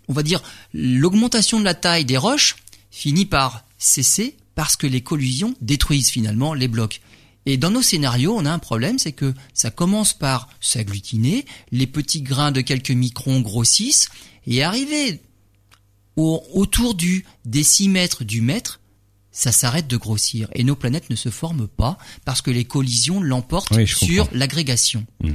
on 0.08 0.14
va 0.14 0.24
dire 0.24 0.42
l'augmentation 0.74 1.60
de 1.60 1.66
la 1.66 1.74
taille 1.74 2.06
des 2.06 2.18
roches 2.18 2.58
finit 2.92 3.26
par 3.26 3.64
cesser 3.78 4.36
parce 4.56 4.76
que 4.76 4.88
les 4.88 5.02
collisions 5.02 5.54
détruisent 5.62 6.10
finalement 6.10 6.54
les 6.54 6.68
blocs. 6.68 7.02
Et 7.46 7.58
dans 7.58 7.70
nos 7.70 7.82
scénarios, 7.82 8.36
on 8.36 8.46
a 8.46 8.52
un 8.52 8.60
problème, 8.60 8.98
c'est 8.98 9.12
que 9.12 9.34
ça 9.54 9.70
commence 9.70 10.14
par 10.14 10.50
s'agglutiner, 10.62 11.46
les 11.72 11.86
petits 11.88 12.22
grains 12.22 12.52
de 12.52 12.62
quelques 12.62 12.92
microns 12.92 13.42
grossissent, 13.42 14.10
et 14.48 14.64
arrivé 14.64 15.22
au- 16.16 16.44
autour 16.54 16.96
du 16.96 17.26
décimètre 17.46 18.24
du 18.24 18.42
mètre, 18.42 18.80
ça 19.32 19.52
s'arrête 19.52 19.88
de 19.88 19.98
grossir. 19.98 20.48
Et 20.54 20.64
nos 20.64 20.76
planètes 20.76 21.10
ne 21.10 21.16
se 21.16 21.30
forment 21.30 21.68
pas 21.68 21.98
parce 22.24 22.42
que 22.42 22.52
les 22.52 22.66
collisions 22.66 23.22
l'emportent 23.22 23.76
Oui, 23.76 23.88
sur 23.88 24.30
l'agrégation. 24.32 25.06
Mm. 25.22 25.32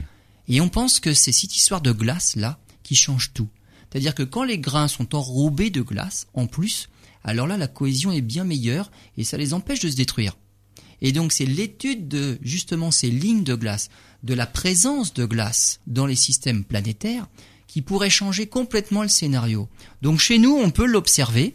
Et 0.49 0.61
on 0.61 0.69
pense 0.69 1.01
que 1.01 1.13
c'est 1.15 1.33
cette 1.33 1.55
histoire 1.57 1.81
de 1.81 1.93
glace-là 1.93 2.59
qui 2.83 2.95
change 2.97 3.33
tout. 3.35 3.49
C'est-à-dire 3.91 4.15
que 4.15 4.23
quand 4.23 4.45
les 4.45 4.59
grains 4.59 4.89
sont 4.89 5.15
enrobés 5.15 5.71
de 5.71 5.83
glace, 5.83 6.27
en 6.35 6.47
plus, 6.47 6.89
alors 7.25 7.47
là, 7.47 7.57
la 7.57 7.67
cohésion 7.69 8.11
est 8.13 8.21
bien 8.23 8.45
meilleure 8.45 8.91
et 9.19 9.25
ça 9.25 9.37
les 9.37 9.53
empêche 9.53 9.81
de 9.81 9.91
se 9.91 9.97
détruire. 9.97 10.37
Et 11.03 11.13
donc, 11.13 11.33
c'est 11.33 11.47
l'étude 11.47 12.09
de, 12.09 12.39
justement, 12.43 12.91
ces 12.91 13.11
lignes 13.11 13.45
de 13.45 13.55
glace, 13.55 13.91
de 14.23 14.35
la 14.35 14.47
présence 14.47 15.13
de 15.15 15.25
glace 15.25 15.81
dans 15.87 16.07
les 16.07 16.17
systèmes 16.17 16.65
planétaires 16.65 17.27
qui 17.71 17.83
pourrait 17.83 18.11
changer 18.11 18.49
complètement 18.49 19.03
le 19.03 19.09
scénario. 19.09 19.69
Donc, 20.03 20.19
chez 20.19 20.39
nous, 20.39 20.57
on 20.57 20.71
peut 20.71 20.87
l'observer. 20.87 21.55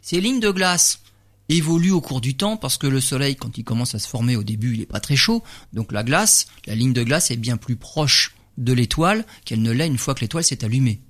Ces 0.00 0.20
lignes 0.20 0.38
de 0.38 0.52
glace 0.52 1.00
évoluent 1.48 1.90
au 1.90 2.00
cours 2.00 2.20
du 2.20 2.36
temps 2.36 2.56
parce 2.56 2.78
que 2.78 2.86
le 2.86 3.00
soleil, 3.00 3.34
quand 3.34 3.58
il 3.58 3.64
commence 3.64 3.96
à 3.96 3.98
se 3.98 4.06
former 4.06 4.36
au 4.36 4.44
début, 4.44 4.74
il 4.74 4.80
est 4.80 4.86
pas 4.86 5.00
très 5.00 5.16
chaud. 5.16 5.42
Donc 5.72 5.90
la 5.90 6.04
glace, 6.04 6.46
la 6.66 6.76
ligne 6.76 6.92
de 6.92 7.02
glace 7.02 7.32
est 7.32 7.36
bien 7.36 7.56
plus 7.56 7.74
proche 7.74 8.36
de 8.58 8.72
l'étoile 8.72 9.26
qu'elle 9.44 9.60
ne 9.60 9.72
l'est 9.72 9.88
une 9.88 9.98
fois 9.98 10.14
que 10.14 10.20
l'étoile 10.20 10.44
s'est 10.44 10.64
allumée. 10.64 11.00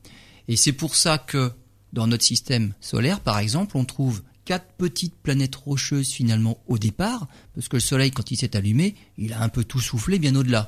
Et 0.48 0.56
c'est 0.56 0.72
pour 0.72 0.96
ça 0.96 1.18
que 1.18 1.52
dans 1.92 2.06
notre 2.06 2.24
système 2.24 2.72
solaire, 2.80 3.20
par 3.20 3.38
exemple, 3.38 3.76
on 3.76 3.84
trouve 3.84 4.22
quatre 4.46 4.72
petites 4.78 5.16
planètes 5.16 5.54
rocheuses 5.54 6.08
finalement 6.08 6.58
au 6.66 6.78
départ, 6.78 7.28
parce 7.54 7.68
que 7.68 7.76
le 7.76 7.80
Soleil, 7.80 8.10
quand 8.10 8.30
il 8.30 8.36
s'est 8.38 8.56
allumé, 8.56 8.94
il 9.18 9.34
a 9.34 9.42
un 9.42 9.50
peu 9.50 9.64
tout 9.64 9.80
soufflé 9.80 10.18
bien 10.18 10.34
au-delà. 10.34 10.66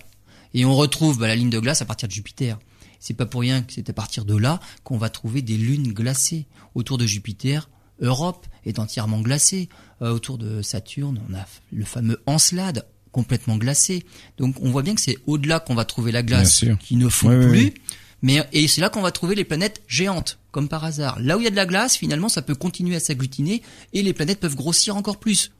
Et 0.52 0.64
on 0.64 0.76
retrouve 0.76 1.18
bah, 1.18 1.26
la 1.26 1.36
ligne 1.36 1.50
de 1.50 1.58
glace 1.58 1.82
à 1.82 1.84
partir 1.84 2.06
de 2.06 2.12
Jupiter. 2.12 2.58
C'est 3.04 3.12
pas 3.12 3.26
pour 3.26 3.42
rien 3.42 3.60
que 3.60 3.70
c'est 3.74 3.90
à 3.90 3.92
partir 3.92 4.24
de 4.24 4.34
là 4.34 4.60
qu'on 4.82 4.96
va 4.96 5.10
trouver 5.10 5.42
des 5.42 5.58
lunes 5.58 5.92
glacées. 5.92 6.46
Autour 6.74 6.96
de 6.96 7.04
Jupiter, 7.04 7.68
Europe 8.00 8.46
est 8.64 8.78
entièrement 8.78 9.20
glacée. 9.20 9.68
Euh, 10.00 10.14
autour 10.14 10.38
de 10.38 10.62
Saturne, 10.62 11.20
on 11.28 11.34
a 11.34 11.44
le 11.70 11.84
fameux 11.84 12.22
Encelade 12.24 12.86
complètement 13.12 13.58
glacé. 13.58 14.06
Donc 14.38 14.56
on 14.62 14.70
voit 14.70 14.82
bien 14.82 14.94
que 14.94 15.02
c'est 15.02 15.18
au-delà 15.26 15.60
qu'on 15.60 15.74
va 15.74 15.84
trouver 15.84 16.12
la 16.12 16.22
glace 16.22 16.64
qui 16.80 16.96
ne 16.96 17.10
fond 17.10 17.28
plus. 17.50 17.74
Mais 18.22 18.42
et 18.54 18.68
c'est 18.68 18.80
là 18.80 18.88
qu'on 18.88 19.02
va 19.02 19.10
trouver 19.10 19.34
les 19.34 19.44
planètes 19.44 19.82
géantes, 19.86 20.38
comme 20.50 20.70
par 20.70 20.82
hasard. 20.82 21.20
Là 21.20 21.36
où 21.36 21.40
il 21.40 21.44
y 21.44 21.46
a 21.46 21.50
de 21.50 21.56
la 21.56 21.66
glace, 21.66 21.98
finalement, 21.98 22.30
ça 22.30 22.40
peut 22.40 22.54
continuer 22.54 22.96
à 22.96 23.00
s'agglutiner 23.00 23.60
et 23.92 24.02
les 24.02 24.14
planètes 24.14 24.40
peuvent 24.40 24.56
grossir 24.56 24.96
encore 24.96 25.20
plus. 25.20 25.52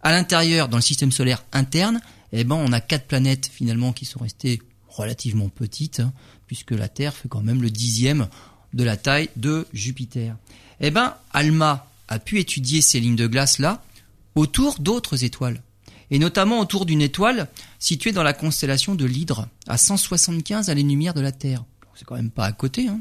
À 0.00 0.12
l'intérieur, 0.12 0.68
dans 0.68 0.78
le 0.78 0.82
système 0.82 1.10
solaire 1.10 1.44
interne, 1.52 2.00
eh 2.30 2.44
ben, 2.44 2.54
on 2.54 2.70
a 2.70 2.80
quatre 2.80 3.08
planètes 3.08 3.50
finalement 3.52 3.92
qui 3.92 4.04
sont 4.04 4.20
restées 4.20 4.60
relativement 4.96 5.48
petites, 5.48 6.00
hein, 6.00 6.12
puisque 6.46 6.72
la 6.72 6.88
Terre 6.88 7.14
fait 7.14 7.28
quand 7.28 7.42
même 7.42 7.62
le 7.62 7.70
dixième 7.70 8.28
de 8.72 8.84
la 8.84 8.96
taille 8.96 9.30
de 9.36 9.66
Jupiter. 9.72 10.36
Eh 10.80 10.90
ben, 10.90 11.14
Alma 11.32 11.90
a 12.08 12.18
pu 12.18 12.38
étudier 12.38 12.80
ces 12.80 13.00
lignes 13.00 13.16
de 13.16 13.26
glace 13.26 13.58
là 13.58 13.82
autour 14.34 14.80
d'autres 14.80 15.24
étoiles, 15.24 15.62
et 16.10 16.18
notamment 16.18 16.58
autour 16.58 16.86
d'une 16.86 17.02
étoile 17.02 17.48
située 17.78 18.12
dans 18.12 18.24
la 18.24 18.32
constellation 18.32 18.94
de 18.94 19.04
l'Hydre, 19.04 19.48
à 19.68 19.78
175 19.78 20.70
années-lumière 20.70 21.14
de 21.14 21.20
la 21.20 21.30
Terre 21.30 21.64
c'est 21.94 22.04
quand 22.04 22.16
même 22.16 22.30
pas 22.30 22.46
à 22.46 22.52
côté. 22.52 22.88
Hein. 22.88 23.00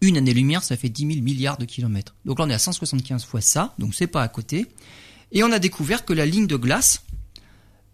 Une 0.00 0.16
année-lumière, 0.16 0.62
ça 0.62 0.76
fait 0.76 0.88
10 0.88 1.14
000 1.14 1.20
milliards 1.22 1.58
de 1.58 1.64
kilomètres. 1.64 2.14
Donc 2.24 2.38
là, 2.38 2.44
on 2.44 2.50
est 2.50 2.54
à 2.54 2.58
175 2.58 3.24
fois 3.24 3.40
ça, 3.40 3.74
donc 3.78 3.94
c'est 3.94 4.06
pas 4.06 4.22
à 4.22 4.28
côté. 4.28 4.66
Et 5.32 5.42
on 5.42 5.50
a 5.50 5.58
découvert 5.58 6.04
que 6.04 6.12
la 6.12 6.26
ligne 6.26 6.46
de 6.46 6.56
glace 6.56 7.04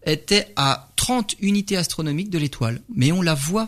était 0.04 0.52
à 0.56 0.90
30 0.96 1.36
unités 1.40 1.76
astronomiques 1.76 2.30
de 2.30 2.38
l'étoile. 2.38 2.80
Mais 2.94 3.12
on 3.12 3.22
la 3.22 3.34
voit. 3.34 3.66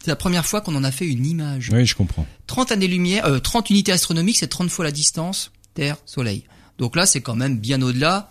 C'est 0.00 0.10
la 0.10 0.16
première 0.16 0.46
fois 0.46 0.60
qu'on 0.60 0.74
en 0.76 0.84
a 0.84 0.92
fait 0.92 1.06
une 1.06 1.26
image. 1.26 1.70
Oui, 1.72 1.84
je 1.86 1.94
comprends. 1.94 2.26
30 2.46 2.72
années-lumière, 2.72 3.26
euh, 3.26 3.40
30 3.40 3.70
unités 3.70 3.92
astronomiques, 3.92 4.38
c'est 4.38 4.46
30 4.46 4.70
fois 4.70 4.84
la 4.84 4.92
distance 4.92 5.50
Terre-Soleil. 5.74 6.44
Donc 6.78 6.94
là, 6.94 7.06
c'est 7.06 7.20
quand 7.20 7.34
même 7.34 7.58
bien 7.58 7.82
au-delà 7.82 8.30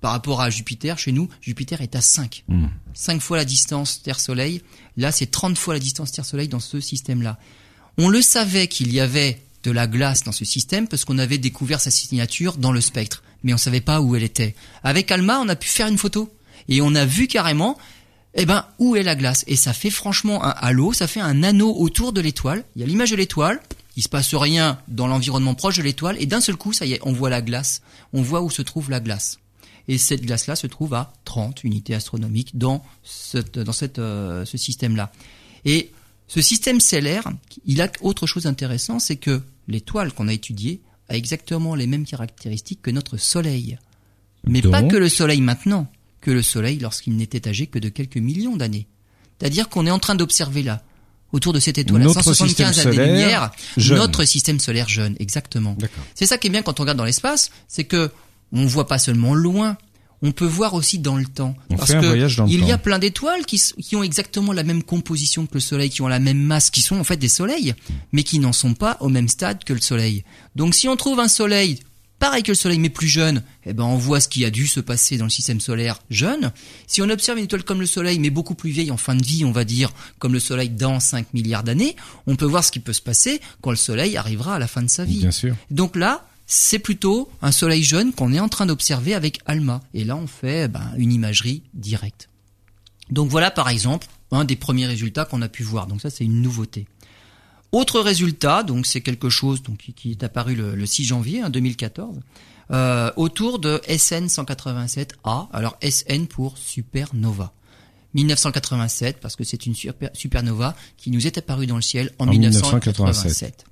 par 0.00 0.12
rapport 0.12 0.40
à 0.40 0.50
Jupiter, 0.50 0.98
chez 0.98 1.12
nous, 1.12 1.28
Jupiter 1.40 1.80
est 1.80 1.96
à 1.96 2.00
5. 2.00 2.44
5 2.94 3.14
hmm. 3.14 3.20
fois 3.20 3.36
la 3.36 3.44
distance 3.44 4.02
Terre-Soleil. 4.02 4.62
Là, 4.96 5.10
c'est 5.10 5.26
30 5.26 5.58
fois 5.58 5.74
la 5.74 5.80
distance 5.80 6.12
Terre-Soleil 6.12 6.48
dans 6.48 6.60
ce 6.60 6.80
système-là. 6.80 7.38
On 7.96 8.08
le 8.08 8.22
savait 8.22 8.68
qu'il 8.68 8.92
y 8.92 9.00
avait 9.00 9.42
de 9.64 9.72
la 9.72 9.88
glace 9.88 10.22
dans 10.22 10.32
ce 10.32 10.44
système 10.44 10.86
parce 10.86 11.04
qu'on 11.04 11.18
avait 11.18 11.38
découvert 11.38 11.80
sa 11.80 11.90
signature 11.90 12.56
dans 12.56 12.70
le 12.70 12.80
spectre, 12.80 13.24
mais 13.42 13.52
on 13.52 13.58
savait 13.58 13.80
pas 13.80 14.00
où 14.00 14.14
elle 14.14 14.22
était. 14.22 14.54
Avec 14.84 15.10
Alma, 15.10 15.40
on 15.40 15.48
a 15.48 15.56
pu 15.56 15.68
faire 15.68 15.88
une 15.88 15.98
photo 15.98 16.32
et 16.68 16.80
on 16.80 16.94
a 16.94 17.04
vu 17.04 17.26
carrément 17.26 17.78
eh 18.34 18.46
ben 18.46 18.66
où 18.78 18.94
est 18.94 19.02
la 19.02 19.14
glace 19.14 19.44
et 19.46 19.56
ça 19.56 19.72
fait 19.72 19.90
franchement 19.90 20.44
un 20.44 20.50
halo, 20.50 20.92
ça 20.92 21.06
fait 21.06 21.20
un 21.20 21.42
anneau 21.42 21.74
autour 21.74 22.12
de 22.12 22.20
l'étoile. 22.20 22.64
Il 22.76 22.80
y 22.80 22.84
a 22.84 22.86
l'image 22.86 23.10
de 23.10 23.16
l'étoile, 23.16 23.60
il 23.96 24.02
se 24.02 24.08
passe 24.08 24.34
rien 24.34 24.78
dans 24.86 25.06
l'environnement 25.06 25.54
proche 25.54 25.78
de 25.78 25.82
l'étoile 25.82 26.16
et 26.20 26.26
d'un 26.26 26.40
seul 26.40 26.56
coup, 26.56 26.72
ça 26.72 26.86
y 26.86 26.92
est, 26.92 27.00
on 27.02 27.12
voit 27.12 27.30
la 27.30 27.42
glace, 27.42 27.82
on 28.12 28.22
voit 28.22 28.42
où 28.42 28.50
se 28.50 28.62
trouve 28.62 28.90
la 28.90 29.00
glace. 29.00 29.38
Et 29.88 29.96
cette 29.96 30.22
glace-là 30.22 30.54
se 30.54 30.66
trouve 30.66 30.92
à 30.94 31.12
30 31.24 31.64
unités 31.64 31.94
astronomiques 31.94 32.56
dans, 32.58 32.84
cette, 33.02 33.58
dans 33.58 33.72
cette, 33.72 33.98
euh, 33.98 34.44
ce 34.44 34.58
système-là. 34.58 35.10
Et 35.64 35.90
ce 36.28 36.42
système 36.42 36.78
stellaire, 36.78 37.24
il 37.64 37.80
a 37.80 37.90
autre 38.02 38.26
chose 38.26 38.42
d'intéressant, 38.42 38.98
c'est 38.98 39.16
que 39.16 39.42
l'étoile 39.66 40.12
qu'on 40.12 40.28
a 40.28 40.32
étudiée 40.32 40.82
a 41.08 41.16
exactement 41.16 41.74
les 41.74 41.86
mêmes 41.86 42.04
caractéristiques 42.04 42.82
que 42.82 42.90
notre 42.90 43.16
Soleil. 43.16 43.78
Mais 44.44 44.60
pas 44.60 44.82
que 44.82 44.96
le 44.96 45.08
Soleil 45.08 45.40
maintenant, 45.40 45.90
que 46.20 46.30
le 46.30 46.42
Soleil 46.42 46.78
lorsqu'il 46.78 47.16
n'était 47.16 47.48
âgé 47.48 47.66
que 47.66 47.78
de 47.78 47.88
quelques 47.88 48.16
millions 48.16 48.56
d'années. 48.56 48.86
C'est-à-dire 49.38 49.68
qu'on 49.68 49.86
est 49.86 49.90
en 49.90 49.98
train 49.98 50.14
d'observer 50.14 50.62
là, 50.62 50.82
autour 51.32 51.52
de 51.52 51.60
cette 51.60 51.78
étoile, 51.78 52.02
à 52.02 52.08
175 52.08 52.86
années-lumière, 52.86 53.50
notre 53.76 54.24
système 54.24 54.58
solaire 54.60 54.88
jeune, 54.88 55.14
exactement. 55.18 55.76
C'est 56.14 56.26
ça 56.26 56.38
qui 56.38 56.48
est 56.48 56.50
bien 56.50 56.62
quand 56.62 56.80
on 56.80 56.82
regarde 56.82 56.98
dans 56.98 57.04
l'espace, 57.04 57.50
c'est 57.68 57.84
que 57.84 58.10
on 58.52 58.66
voit 58.66 58.86
pas 58.86 58.98
seulement 58.98 59.34
loin, 59.34 59.76
on 60.22 60.32
peut 60.32 60.46
voir 60.46 60.74
aussi 60.74 60.98
dans 60.98 61.16
le 61.16 61.26
temps. 61.26 61.54
parce 61.76 61.92
que 61.92 62.48
il 62.48 62.64
y 62.64 62.72
a 62.72 62.78
plein 62.78 62.98
d'étoiles 62.98 63.44
qui, 63.46 63.60
qui, 63.80 63.94
ont 63.94 64.02
exactement 64.02 64.52
la 64.52 64.64
même 64.64 64.82
composition 64.82 65.46
que 65.46 65.54
le 65.54 65.60
Soleil, 65.60 65.90
qui 65.90 66.02
ont 66.02 66.08
la 66.08 66.18
même 66.18 66.40
masse, 66.40 66.70
qui 66.70 66.80
sont 66.80 66.96
en 66.96 67.04
fait 67.04 67.16
des 67.16 67.28
soleils, 67.28 67.74
mais 68.12 68.22
qui 68.22 68.38
n'en 68.38 68.52
sont 68.52 68.74
pas 68.74 68.96
au 69.00 69.08
même 69.08 69.28
stade 69.28 69.62
que 69.64 69.72
le 69.72 69.80
Soleil. 69.80 70.24
Donc 70.56 70.74
si 70.74 70.88
on 70.88 70.96
trouve 70.96 71.20
un 71.20 71.28
Soleil 71.28 71.78
pareil 72.18 72.42
que 72.42 72.50
le 72.50 72.56
Soleil 72.56 72.78
mais 72.78 72.88
plus 72.88 73.08
jeune, 73.08 73.42
eh 73.64 73.72
ben 73.72 73.84
on 73.84 73.96
voit 73.96 74.20
ce 74.20 74.28
qui 74.28 74.44
a 74.44 74.50
dû 74.50 74.66
se 74.66 74.80
passer 74.80 75.16
dans 75.16 75.24
le 75.24 75.30
système 75.30 75.60
solaire 75.60 76.00
jeune. 76.10 76.52
Si 76.86 77.02
on 77.02 77.08
observe 77.08 77.38
une 77.38 77.44
étoile 77.44 77.64
comme 77.64 77.80
le 77.80 77.86
Soleil 77.86 78.18
mais 78.18 78.30
beaucoup 78.30 78.54
plus 78.54 78.70
vieille 78.70 78.90
en 78.90 78.96
fin 78.96 79.14
de 79.14 79.24
vie, 79.24 79.44
on 79.44 79.52
va 79.52 79.64
dire 79.64 79.90
comme 80.18 80.32
le 80.32 80.40
Soleil 80.40 80.70
dans 80.70 81.00
5 81.00 81.32
milliards 81.34 81.64
d'années, 81.64 81.96
on 82.26 82.36
peut 82.36 82.46
voir 82.46 82.64
ce 82.64 82.72
qui 82.72 82.80
peut 82.80 82.92
se 82.92 83.02
passer 83.02 83.40
quand 83.60 83.70
le 83.70 83.76
Soleil 83.76 84.16
arrivera 84.16 84.56
à 84.56 84.58
la 84.58 84.68
fin 84.68 84.82
de 84.82 84.90
sa 84.90 85.04
vie. 85.04 85.20
Bien 85.20 85.30
sûr. 85.30 85.54
Donc 85.70 85.96
là, 85.96 86.28
c'est 86.46 86.78
plutôt 86.78 87.30
un 87.42 87.52
soleil 87.52 87.82
jeune 87.82 88.12
qu'on 88.12 88.32
est 88.32 88.40
en 88.40 88.48
train 88.48 88.64
d'observer 88.64 89.14
avec 89.14 89.40
ALMA. 89.44 89.82
Et 89.92 90.04
là, 90.04 90.16
on 90.16 90.26
fait 90.26 90.66
ben, 90.66 90.94
une 90.96 91.12
imagerie 91.12 91.62
directe. 91.74 92.30
Donc 93.10 93.28
voilà, 93.28 93.50
par 93.50 93.68
exemple, 93.68 94.06
un 94.30 94.44
des 94.44 94.56
premiers 94.56 94.86
résultats 94.86 95.26
qu'on 95.26 95.42
a 95.42 95.48
pu 95.48 95.62
voir. 95.62 95.86
Donc 95.86 96.00
ça, 96.00 96.10
c'est 96.10 96.24
une 96.24 96.40
nouveauté. 96.40 96.86
Autre 97.72 98.00
résultat, 98.00 98.62
donc 98.62 98.86
c'est 98.86 99.02
quelque 99.02 99.28
chose 99.28 99.62
donc, 99.62 99.78
qui 99.94 100.12
est 100.12 100.22
apparu 100.22 100.54
le, 100.54 100.86
6 100.86 101.04
janvier 101.04 101.42
2014, 101.48 102.16
hein, 102.16 102.20
euh, 102.70 103.10
autour 103.16 103.58
de 103.58 103.80
SN 103.88 104.26
187A. 104.26 105.48
Alors 105.52 105.76
SN 105.82 106.26
pour 106.26 106.56
supernova. 106.56 107.52
1987 108.14 109.18
parce 109.20 109.36
que 109.36 109.44
c'est 109.44 109.66
une 109.66 109.74
supernova 110.14 110.74
qui 110.96 111.10
nous 111.10 111.26
est 111.26 111.36
apparue 111.36 111.66
dans 111.66 111.76
le 111.76 111.82
ciel 111.82 112.10
en, 112.18 112.26
1987. 112.26 113.64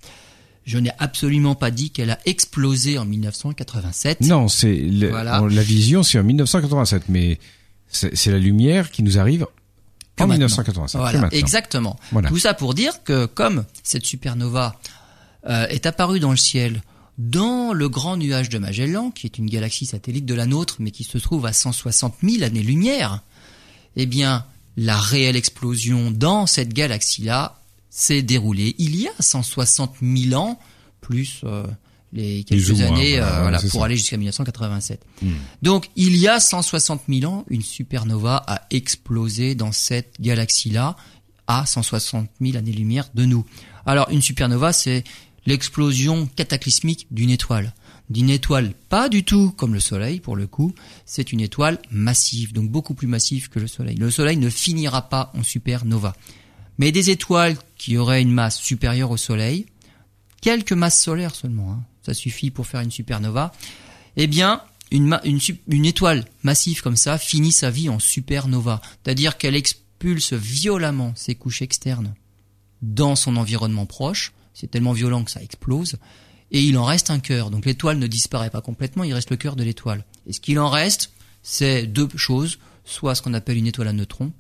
Je 0.64 0.78
n'ai 0.78 0.90
absolument 0.98 1.54
pas 1.54 1.70
dit 1.70 1.90
qu'elle 1.90 2.11
a 2.11 2.18
explosé 2.26 2.98
en 2.98 3.04
1987. 3.06 4.20
Non, 4.22 4.48
c'est 4.48 4.76
la 4.76 5.62
vision, 5.62 6.02
c'est 6.02 6.18
en 6.18 6.24
1987, 6.24 7.04
mais 7.09 7.38
c'est 7.88 8.30
la 8.30 8.38
lumière 8.38 8.90
qui 8.90 9.02
nous 9.02 9.18
arrive 9.18 9.46
en 10.20 10.26
1987. 10.26 11.00
Voilà, 11.00 11.29
exactement. 11.33 11.98
Tout 12.29 12.38
ça 12.38 12.55
pour 12.55 12.74
dire 12.74 13.02
que 13.05 13.26
comme 13.26 13.64
cette 13.83 14.05
supernova 14.05 14.76
euh, 15.48 15.66
est 15.68 15.87
apparue 15.87 16.20
dans 16.20 16.31
le 16.31 16.37
ciel 16.37 16.83
dans 17.18 17.72
le 17.72 17.88
grand 17.88 18.16
nuage 18.16 18.48
de 18.48 18.59
Magellan, 18.59 19.11
qui 19.11 19.26
est 19.26 19.38
une 19.38 19.48
galaxie 19.48 19.87
satellite 19.87 20.26
de 20.26 20.35
la 20.35 20.46
nôtre, 20.46 20.76
mais 20.81 20.90
qui 20.90 21.05
se 21.05 21.16
trouve 21.18 21.46
à 21.46 21.52
160 21.52 22.16
000 22.22 22.44
années-lumière, 22.44 23.22
eh 23.96 24.07
bien, 24.07 24.44
la 24.76 24.98
réelle 24.98 25.37
explosion 25.37 26.11
dans 26.11 26.46
cette 26.46 26.74
galaxie-là 26.74 27.61
s'est 27.88 28.22
déroulé 28.22 28.74
il 28.79 28.96
y 28.96 29.09
a 29.09 29.12
160 29.18 29.96
000 30.02 30.38
ans, 30.38 30.59
plus 31.00 31.40
euh, 31.44 31.66
les 32.16 32.44
quelques 32.44 32.81
années 32.81 33.20
euh, 33.20 33.42
voilà, 33.42 33.61
pour 33.70 33.85
aller 33.85 33.96
jusqu'à 33.96 34.16
1987. 34.16 35.05
Hmm. 35.22 35.33
Donc 35.62 35.90
il 35.94 36.16
y 36.16 36.26
a 36.26 36.40
160 36.40 37.02
000 37.09 37.31
ans, 37.31 37.44
une 37.48 37.62
supernova 37.62 38.42
a 38.46 38.62
explosé 38.70 39.55
dans 39.55 39.72
cette 39.72 40.20
galaxie-là 40.20 40.96
à 41.46 41.64
160 41.64 42.29
000 42.40 42.57
années-lumière 42.57 43.09
de 43.14 43.24
nous. 43.24 43.44
Alors 43.85 44.09
une 44.11 44.22
supernova, 44.22 44.72
c'est 44.72 45.05
l'explosion 45.46 46.26
cataclysmique 46.35 47.07
d'une 47.11 47.31
étoile. 47.31 47.72
D'une 48.09 48.31
étoile 48.31 48.72
pas 48.88 49.09
du 49.09 49.24
tout 49.24 49.50
comme 49.50 49.74
le 49.74 49.81
Soleil 49.81 50.20
pour 50.20 50.37
le 50.37 50.46
coup, 50.46 50.72
c'est 51.05 51.33
une 51.33 51.40
étoile 51.40 51.79
massive, 51.90 52.52
donc 52.52 52.70
beaucoup 52.70 52.94
plus 52.94 53.09
massive 53.09 53.48
que 53.48 53.59
le 53.59 53.66
Soleil. 53.66 53.96
Le 53.96 54.11
Soleil 54.11 54.37
ne 54.37 54.48
finira 54.48 55.09
pas 55.09 55.33
en 55.35 55.42
supernova. 55.42 56.14
Mais 56.79 56.92
des 56.92 57.11
étoiles 57.11 57.57
qui 57.76 57.96
auraient 57.96 58.22
une 58.22 58.33
masse 58.33 58.59
supérieure 58.59 59.11
au 59.11 59.16
Soleil, 59.16 59.66
quelques 60.40 60.72
masses 60.72 61.00
solaires 61.00 61.35
seulement, 61.35 61.72
hein, 61.72 61.83
ça 62.07 62.14
suffit 62.14 62.51
pour 62.51 62.66
faire 62.66 62.81
une 62.81 62.90
supernova, 62.90 63.53
eh 64.16 64.27
bien, 64.27 64.62
une, 64.90 65.85
étoile 65.85 66.25
massive 66.42 66.83
comme 66.83 66.97
ça 66.97 67.19
finit 67.19 67.53
sa 67.53 67.71
vie 67.71 67.88
en 67.88 67.99
supernova. 67.99 68.81
C'est-à-dire 69.03 69.37
qu'elle 69.37 69.57
expulse 69.57 70.33
violemment 70.33 71.12
ses 71.16 71.35
couches 71.35 71.62
externes 71.62 72.14
dans 72.83 73.16
son 73.16 73.37
environnement 73.37 73.87
proche. 73.87 74.33
C'est 74.55 74.71
tellement 74.71 74.92
violent 74.92 75.25
que 75.25 75.31
ça 75.31 75.42
explose. 75.42 75.97
Et 76.53 76.62
il 76.62 76.79
en 76.79 76.85
reste 76.85 77.11
un 77.11 77.19
cœur. 77.19 77.51
Donc 77.51 77.66
l'étoile 77.66 77.99
ne 77.99 78.07
disparaît 78.07 78.51
pas 78.51 78.61
complètement, 78.61 79.05
il 79.05 79.12
reste 79.12 79.31
le 79.31 79.37
cœur 79.37 79.57
de 79.57 79.64
l'étoile. 79.64 80.05
Et 80.27 80.33
ce 80.33 80.40
qu'il 80.40 80.59
en 80.61 80.71
reste, 80.71 81.11
c'est 81.42 81.87
deux 81.87 82.09
choses. 82.14 82.59
Soit 82.85 83.16
ce 83.16 83.23
qu'on 83.23 83.35
appelle 83.35 83.57
une 83.57 83.66
étoile 83.66 83.88
à 83.88 83.92
neutrons, 83.92 84.33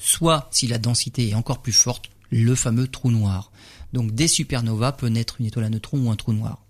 soit, 0.00 0.48
si 0.50 0.66
la 0.66 0.78
densité 0.78 1.28
est 1.28 1.34
encore 1.34 1.62
plus 1.62 1.72
forte, 1.72 2.06
le 2.30 2.56
fameux 2.56 2.88
trou 2.88 3.12
noir. 3.12 3.52
Donc 3.92 4.12
des 4.12 4.26
supernovas 4.26 4.92
peut 4.92 5.06
naître 5.06 5.36
une 5.38 5.46
étoile 5.46 5.66
à 5.66 5.70
neutrons 5.70 6.06
ou 6.06 6.10
un 6.10 6.16
trou 6.16 6.32
noir. 6.32 6.64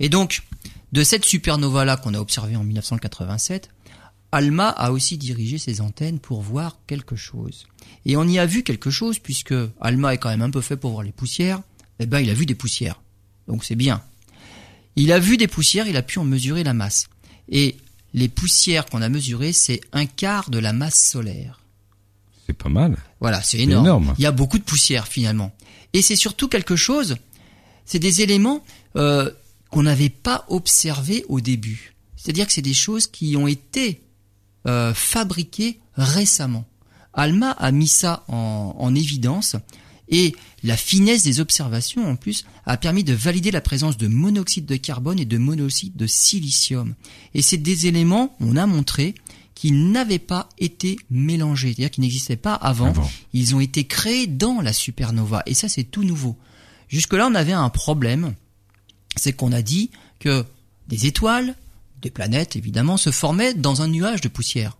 Et 0.00 0.08
donc, 0.08 0.42
de 0.92 1.02
cette 1.02 1.24
supernova-là 1.24 1.96
qu'on 1.96 2.14
a 2.14 2.20
observée 2.20 2.56
en 2.56 2.64
1987, 2.64 3.70
Alma 4.32 4.68
a 4.68 4.90
aussi 4.90 5.16
dirigé 5.16 5.58
ses 5.58 5.80
antennes 5.80 6.18
pour 6.18 6.42
voir 6.42 6.78
quelque 6.86 7.16
chose. 7.16 7.66
Et 8.04 8.16
on 8.16 8.26
y 8.26 8.38
a 8.38 8.46
vu 8.46 8.62
quelque 8.64 8.90
chose 8.90 9.18
puisque 9.18 9.54
Alma 9.80 10.14
est 10.14 10.18
quand 10.18 10.28
même 10.28 10.42
un 10.42 10.50
peu 10.50 10.60
fait 10.60 10.76
pour 10.76 10.90
voir 10.92 11.04
les 11.04 11.12
poussières. 11.12 11.62
Eh 12.00 12.06
ben, 12.06 12.20
il 12.20 12.30
a 12.30 12.34
vu 12.34 12.44
des 12.44 12.56
poussières. 12.56 13.00
Donc 13.46 13.64
c'est 13.64 13.76
bien. 13.76 14.02
Il 14.96 15.12
a 15.12 15.18
vu 15.18 15.36
des 15.36 15.46
poussières, 15.46 15.86
il 15.86 15.96
a 15.96 16.02
pu 16.02 16.18
en 16.18 16.24
mesurer 16.24 16.64
la 16.64 16.74
masse. 16.74 17.08
Et 17.48 17.76
les 18.12 18.28
poussières 18.28 18.86
qu'on 18.86 19.02
a 19.02 19.08
mesurées, 19.08 19.52
c'est 19.52 19.80
un 19.92 20.06
quart 20.06 20.50
de 20.50 20.58
la 20.58 20.72
masse 20.72 20.98
solaire. 20.98 21.60
C'est 22.46 22.56
pas 22.56 22.68
mal. 22.68 22.96
Voilà, 23.20 23.42
c'est 23.42 23.58
énorme. 23.58 23.86
énorme. 23.86 24.14
Il 24.18 24.22
y 24.22 24.26
a 24.26 24.32
beaucoup 24.32 24.58
de 24.58 24.64
poussière 24.64 25.08
finalement. 25.08 25.54
Et 25.92 26.02
c'est 26.02 26.16
surtout 26.16 26.48
quelque 26.48 26.76
chose, 26.76 27.16
c'est 27.84 28.00
des 28.00 28.20
éléments 28.20 28.64
euh, 28.96 29.30
qu'on 29.74 29.82
n'avait 29.82 30.08
pas 30.08 30.44
observés 30.50 31.24
au 31.28 31.40
début. 31.40 31.96
C'est-à-dire 32.14 32.46
que 32.46 32.52
c'est 32.52 32.62
des 32.62 32.74
choses 32.74 33.08
qui 33.08 33.36
ont 33.36 33.48
été 33.48 34.02
euh, 34.68 34.94
fabriquées 34.94 35.80
récemment. 35.96 36.64
Alma 37.12 37.50
a 37.50 37.72
mis 37.72 37.88
ça 37.88 38.22
en, 38.28 38.76
en 38.78 38.94
évidence 38.94 39.56
et 40.08 40.36
la 40.62 40.76
finesse 40.76 41.24
des 41.24 41.40
observations, 41.40 42.08
en 42.08 42.14
plus, 42.14 42.44
a 42.66 42.76
permis 42.76 43.02
de 43.02 43.14
valider 43.14 43.50
la 43.50 43.60
présence 43.60 43.96
de 43.96 44.06
monoxyde 44.06 44.64
de 44.64 44.76
carbone 44.76 45.18
et 45.18 45.24
de 45.24 45.38
monoxyde 45.38 45.96
de 45.96 46.06
silicium. 46.06 46.94
Et 47.34 47.42
c'est 47.42 47.56
des 47.56 47.88
éléments, 47.88 48.36
on 48.38 48.56
a 48.56 48.66
montré, 48.66 49.16
qui 49.56 49.72
n'avaient 49.72 50.20
pas 50.20 50.50
été 50.56 50.98
mélangés, 51.10 51.72
c'est-à-dire 51.74 51.90
qui 51.90 52.00
n'existaient 52.00 52.36
pas 52.36 52.54
avant. 52.54 52.90
Avant. 52.90 53.10
Ils 53.32 53.56
ont 53.56 53.60
été 53.60 53.88
créés 53.88 54.28
dans 54.28 54.60
la 54.60 54.72
supernova. 54.72 55.42
Et 55.46 55.54
ça, 55.54 55.68
c'est 55.68 55.82
tout 55.82 56.04
nouveau. 56.04 56.38
Jusque-là, 56.86 57.26
on 57.28 57.34
avait 57.34 57.52
un 57.52 57.70
problème. 57.70 58.34
C'est 59.16 59.32
qu'on 59.32 59.52
a 59.52 59.62
dit 59.62 59.90
que 60.18 60.44
des 60.88 61.06
étoiles, 61.06 61.54
des 62.02 62.10
planètes, 62.10 62.56
évidemment, 62.56 62.96
se 62.96 63.10
formaient 63.10 63.54
dans 63.54 63.82
un 63.82 63.88
nuage 63.88 64.20
de 64.20 64.28
poussière. 64.28 64.76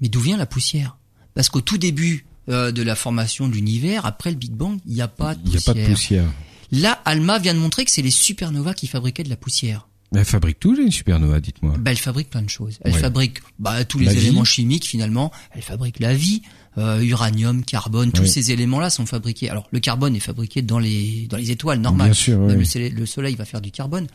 Mais 0.00 0.08
d'où 0.08 0.20
vient 0.20 0.36
la 0.36 0.46
poussière? 0.46 0.96
Parce 1.34 1.48
qu'au 1.48 1.60
tout 1.60 1.78
début 1.78 2.26
euh, 2.48 2.72
de 2.72 2.82
la 2.82 2.96
formation 2.96 3.48
de 3.48 3.54
l'univers, 3.54 4.06
après 4.06 4.30
le 4.30 4.36
Big 4.36 4.52
Bang, 4.52 4.78
il 4.86 4.94
n'y 4.94 5.00
a 5.02 5.08
pas 5.08 5.34
de 5.34 5.40
Il 5.44 5.50
n'y 5.50 5.56
a 5.56 5.60
poussière. 5.60 5.74
pas 5.74 5.80
de 5.80 5.86
poussière. 5.86 6.32
Là, 6.72 7.00
Alma 7.04 7.38
vient 7.38 7.54
de 7.54 7.58
montrer 7.58 7.84
que 7.84 7.90
c'est 7.90 8.02
les 8.02 8.10
supernovas 8.10 8.74
qui 8.74 8.86
fabriquaient 8.86 9.22
de 9.22 9.28
la 9.30 9.36
poussière. 9.36 9.88
Elle 10.14 10.24
fabrique 10.24 10.58
tous 10.60 10.72
les 10.74 10.90
supernovas, 10.90 11.40
dites-moi. 11.40 11.74
Bah, 11.78 11.90
elle 11.90 11.98
fabrique 11.98 12.30
plein 12.30 12.42
de 12.42 12.48
choses. 12.48 12.78
Elle 12.82 12.92
Ouais. 12.94 12.98
fabrique 13.00 13.38
bah, 13.58 13.84
tous 13.84 13.98
les 13.98 14.08
vie. 14.08 14.18
éléments 14.18 14.44
chimiques 14.44 14.84
finalement. 14.86 15.32
Elle 15.50 15.62
fabrique 15.62 15.98
la 16.00 16.14
vie, 16.14 16.42
euh, 16.78 17.00
uranium, 17.02 17.64
carbone, 17.64 18.12
tous 18.12 18.22
Oui. 18.22 18.28
ces 18.28 18.50
éléments-là 18.52 18.90
sont 18.90 19.06
fabriqués. 19.06 19.48
Alors 19.50 19.66
le 19.70 19.80
carbone 19.80 20.14
est 20.16 20.20
fabriqué 20.20 20.62
dans 20.62 20.78
les 20.78 21.26
dans 21.28 21.36
les 21.36 21.50
étoiles 21.50 21.80
normales. 21.80 22.08
Bien 22.08 22.14
sûr, 22.14 22.38
oui, 22.40 22.54
le, 22.54 22.64
soleil, 22.64 22.90
le 22.90 23.06
soleil 23.06 23.34
va 23.34 23.44
faire 23.44 23.60
du 23.60 23.70
carbone, 23.70 24.06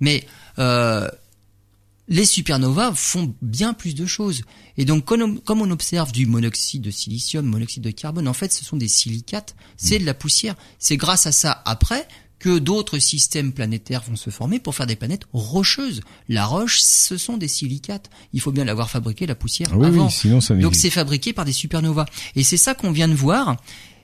mais 0.00 0.24
euh, 0.58 1.08
les 2.08 2.26
supernovas 2.26 2.92
font 2.94 3.34
bien 3.42 3.72
plus 3.72 3.94
de 3.94 4.06
choses. 4.06 4.42
Et 4.76 4.84
donc, 4.84 5.04
comme 5.04 5.22
on, 5.22 5.36
comme 5.36 5.62
on 5.62 5.70
observe 5.70 6.12
du 6.12 6.26
monoxyde 6.26 6.82
de 6.82 6.90
silicium, 6.90 7.46
monoxyde 7.46 7.82
de 7.82 7.90
carbone, 7.90 8.28
en 8.28 8.34
fait, 8.34 8.52
ce 8.52 8.64
sont 8.64 8.76
des 8.76 8.88
silicates, 8.88 9.54
c'est 9.76 9.98
de 9.98 10.04
la 10.04 10.14
poussière. 10.14 10.54
C'est 10.78 10.96
grâce 10.96 11.26
à 11.26 11.32
ça, 11.32 11.62
après, 11.64 12.06
que 12.44 12.58
d'autres 12.58 12.98
systèmes 12.98 13.54
planétaires 13.54 14.02
vont 14.06 14.16
se 14.16 14.28
former 14.28 14.58
pour 14.58 14.74
faire 14.74 14.86
des 14.86 14.96
planètes 14.96 15.22
rocheuses. 15.32 16.02
La 16.28 16.44
roche, 16.44 16.80
ce 16.82 17.16
sont 17.16 17.38
des 17.38 17.48
silicates. 17.48 18.10
Il 18.34 18.40
faut 18.42 18.52
bien 18.52 18.66
l'avoir 18.66 18.90
fabriqué, 18.90 19.24
la 19.26 19.34
poussière, 19.34 19.68
Ah 19.72 19.76
oui, 19.78 19.86
avant. 19.86 20.06
oui, 20.08 20.12
sinon 20.12 20.42
ça 20.42 20.54
Donc 20.54 20.74
c'est 20.74 20.90
fabriqué 20.90 21.32
par 21.32 21.46
des 21.46 21.52
supernovas. 21.54 22.04
Et 22.36 22.42
c'est 22.42 22.58
ça 22.58 22.74
qu'on 22.74 22.92
vient 22.92 23.08
de 23.08 23.14
voir, 23.14 23.56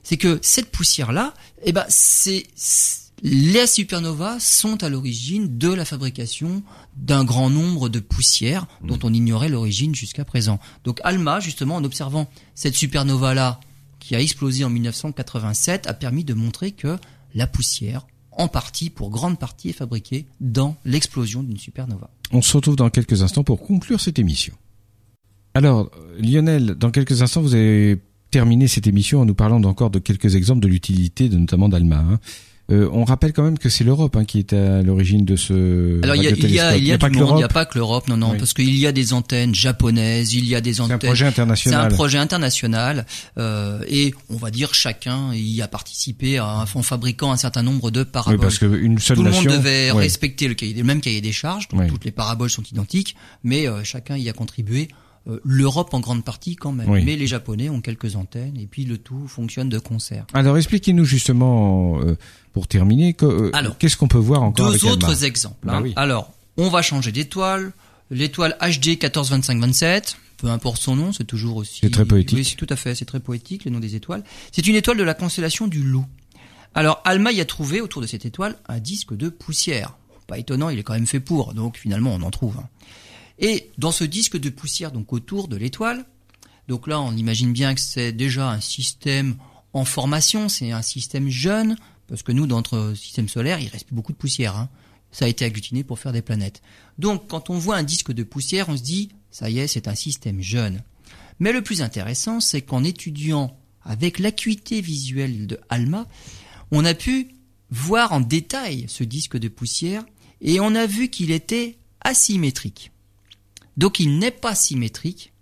c'est 0.02 0.16
que 0.16 0.38
cette 0.40 0.70
poussière-là, 0.70 1.34
eh 1.64 1.72
ben 1.72 1.84
c'est 1.90 2.46
c'est- 2.54 3.10
les 3.22 3.66
supernovas 3.66 4.40
sont 4.40 4.82
à 4.82 4.88
l'origine 4.88 5.58
de 5.58 5.68
la 5.70 5.84
fabrication 5.84 6.62
d'un 6.96 7.24
grand 7.24 7.50
nombre 7.50 7.90
de 7.90 8.00
poussières 8.00 8.66
dont 8.82 8.98
on 9.02 9.12
ignorait 9.12 9.50
l'origine 9.50 9.94
jusqu'à 9.94 10.24
présent. 10.24 10.58
Donc 10.84 10.98
Alma, 11.04 11.40
justement, 11.40 11.74
en 11.76 11.84
observant 11.84 12.30
cette 12.54 12.74
supernova-là 12.74 13.60
qui 13.98 14.14
a 14.16 14.20
explosé 14.22 14.64
en 14.64 14.70
1987, 14.70 15.86
a 15.86 15.92
permis 15.92 16.24
de 16.24 16.32
montrer 16.32 16.72
que 16.72 16.96
la 17.34 17.46
poussière, 17.46 18.06
en 18.40 18.48
partie, 18.48 18.88
pour 18.90 19.10
grande 19.10 19.38
partie, 19.38 19.68
est 19.68 19.74
fabriquée 19.74 20.26
dans 20.40 20.76
l'explosion 20.84 21.42
d'une 21.42 21.58
supernova. 21.58 22.10
On 22.32 22.40
se 22.42 22.56
retrouve 22.56 22.76
dans 22.76 22.88
quelques 22.88 23.22
instants 23.22 23.44
pour 23.44 23.60
conclure 23.60 24.00
cette 24.00 24.18
émission. 24.18 24.54
Alors, 25.54 25.90
euh, 25.96 26.18
Lionel, 26.20 26.74
dans 26.74 26.90
quelques 26.90 27.20
instants, 27.22 27.42
vous 27.42 27.54
avez 27.54 28.00
terminé 28.30 28.66
cette 28.66 28.86
émission 28.86 29.20
en 29.20 29.26
nous 29.26 29.34
parlant 29.34 29.62
encore 29.64 29.90
de 29.90 29.98
quelques 29.98 30.36
exemples 30.36 30.60
de 30.60 30.68
l'utilité, 30.68 31.28
de, 31.28 31.36
notamment 31.36 31.68
d'Alma. 31.68 31.98
hein. 31.98 32.20
Euh, 32.70 32.88
on 32.92 33.04
rappelle 33.04 33.32
quand 33.32 33.42
même 33.42 33.58
que 33.58 33.68
c'est 33.68 33.82
l'Europe 33.84 34.14
hein, 34.16 34.24
qui 34.24 34.38
est 34.38 34.52
à 34.52 34.82
l'origine 34.82 35.24
de 35.24 35.34
ce 35.36 36.00
Alors 36.04 36.14
il 36.14 36.22
y 36.22 36.26
a, 36.28 36.30
il 36.30 36.50
y 36.50 36.60
a, 36.60 36.76
il 36.76 36.84
y 36.86 36.92
a, 36.92 36.98
pas 36.98 37.08
du 37.08 37.18
que 37.18 37.22
monde, 37.24 37.32
il 37.34 37.36
n'y 37.38 37.42
a 37.42 37.48
pas 37.48 37.64
que 37.64 37.76
l'Europe, 37.76 38.06
non, 38.08 38.16
non, 38.16 38.30
Oui. 38.30 38.38
parce 38.38 38.54
qu'il 38.54 38.76
y 38.76 38.86
a 38.86 38.92
des 38.92 39.12
antennes 39.12 39.54
japonaises, 39.54 40.34
il 40.34 40.44
y 40.46 40.54
a 40.54 40.60
des 40.60 40.74
C'est 40.74 40.80
un 40.82 40.84
antennes. 40.84 40.98
projet 40.98 41.24
C'est 41.24 41.28
international. 41.30 41.86
un 41.92 41.94
projet 41.94 42.18
international 42.18 43.06
euh, 43.38 43.80
et 43.88 44.14
on 44.28 44.36
va 44.36 44.50
dire 44.50 44.72
chacun 44.74 45.34
y 45.34 45.60
a 45.62 45.68
participé 45.68 46.38
à- 46.38 46.64
en 46.74 46.82
fabriquant 46.82 47.32
un 47.32 47.36
certain 47.36 47.62
nombre 47.62 47.90
de 47.90 48.00
Oui, 48.00 48.06
paraboles. 48.12 48.40
parce 48.40 48.58
qu'une 48.58 48.98
seule 48.98 49.16
Tout 49.16 49.22
le 49.24 49.30
monde 49.30 49.44
nation. 49.44 49.58
devait 49.60 49.90
oui. 49.92 49.98
respecter 49.98 50.46
le, 50.48 50.54
cahier, 50.54 50.74
le 50.74 50.84
même 50.84 51.00
cahier 51.00 51.20
des 51.20 51.32
charges, 51.32 51.68
donc 51.68 51.80
Oui. 51.80 51.86
toutes 51.88 52.04
les 52.04 52.12
paraboles 52.12 52.50
sont 52.50 52.62
identiques, 52.62 53.16
mais 53.42 53.68
euh, 53.68 53.82
chacun 53.84 54.16
y 54.16 54.28
a 54.28 54.32
contribué. 54.32 54.88
Euh, 55.30 55.40
L'Europe 55.44 55.94
en 55.94 56.00
grande 56.00 56.24
partie 56.24 56.56
quand 56.56 56.72
même, 56.72 56.88
Oui. 56.90 57.02
mais 57.04 57.16
les 57.16 57.26
Japonais 57.26 57.68
ont 57.70 57.80
quelques 57.80 58.16
antennes 58.16 58.56
et 58.58 58.66
puis 58.66 58.84
le 58.84 58.98
tout 58.98 59.28
fonctionne 59.28 59.68
de 59.68 59.78
concert. 59.78 60.26
Alors, 60.34 60.56
expliquez-nous 60.56 61.04
justement, 61.04 62.00
euh, 62.00 62.16
pour 62.52 62.66
terminer, 62.66 63.14
que, 63.14 63.24
euh, 63.26 63.50
Alors, 63.54 63.78
qu'est-ce 63.78 63.96
qu'on 63.96 64.08
peut 64.08 64.18
voir 64.18 64.42
encore 64.42 64.66
Deux 64.66 64.70
avec 64.72 64.82
Alma 64.84 64.92
autres 64.94 65.24
exemples. 65.24 65.66
Bah 65.66 65.74
hein. 65.76 65.80
oui. 65.82 65.92
Alors, 65.96 66.32
on 66.56 66.68
va 66.68 66.82
changer 66.82 67.12
d'étoile. 67.12 67.72
L'étoile 68.10 68.56
HD 68.60 68.96
142527, 68.98 70.16
peu 70.38 70.48
importe 70.48 70.80
son 70.82 70.96
nom, 70.96 71.12
c'est 71.12 71.24
toujours 71.24 71.56
aussi. 71.56 71.78
C'est 71.82 71.90
très 71.90 72.04
poétique. 72.04 72.36
Oui, 72.36 72.44
c'est 72.44 72.56
tout 72.56 72.66
à 72.68 72.76
fait, 72.76 72.94
c'est 72.94 73.04
très 73.04 73.20
poétique 73.20 73.64
le 73.64 73.70
nom 73.70 73.78
des 73.78 73.94
étoiles. 73.94 74.24
C'est 74.52 74.66
une 74.66 74.74
étoile 74.74 74.96
de 74.96 75.02
la 75.04 75.14
constellation 75.14 75.68
du 75.68 75.82
Loup. 75.82 76.04
Alors, 76.74 77.00
Alma 77.04 77.30
y 77.32 77.40
a 77.40 77.44
trouvé 77.44 77.80
autour 77.80 78.02
de 78.02 78.06
cette 78.06 78.24
étoile 78.26 78.56
un 78.68 78.78
disque 78.80 79.16
de 79.16 79.28
poussière. 79.28 79.96
Pas 80.26 80.38
étonnant, 80.38 80.70
il 80.70 80.78
est 80.78 80.82
quand 80.82 80.94
même 80.94 81.06
fait 81.06 81.20
pour, 81.20 81.54
donc 81.54 81.76
finalement 81.76 82.12
on 82.14 82.22
en 82.22 82.30
trouve. 82.30 82.56
hein. 82.58 82.68
Et 83.40 83.70
dans 83.78 83.92
ce 83.92 84.04
disque 84.04 84.38
de 84.38 84.50
poussière, 84.50 84.92
donc 84.92 85.12
autour 85.12 85.48
de 85.48 85.56
l'étoile, 85.56 86.04
donc 86.68 86.86
là 86.86 87.00
on 87.00 87.16
imagine 87.16 87.52
bien 87.52 87.74
que 87.74 87.80
c'est 87.80 88.12
déjà 88.12 88.50
un 88.50 88.60
système 88.60 89.36
en 89.72 89.84
formation, 89.84 90.48
c'est 90.48 90.72
un 90.72 90.82
système 90.82 91.28
jeune, 91.28 91.76
parce 92.06 92.22
que 92.22 92.32
nous, 92.32 92.46
dans 92.46 92.56
notre 92.56 92.94
système 92.94 93.28
solaire, 93.28 93.60
il 93.60 93.68
reste 93.68 93.92
beaucoup 93.92 94.12
de 94.12 94.16
poussière. 94.18 94.56
hein. 94.56 94.68
Ça 95.12 95.24
a 95.24 95.28
été 95.28 95.44
agglutiné 95.44 95.84
pour 95.84 95.98
faire 95.98 96.12
des 96.12 96.22
planètes. 96.22 96.60
Donc 96.98 97.28
quand 97.28 97.50
on 97.50 97.58
voit 97.58 97.76
un 97.76 97.82
disque 97.82 98.12
de 98.12 98.22
poussière, 98.22 98.68
on 98.68 98.76
se 98.76 98.82
dit, 98.82 99.10
ça 99.30 99.48
y 99.48 99.58
est, 99.58 99.66
c'est 99.66 99.88
un 99.88 99.94
système 99.94 100.40
jeune. 100.40 100.82
Mais 101.38 101.52
le 101.52 101.62
plus 101.62 101.82
intéressant, 101.82 102.40
c'est 102.40 102.62
qu'en 102.62 102.84
étudiant 102.84 103.56
avec 103.82 104.18
l'acuité 104.18 104.80
visuelle 104.80 105.46
de 105.46 105.58
Alma, 105.68 106.06
on 106.70 106.84
a 106.84 106.94
pu 106.94 107.28
voir 107.70 108.12
en 108.12 108.20
détail 108.20 108.84
ce 108.88 109.04
disque 109.04 109.38
de 109.38 109.48
poussière 109.48 110.04
et 110.40 110.60
on 110.60 110.74
a 110.74 110.86
vu 110.86 111.08
qu'il 111.08 111.30
était 111.30 111.78
asymétrique. 112.02 112.92
Donc 113.76 114.00
il 114.00 114.18
n'est 114.18 114.30
pas 114.30 114.54
symétrique, 114.54 115.32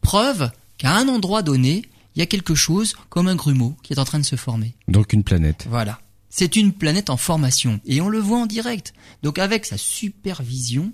preuve 0.00 0.50
qu'à 0.78 0.96
un 0.96 1.08
endroit 1.08 1.42
donné, 1.42 1.82
il 2.14 2.20
y 2.20 2.22
a 2.22 2.26
quelque 2.26 2.54
chose 2.54 2.94
comme 3.08 3.28
un 3.28 3.34
grumeau 3.34 3.76
qui 3.82 3.92
est 3.92 3.98
en 3.98 4.04
train 4.04 4.18
de 4.18 4.24
se 4.24 4.36
former. 4.36 4.74
Donc 4.88 5.12
une 5.12 5.24
planète. 5.24 5.66
Voilà. 5.68 6.00
C'est 6.30 6.56
une 6.56 6.72
planète 6.72 7.10
en 7.10 7.16
formation 7.16 7.80
et 7.84 8.00
on 8.00 8.08
le 8.08 8.18
voit 8.18 8.38
en 8.38 8.46
direct. 8.46 8.92
Donc 9.22 9.38
avec 9.38 9.66
sa 9.66 9.78
supervision, 9.78 10.92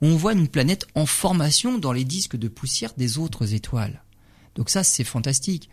on 0.00 0.16
voit 0.16 0.32
une 0.32 0.48
planète 0.48 0.86
en 0.94 1.06
formation 1.06 1.78
dans 1.78 1.92
les 1.92 2.04
disques 2.04 2.36
de 2.36 2.48
poussière 2.48 2.92
des 2.96 3.18
autres 3.18 3.52
étoiles. 3.52 4.02
Donc 4.54 4.70
ça, 4.70 4.82
c'est 4.82 5.04
fantastique. 5.04 5.68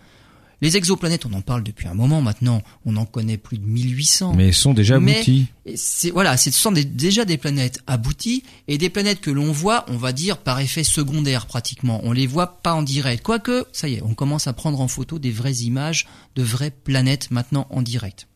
Les 0.60 0.76
exoplanètes, 0.76 1.26
on 1.28 1.34
en 1.34 1.42
parle 1.42 1.62
depuis 1.64 1.88
un 1.88 1.94
moment 1.94 2.20
maintenant. 2.22 2.64
On 2.86 2.96
en 2.98 3.06
connaît 3.06 3.38
plus 3.38 3.60
de 3.60 3.66
1800. 3.66 4.34
Mais 4.34 4.48
elles 4.48 4.54
sont 4.56 4.74
déjà 4.74 4.98
abouties. 5.18 5.46
C'est 5.76 6.10
voilà, 6.10 6.36
c'est- 6.36 6.50
ce 6.50 6.60
sont 6.60 6.72
des- 6.72 6.84
déjà 6.84 7.26
des 7.26 7.38
planètes 7.38 7.80
abouties 7.86 8.44
et 8.68 8.80
des 8.80 8.90
planètes 8.90 9.22
que 9.22 9.30
l'on 9.30 9.52
voit, 9.52 9.86
on 9.88 9.98
va 9.98 10.14
dire 10.14 10.40
par 10.40 10.60
effet 10.60 10.84
secondaire 10.84 11.46
pratiquement. 11.46 12.02
On 12.04 12.12
les 12.12 12.26
voit 12.26 12.62
pas 12.64 12.74
en 12.74 12.82
direct. 12.82 13.24
Quoique, 13.24 13.66
ça 13.72 13.88
y 13.88 13.96
est, 13.96 14.02
on 14.02 14.16
commence 14.16 14.48
à 14.48 14.54
prendre 14.54 14.82
en 14.82 14.88
photo 14.88 15.20
des 15.20 15.32
vraies 15.32 15.58
images 15.58 16.08
de 16.36 16.42
vraies 16.42 16.72
planètes 16.72 17.30
maintenant 17.30 17.68
en 17.70 17.84
direct. 17.84 18.28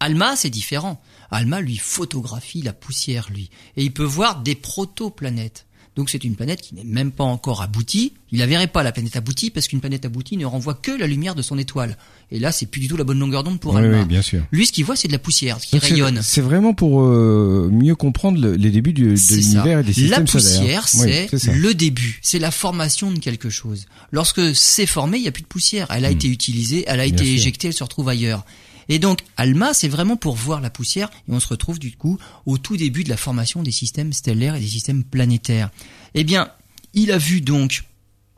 Alma, 0.00 0.34
c'est 0.34 0.50
différent. 0.50 1.00
Alma, 1.30 1.60
lui, 1.60 1.76
photographie 1.76 2.62
la 2.62 2.72
poussière, 2.72 3.28
lui. 3.30 3.50
Et 3.76 3.84
il 3.84 3.92
peut 3.92 4.02
voir 4.02 4.42
des 4.42 4.56
protoplanètes. 4.56 5.66
Donc 5.94 6.08
c'est 6.08 6.24
une 6.24 6.36
planète 6.36 6.62
qui 6.62 6.74
n'est 6.74 6.84
même 6.84 7.10
pas 7.12 7.24
encore 7.24 7.60
aboutie. 7.60 8.14
Il 8.30 8.38
la 8.38 8.46
verrait 8.46 8.66
pas, 8.66 8.82
la 8.82 8.92
planète 8.92 9.14
aboutie, 9.14 9.50
parce 9.50 9.68
qu'une 9.68 9.80
planète 9.80 10.06
aboutie 10.06 10.38
ne 10.38 10.46
renvoie 10.46 10.72
que 10.72 10.90
la 10.90 11.06
lumière 11.06 11.34
de 11.34 11.42
son 11.42 11.58
étoile. 11.58 11.98
Et 12.30 12.38
là, 12.38 12.50
c'est 12.50 12.64
plus 12.64 12.80
du 12.80 12.88
tout 12.88 12.96
la 12.96 13.04
bonne 13.04 13.18
longueur 13.18 13.44
d'onde 13.44 13.60
pour 13.60 13.74
oui, 13.74 13.82
Alma. 13.82 13.98
oui, 14.00 14.04
bien 14.06 14.22
sûr. 14.22 14.42
Lui, 14.52 14.66
ce 14.66 14.72
qu'il 14.72 14.86
voit, 14.86 14.96
c'est 14.96 15.08
de 15.08 15.12
la 15.12 15.18
poussière, 15.18 15.60
ce 15.60 15.66
qui 15.66 15.74
Donc, 15.76 15.82
rayonne. 15.84 16.20
C'est 16.22 16.40
vraiment 16.40 16.72
pour 16.72 17.02
euh, 17.02 17.68
mieux 17.70 17.94
comprendre 17.94 18.40
le- 18.40 18.54
les 18.56 18.70
débuts 18.70 18.94
du, 18.94 19.02
de 19.14 19.34
l'univers 19.34 19.80
et 19.80 19.82
des 19.82 19.88
La 20.08 20.16
systèmes 20.24 20.26
solaires. 20.26 20.82
poussière, 20.82 20.88
c'est 20.88 21.52
le 21.52 21.74
début, 21.74 22.20
c'est 22.22 22.38
la 22.38 22.50
formation 22.50 23.10
de 23.12 23.18
quelque 23.18 23.50
chose. 23.50 23.84
Lorsque 24.12 24.56
c'est 24.56 24.86
formé, 24.86 25.18
il 25.18 25.22
n'y 25.22 25.28
a 25.28 25.32
plus 25.32 25.42
de 25.42 25.46
poussière. 25.48 25.88
Elle 25.90 26.06
a 26.06 26.10
été 26.10 26.26
utilisée, 26.28 26.84
elle 26.86 27.00
a 27.00 27.06
Hmm. 27.06 27.10
Bien 27.10 27.16
été 27.16 27.24
sûr. 27.26 27.34
éjectée, 27.34 27.68
elle 27.68 27.74
se 27.74 27.84
retrouve 27.84 28.08
ailleurs. 28.08 28.46
Et 28.88 28.98
donc, 28.98 29.20
Alma, 29.36 29.74
c'est 29.74 29.88
vraiment 29.88 30.16
pour 30.16 30.34
voir 30.34 30.60
la 30.60 30.70
poussière, 30.70 31.10
et 31.28 31.32
on 31.32 31.40
se 31.40 31.48
retrouve 31.48 31.78
du 31.78 31.96
coup 31.96 32.18
au 32.46 32.58
tout 32.58 32.76
début 32.76 33.04
de 33.04 33.10
la 33.10 33.16
formation 33.16 33.62
des 33.62 33.72
systèmes 33.72 34.12
stellaires 34.12 34.54
et 34.54 34.60
des 34.60 34.66
systèmes 34.66 35.04
planétaires. 35.04 35.70
Eh 36.14 36.24
bien, 36.24 36.50
il 36.94 37.12
a 37.12 37.18
vu 37.18 37.40
donc 37.40 37.84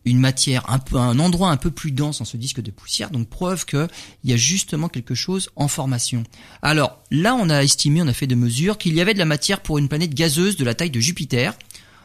une 0.05 0.19
matière 0.19 0.69
un 0.69 0.81
un 0.99 1.19
endroit 1.19 1.51
un 1.51 1.57
peu 1.57 1.71
plus 1.71 1.91
dense 1.91 2.19
dans 2.19 2.25
ce 2.25 2.37
disque 2.37 2.61
de 2.61 2.71
poussière, 2.71 3.11
donc 3.11 3.29
preuve 3.29 3.65
qu'il 3.65 3.89
y 4.25 4.33
a 4.33 4.37
justement 4.37 4.89
quelque 4.89 5.15
chose 5.15 5.51
en 5.57 5.69
formation. 5.69 6.25
Alors 6.63 6.99
là, 7.11 7.35
on 7.35 7.49
a 7.49 7.63
estimé, 7.63 8.03
on 8.03 8.09
a 8.09 8.13
fait 8.13 8.27
des 8.27 8.35
mesures 8.35 8.79
qu'il 8.79 8.95
y 8.95 9.01
avait 9.01 9.15
de 9.15 9.19
la 9.19 9.25
matière 9.25 9.61
pour 9.61 9.79
une 9.79 9.89
planète 9.89 10.15
gazeuse 10.15 10.57
de 10.57 10.65
la 10.65 10.75
taille 10.75 10.91
de 10.91 11.01
Jupiter, 11.01 11.55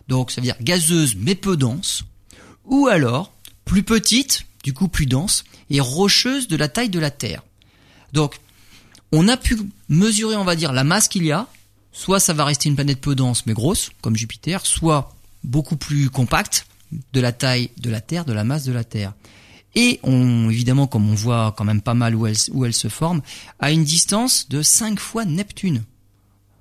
donc 0.08 0.32
ça 0.32 0.42
veut 0.42 0.46
dire 0.46 0.56
gazeuse 0.62 1.16
mais 1.18 1.36
peu 1.36 1.58
dense, 1.58 2.04
ou 2.66 2.88
alors 2.88 3.34
plus 3.66 3.84
petite, 3.84 4.46
du 4.64 4.74
coup 4.74 4.88
plus 4.88 5.06
dense, 5.06 5.44
et 5.70 5.80
rocheuse 5.80 6.48
de 6.48 6.56
la 6.56 6.70
taille 6.70 6.90
de 6.90 7.00
la 7.00 7.12
Terre. 7.12 7.44
Donc 8.14 8.40
on 9.12 9.28
a 9.28 9.38
pu 9.38 9.58
mesurer, 9.88 10.36
on 10.36 10.44
va 10.44 10.56
dire, 10.56 10.74
la 10.74 10.84
masse 10.84 11.08
qu'il 11.08 11.26
y 11.26 11.32
a. 11.32 11.48
Soit 11.92 12.20
ça 12.20 12.34
va 12.34 12.46
rester 12.46 12.70
une 12.70 12.76
planète 12.76 13.02
peu 13.02 13.16
dense 13.16 13.46
mais 13.46 13.54
grosse, 13.54 13.92
comme 14.02 14.16
Jupiter, 14.16 14.66
soit 14.66 15.16
beaucoup 15.44 15.76
plus 15.76 16.10
compacte, 16.10 16.68
de 17.14 17.20
la 17.20 17.32
taille 17.32 17.72
de 17.78 17.90
la 17.90 18.02
Terre, 18.02 18.26
de 18.26 18.34
la 18.34 18.44
masse 18.44 18.64
de 18.64 18.72
la 18.72 18.84
Terre. 18.84 19.14
Et 19.76 20.00
évidemment, 20.04 20.88
comme 20.88 21.10
on 21.10 21.16
voit 21.16 21.54
quand 21.58 21.64
même 21.64 21.82
pas 21.82 21.94
mal 21.94 22.16
où 22.16 22.26
elle, 22.26 22.36
où 22.52 22.66
elle 22.66 22.74
se 22.74 22.88
forme, 22.88 23.22
à 23.60 23.72
une 23.72 23.84
distance 23.84 24.50
de 24.50 24.62
5 24.62 25.00
fois 25.00 25.26
Neptune. 25.26 25.84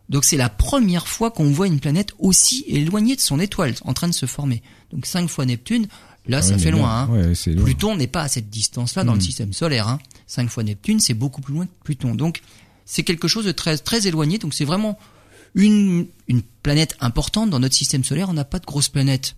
Donc 0.08 0.24
c'est 0.24 0.36
la 0.36 0.48
première 0.48 1.08
fois 1.08 1.30
qu'on 1.30 1.50
voit 1.50 1.66
une 1.66 1.80
planète 1.80 2.12
aussi 2.18 2.64
éloignée 2.66 3.16
de 3.16 3.20
son 3.20 3.40
étoile, 3.40 3.74
en 3.82 3.94
train 3.94 4.08
de 4.08 4.14
se 4.14 4.26
former. 4.26 4.62
Donc 4.90 5.06
5 5.06 5.28
fois 5.28 5.44
Neptune, 5.46 5.88
là 6.28 6.38
Ah 6.38 6.42
ça 6.42 6.54
oui, 6.54 6.60
fait 6.60 6.70
loin. 6.70 6.90
hein. 7.02 7.08
ouais, 7.08 7.34
c'est 7.34 7.52
loin. 7.52 7.64
Pluton 7.64 7.96
n'est 7.96 8.06
pas 8.06 8.22
à 8.22 8.28
cette 8.28 8.48
distance-là 8.50 9.02
dans 9.04 9.12
le 9.14 9.18
Hmm. 9.18 9.22
système 9.22 9.52
solaire. 9.52 9.88
Hein. 9.88 9.98
5 10.26 10.48
fois 10.50 10.62
Neptune, 10.62 11.00
c'est 11.00 11.14
beaucoup 11.14 11.40
plus 11.40 11.54
loin 11.54 11.66
que 11.66 11.72
Pluton. 11.84 12.14
Donc 12.14 12.42
c'est 12.84 13.02
quelque 13.02 13.28
chose 13.28 13.44
de 13.46 13.52
très, 13.52 13.76
très 13.78 14.06
éloigné. 14.06 14.38
Donc 14.38 14.54
c'est 14.54 14.64
vraiment 14.64 14.98
une, 15.54 16.06
une 16.28 16.42
planète 16.62 16.96
importante 17.00 17.50
dans 17.50 17.58
notre 17.58 17.74
système 17.74 18.04
solaire. 18.04 18.28
On 18.28 18.34
n'a 18.34 18.44
pas 18.44 18.58
de 18.58 18.66
grosse 18.66 18.88
planète 18.88 19.34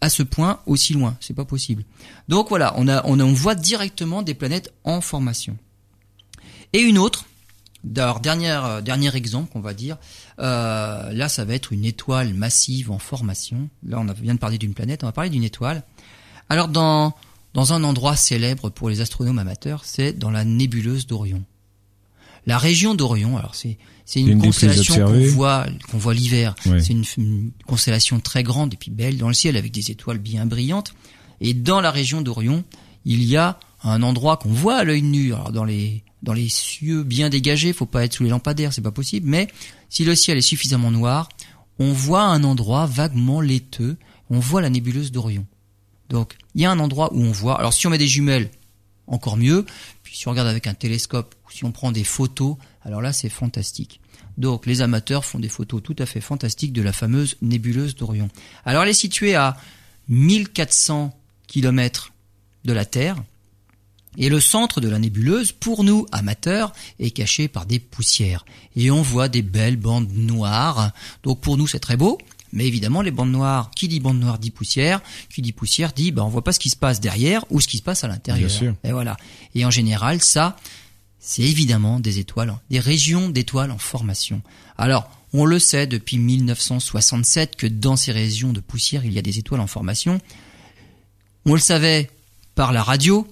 à 0.00 0.10
ce 0.10 0.22
point 0.22 0.60
aussi 0.66 0.92
loin. 0.92 1.16
C'est 1.20 1.34
pas 1.34 1.46
possible. 1.46 1.84
Donc 2.28 2.48
voilà, 2.50 2.74
on, 2.76 2.86
a, 2.88 3.02
on, 3.06 3.18
a- 3.18 3.24
on 3.24 3.32
voit 3.32 3.54
directement 3.54 4.22
des 4.22 4.34
planètes 4.34 4.72
en 4.84 5.00
formation. 5.00 5.56
Et 6.74 6.80
une 6.80 6.98
autre, 6.98 7.24
alors 7.96 8.20
dernière, 8.20 8.64
euh, 8.64 8.80
dernier 8.82 9.14
exemple 9.16 9.50
qu'on 9.52 9.60
va 9.60 9.72
dire, 9.74 9.96
euh, 10.40 11.10
là 11.12 11.28
ça 11.28 11.44
va 11.44 11.54
être 11.54 11.72
une 11.72 11.84
étoile 11.84 12.34
massive 12.34 12.90
en 12.90 12.98
formation. 12.98 13.68
Là 13.86 13.98
on 14.00 14.08
a- 14.08 14.12
vient 14.12 14.34
de 14.34 14.38
parler 14.40 14.58
d'une 14.58 14.74
planète, 14.74 15.04
on 15.04 15.06
va 15.06 15.12
parler 15.12 15.30
d'une 15.30 15.44
étoile. 15.44 15.82
Alors 16.48 16.68
dans, 16.68 17.14
dans 17.54 17.72
un 17.72 17.84
endroit 17.84 18.16
célèbre 18.16 18.70
pour 18.70 18.88
les 18.88 19.00
astronomes 19.00 19.38
amateurs, 19.38 19.84
c'est 19.84 20.12
dans 20.12 20.30
la 20.30 20.44
nébuleuse 20.44 21.06
d'Orion. 21.06 21.44
La 22.46 22.58
région 22.58 22.94
d'Orion, 22.94 23.38
alors 23.38 23.54
c'est 23.54 23.78
c'est 24.06 24.20
une, 24.20 24.38
constellation 24.38 25.06
qu'on 25.06 25.26
voit 25.28 25.66
qu'on 25.90 25.96
voit 25.96 26.12
l'hiver. 26.12 26.54
Ouais. 26.66 26.80
C'est 26.80 26.92
une, 26.92 27.04
une 27.16 27.50
constellation 27.66 28.20
très 28.20 28.42
grande 28.42 28.74
et 28.74 28.76
puis 28.76 28.90
belle 28.90 29.16
dans 29.16 29.28
le 29.28 29.34
ciel 29.34 29.56
avec 29.56 29.72
des 29.72 29.90
étoiles 29.90 30.18
bien 30.18 30.44
brillantes. 30.44 30.94
Et 31.40 31.54
dans 31.54 31.80
la 31.80 31.90
région 31.90 32.20
d'Orion, 32.20 32.64
il 33.06 33.24
y 33.24 33.36
a 33.38 33.58
un 33.82 34.02
endroit 34.02 34.36
qu'on 34.36 34.52
voit 34.52 34.76
à 34.76 34.84
l'œil 34.84 35.02
nu. 35.02 35.32
Alors 35.32 35.52
dans 35.52 35.64
les 35.64 36.02
dans 36.22 36.32
les 36.32 36.48
cieux 36.48 37.02
bien 37.02 37.28
dégagés, 37.30 37.72
faut 37.72 37.86
pas 37.86 38.04
être 38.04 38.14
sous 38.14 38.24
les 38.24 38.30
lampadaires, 38.30 38.72
c'est 38.72 38.82
pas 38.82 38.90
possible. 38.90 39.28
Mais 39.28 39.48
si 39.88 40.04
le 40.04 40.14
ciel 40.14 40.38
est 40.38 40.42
suffisamment 40.42 40.90
noir, 40.90 41.28
on 41.78 41.92
voit 41.92 42.24
un 42.24 42.44
endroit 42.44 42.86
vaguement 42.86 43.40
laiteux. 43.40 43.96
On 44.30 44.38
voit 44.38 44.62
la 44.62 44.70
nébuleuse 44.70 45.12
d'Orion. 45.12 45.46
Donc 46.08 46.36
il 46.54 46.62
y 46.62 46.64
a 46.64 46.70
un 46.70 46.78
endroit 46.78 47.12
où 47.12 47.22
on 47.22 47.32
voit. 47.32 47.58
Alors 47.58 47.72
si 47.72 47.86
on 47.86 47.90
met 47.90 47.98
des 47.98 48.06
jumelles, 48.06 48.50
encore 49.06 49.36
mieux. 49.36 49.64
Puis 50.02 50.16
si 50.16 50.28
on 50.28 50.30
regarde 50.30 50.48
avec 50.48 50.66
un 50.66 50.74
télescope 50.74 51.34
ou 51.46 51.52
si 51.52 51.64
on 51.64 51.72
prend 51.72 51.92
des 51.92 52.04
photos, 52.04 52.56
alors 52.82 53.00
là 53.00 53.12
c'est 53.12 53.28
fantastique. 53.28 54.00
Donc 54.38 54.66
les 54.66 54.82
amateurs 54.82 55.24
font 55.24 55.38
des 55.38 55.48
photos 55.48 55.82
tout 55.82 55.96
à 55.98 56.06
fait 56.06 56.20
fantastiques 56.20 56.72
de 56.72 56.82
la 56.82 56.92
fameuse 56.92 57.36
nébuleuse 57.40 57.94
d'Orion. 57.94 58.28
Alors 58.64 58.82
elle 58.82 58.90
est 58.90 58.94
située 58.94 59.34
à 59.34 59.56
1400 60.08 61.16
km 61.46 62.12
de 62.64 62.72
la 62.72 62.84
Terre. 62.84 63.16
Et 64.16 64.28
le 64.28 64.38
centre 64.38 64.80
de 64.80 64.88
la 64.88 65.00
nébuleuse, 65.00 65.50
pour 65.50 65.82
nous 65.82 66.06
amateurs, 66.12 66.72
est 67.00 67.10
caché 67.10 67.48
par 67.48 67.66
des 67.66 67.80
poussières. 67.80 68.44
Et 68.76 68.92
on 68.92 69.02
voit 69.02 69.28
des 69.28 69.42
belles 69.42 69.76
bandes 69.76 70.12
noires. 70.12 70.92
Donc 71.24 71.40
pour 71.40 71.56
nous 71.56 71.66
c'est 71.66 71.80
très 71.80 71.96
beau. 71.96 72.18
Mais 72.54 72.66
évidemment, 72.66 73.02
les 73.02 73.10
bandes 73.10 73.32
noires, 73.32 73.70
qui 73.74 73.88
dit 73.88 74.00
bande 74.00 74.20
noire 74.20 74.38
dit 74.38 74.52
poussière, 74.52 75.02
qui 75.28 75.42
dit 75.42 75.52
poussière 75.52 75.92
dit, 75.92 76.12
ben, 76.12 76.22
on 76.22 76.28
voit 76.28 76.44
pas 76.44 76.52
ce 76.52 76.60
qui 76.60 76.70
se 76.70 76.76
passe 76.76 77.00
derrière 77.00 77.44
ou 77.50 77.60
ce 77.60 77.66
qui 77.66 77.78
se 77.78 77.82
passe 77.82 78.04
à 78.04 78.08
l'intérieur. 78.08 78.48
Bien 78.48 78.56
sûr. 78.56 78.74
Et 78.84 78.92
voilà. 78.92 79.16
Et 79.54 79.64
en 79.64 79.70
général, 79.70 80.22
ça, 80.22 80.56
c'est 81.18 81.42
évidemment 81.42 81.98
des 81.98 82.20
étoiles, 82.20 82.54
des 82.70 82.78
régions 82.78 83.28
d'étoiles 83.28 83.72
en 83.72 83.78
formation. 83.78 84.40
Alors, 84.78 85.10
on 85.32 85.44
le 85.44 85.58
sait 85.58 85.88
depuis 85.88 86.16
1967 86.16 87.56
que 87.56 87.66
dans 87.66 87.96
ces 87.96 88.12
régions 88.12 88.52
de 88.52 88.60
poussière, 88.60 89.04
il 89.04 89.12
y 89.12 89.18
a 89.18 89.22
des 89.22 89.38
étoiles 89.40 89.60
en 89.60 89.66
formation. 89.66 90.20
On 91.44 91.54
le 91.54 91.60
savait 91.60 92.08
par 92.54 92.72
la 92.72 92.84
radio. 92.84 93.26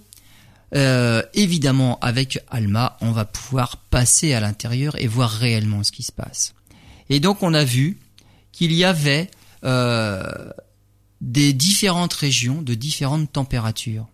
Euh, 0.75 1.23
évidemment, 1.35 2.01
avec 2.01 2.41
Alma, 2.51 2.97
on 3.03 3.13
va 3.13 3.25
pouvoir 3.25 3.77
passer 3.77 4.33
à 4.33 4.41
l'intérieur 4.41 5.01
et 5.01 5.07
voir 5.07 5.31
réellement 5.31 5.85
ce 5.85 5.93
qui 5.93 6.03
se 6.03 6.13
passe. 6.13 6.55
Et 7.09 7.21
donc, 7.21 7.43
on 7.43 7.55
a 7.55 7.63
vu 7.63 7.99
qu'il 8.53 8.73
y 8.73 8.85
avait 8.85 9.31
euh, 9.65 10.51
des 11.21 11.53
différentes 11.53 12.13
régions 12.13 12.63
de 12.63 12.75
différentes 12.75 13.33
températures. 13.33 14.09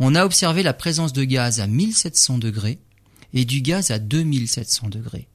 On 0.00 0.14
a 0.14 0.24
observé 0.24 0.62
la 0.62 0.74
présence 0.74 1.12
de 1.12 1.24
gaz 1.24 1.60
à 1.60 1.66
1700 1.66 2.38
degrés 2.38 2.78
et 3.32 3.44
du 3.44 3.60
gaz 3.60 3.90
à 3.90 3.98
2700 3.98 4.88
degrés. 4.88 5.28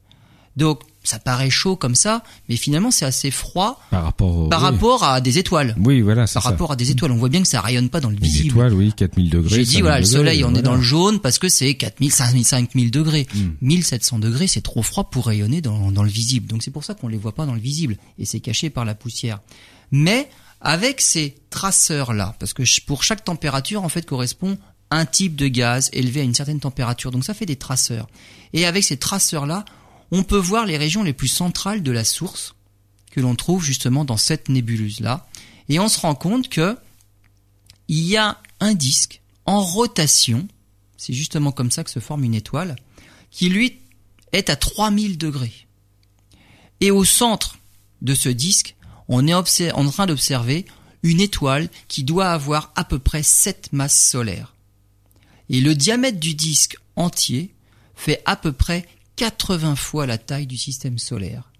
Donc, 0.56 0.80
ça 1.02 1.18
paraît 1.18 1.48
chaud 1.48 1.76
comme 1.76 1.94
ça, 1.94 2.22
mais 2.48 2.56
finalement, 2.56 2.90
c'est 2.90 3.06
assez 3.06 3.30
froid 3.30 3.80
Par 3.90 4.04
rapport 4.04 4.36
au... 4.36 4.48
par 4.48 4.60
oui. 4.60 4.66
rapport 4.66 5.04
à 5.04 5.20
des 5.22 5.38
étoiles. 5.38 5.74
Oui, 5.82 6.02
voilà, 6.02 6.26
c'est 6.26 6.34
Par 6.34 6.42
ça. 6.42 6.50
rapport 6.50 6.72
à 6.72 6.76
des 6.76 6.90
étoiles, 6.90 7.12
on 7.12 7.16
voit 7.16 7.30
bien 7.30 7.40
que 7.40 7.48
ça 7.48 7.60
rayonne 7.62 7.88
pas 7.88 8.00
dans 8.00 8.10
le 8.10 8.16
visible. 8.16 8.48
étoile, 8.50 8.74
oui, 8.74 8.92
4000 8.92 9.30
degrés. 9.30 9.48
J'ai 9.56 9.64
dit 9.64 9.66
5000 9.76 9.82
voilà, 9.82 10.00
le 10.00 10.04
soleil, 10.04 10.44
on 10.44 10.54
est 10.54 10.60
dans 10.62 10.74
le 10.74 10.82
jaune 10.82 11.20
parce 11.20 11.38
que 11.38 11.48
c'est 11.48 11.74
4000, 11.74 12.12
5000, 12.12 12.44
5000 12.44 12.90
degrés. 12.90 13.26
Hmm. 13.34 13.50
1700 13.62 14.18
degrés, 14.18 14.46
c'est 14.46 14.60
trop 14.60 14.82
froid 14.82 15.08
pour 15.08 15.26
rayonner 15.28 15.62
dans, 15.62 15.90
dans 15.90 16.02
le 16.02 16.10
visible. 16.10 16.48
Donc 16.48 16.62
c'est 16.62 16.70
pour 16.70 16.84
ça 16.84 16.94
qu'on 16.94 17.08
les 17.08 17.16
voit 17.16 17.34
pas 17.34 17.46
dans 17.46 17.54
le 17.54 17.60
visible 17.60 17.96
et 18.18 18.26
c'est 18.26 18.40
caché 18.40 18.68
par 18.68 18.84
la 18.84 18.94
poussière. 18.94 19.40
Mais 19.92 20.28
avec 20.60 21.00
ces 21.00 21.36
traceurs 21.48 22.12
là, 22.12 22.34
parce 22.38 22.52
que 22.52 22.62
pour 22.84 23.04
chaque 23.04 23.24
température 23.24 23.82
en 23.84 23.88
fait 23.88 24.04
correspond 24.04 24.58
un 24.90 25.06
type 25.06 25.36
de 25.36 25.46
gaz 25.48 25.88
élevé 25.92 26.20
à 26.20 26.24
une 26.24 26.34
certaine 26.34 26.60
température. 26.60 27.10
Donc 27.10 27.24
ça 27.24 27.32
fait 27.32 27.46
des 27.46 27.56
traceurs. 27.56 28.08
Et 28.52 28.66
avec 28.66 28.84
ces 28.84 28.96
traceurs 28.96 29.46
là, 29.46 29.64
on 30.10 30.22
peut 30.22 30.38
voir 30.38 30.66
les 30.66 30.76
régions 30.76 31.02
les 31.02 31.12
plus 31.12 31.28
centrales 31.28 31.82
de 31.82 31.90
la 31.90 32.04
source 32.04 32.54
que 33.10 33.20
l'on 33.20 33.34
trouve 33.34 33.62
justement 33.62 34.04
dans 34.04 34.16
cette 34.16 34.48
nébuleuse 34.48 35.00
là. 35.00 35.28
Et 35.68 35.78
on 35.78 35.88
se 35.88 36.00
rend 36.00 36.14
compte 36.14 36.48
que 36.48 36.76
il 37.88 38.04
y 38.04 38.16
a 38.16 38.40
un 38.60 38.74
disque 38.74 39.20
en 39.46 39.62
rotation, 39.62 40.46
c'est 40.96 41.12
justement 41.12 41.50
comme 41.50 41.70
ça 41.70 41.82
que 41.82 41.90
se 41.90 41.98
forme 41.98 42.24
une 42.24 42.34
étoile, 42.34 42.76
qui 43.30 43.48
lui 43.48 43.78
est 44.32 44.48
à 44.48 44.56
3000 44.56 45.18
degrés. 45.18 45.66
Et 46.80 46.90
au 46.90 47.04
centre 47.04 47.58
de 48.00 48.14
ce 48.14 48.28
disque, 48.28 48.76
on 49.08 49.26
est 49.26 49.34
en 49.34 49.90
train 49.90 50.06
d'observer 50.06 50.66
une 51.02 51.20
étoile 51.20 51.68
qui 51.88 52.04
doit 52.04 52.30
avoir 52.30 52.72
à 52.76 52.84
peu 52.84 52.98
près 52.98 53.22
7 53.22 53.72
masses 53.72 54.00
solaires. 54.00 54.54
Et 55.48 55.60
le 55.60 55.74
diamètre 55.74 56.20
du 56.20 56.34
disque 56.34 56.76
entier 56.94 57.52
fait 57.96 58.22
à 58.24 58.36
peu 58.36 58.52
près 58.52 58.86
80 59.20 59.76
fois 59.76 60.06
la 60.06 60.16
taille 60.16 60.46
du 60.46 60.56
système 60.56 60.96
solaire. 60.98 61.50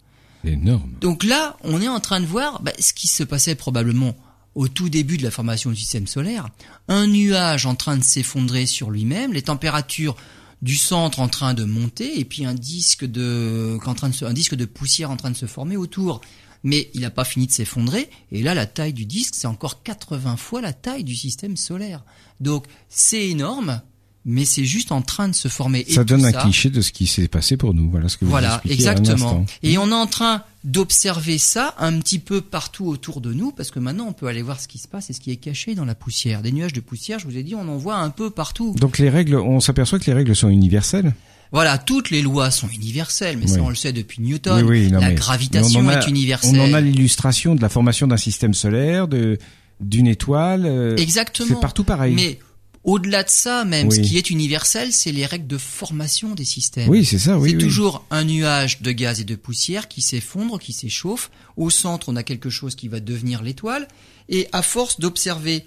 Énorme. 0.44 0.94
Donc 1.02 1.24
là, 1.24 1.58
on 1.62 1.82
est 1.82 1.88
en 1.88 2.00
train 2.00 2.20
de 2.20 2.24
voir 2.24 2.62
bah, 2.62 2.72
ce 2.78 2.94
qui 2.94 3.06
se 3.06 3.22
passait 3.22 3.54
probablement 3.54 4.16
au 4.54 4.66
tout 4.66 4.88
début 4.88 5.18
de 5.18 5.22
la 5.22 5.30
formation 5.30 5.68
du 5.68 5.76
système 5.76 6.06
solaire. 6.06 6.48
Un 6.88 7.06
nuage 7.06 7.66
en 7.66 7.74
train 7.74 7.98
de 7.98 8.02
s'effondrer 8.02 8.64
sur 8.64 8.90
lui-même, 8.90 9.34
les 9.34 9.42
températures 9.42 10.16
du 10.62 10.74
centre 10.74 11.20
en 11.20 11.28
train 11.28 11.52
de 11.52 11.64
monter, 11.64 12.18
et 12.18 12.24
puis 12.24 12.46
un 12.46 12.54
disque 12.54 13.04
de, 13.04 13.78
en 13.84 13.94
train 13.94 14.08
de 14.08 14.14
se- 14.14 14.24
un 14.24 14.32
disque 14.32 14.54
de 14.54 14.64
poussière 14.64 15.11
en 15.11 15.16
train 15.18 15.30
de 15.30 15.36
se 15.36 15.46
former 15.46 15.76
autour. 15.76 16.22
Mais 16.64 16.90
il 16.94 17.02
n'a 17.02 17.11
pas 17.11 17.24
fini 17.24 17.46
de 17.46 17.52
s'effondrer, 17.52 18.08
et 18.32 18.42
là 18.42 18.54
la 18.54 18.64
taille 18.66 18.92
du 18.94 19.04
disque, 19.04 19.34
c'est 19.34 19.46
encore 19.46 19.82
80 19.82 20.36
fois 20.38 20.62
la 20.62 20.72
taille 20.72 21.04
du 21.04 21.14
système 21.16 21.56
solaire. 21.58 22.02
Donc 22.40 22.66
c'est 22.88 23.28
énorme, 23.28 23.80
mais 24.24 24.44
c'est 24.44 24.64
juste 24.64 24.92
en 24.92 25.00
train 25.02 25.28
de 25.28 25.34
se 25.34 25.48
former. 25.48 25.84
Ça 25.88 26.04
donne 26.04 26.24
un 26.26 26.32
ça- 26.32 26.40
cliché 26.42 26.68
de 26.70 26.82
ce 26.82 26.92
qui 26.92 27.06
s'est 27.06 27.28
passé 27.28 27.56
pour 27.56 27.72
nous. 27.74 27.90
Voilà 27.90 28.08
ce 28.08 28.16
que 28.18 28.24
vous 28.24 28.30
voilà, 28.30 28.60
exactement. 28.68 29.44
Et 29.62 29.78
on 29.78 29.88
est 29.88 29.92
en 29.94 30.06
train 30.06 30.42
d'observer 30.64 31.38
ça 31.38 31.74
un 31.78 31.98
petit 32.00 32.18
peu 32.18 32.40
partout 32.40 32.86
autour 32.86 33.20
de 33.20 33.32
nous, 33.32 33.50
parce 33.50 33.70
que 33.70 33.78
maintenant 33.78 34.06
on 34.08 34.12
peut 34.12 34.26
aller 34.26 34.42
voir 34.42 34.60
ce 34.60 34.68
qui 34.68 34.78
se 34.78 34.88
passe 34.88 35.10
et 35.10 35.12
ce 35.12 35.20
qui 35.20 35.30
est 35.30 35.36
caché 35.36 35.74
dans 35.74 35.84
la 35.86 35.94
poussière. 35.94 36.42
Des 36.42 36.52
nuages 36.52 36.72
de 36.74 36.80
poussière, 36.80 37.18
je 37.18 37.26
vous 37.26 37.36
ai 37.36 37.42
dit, 37.42 37.54
on 37.54 37.66
en 37.68 37.76
voit 37.76 37.96
un 37.96 38.10
peu 38.10 38.30
partout. 38.30 38.74
Donc 38.78 38.98
les 38.98 39.08
règles, 39.08 39.36
on 39.36 39.60
s'aperçoit 39.60 39.98
que 39.98 40.06
les 40.06 40.12
règles 40.14 40.36
sont 40.36 40.48
universelles. 40.50 41.14
Voilà, 41.52 41.78
toutes 41.78 42.10
les 42.10 42.22
lois 42.22 42.52
sont 42.52 42.68
universelles, 42.68 43.36
mais 43.36 43.48
ça 43.48 43.60
on 43.62 43.70
le 43.70 43.74
sait 43.74 43.92
depuis 43.92 44.22
Newton. 44.22 44.62
oui, 44.64 44.82
oui, 44.86 44.92
non, 44.92 45.00
la 45.00 45.12
gravitation 45.12 45.82
mais 45.82 45.88
on 45.88 45.90
en 45.90 45.94
a- 45.96 46.00
est 46.04 46.08
universelle. 46.08 46.60
On 46.60 46.70
en 46.70 46.74
a 46.74 46.80
l'illustration 46.80 47.56
de 47.56 47.60
la 47.62 47.68
formation 47.68 48.06
d'un 48.06 48.16
système 48.18 48.54
solaire, 48.54 49.08
de 49.08 49.38
d'une 49.80 50.06
étoile. 50.06 50.64
euh, 50.66 50.94
Exactement. 50.98 51.48
C'est 51.48 51.58
partout 51.60 51.84
pareil. 51.84 52.14
Mais 52.14 52.38
au-delà 52.82 53.24
de 53.24 53.28
ça, 53.28 53.64
même, 53.64 53.90
ce 53.90 54.00
qui 54.00 54.16
est 54.16 54.30
universel, 54.30 54.92
c'est 54.92 55.12
les 55.12 55.26
règles 55.26 55.46
de 55.46 55.58
formation 55.58 56.34
des 56.34 56.46
systèmes. 56.46 56.88
Oui, 56.88 57.04
c'est 57.04 57.18
ça. 57.18 57.38
Oui, 57.38 57.50
c'est 57.50 57.56
oui. 57.56 57.62
toujours 57.62 58.06
un 58.10 58.24
nuage 58.24 58.80
de 58.80 58.90
gaz 58.90 59.20
et 59.20 59.24
de 59.24 59.34
poussière 59.34 59.86
qui 59.86 60.00
s'effondre, 60.00 60.58
qui 60.58 60.72
s'échauffe. 60.72 61.30
Au 61.58 61.68
centre, 61.68 62.08
on 62.08 62.16
a 62.16 62.22
quelque 62.22 62.48
chose 62.48 62.74
qui 62.74 62.88
va 62.88 63.00
devenir 63.00 63.42
l'étoile. 63.42 63.86
Et 64.30 64.48
à 64.52 64.62
force 64.62 64.98
d'observer 64.98 65.66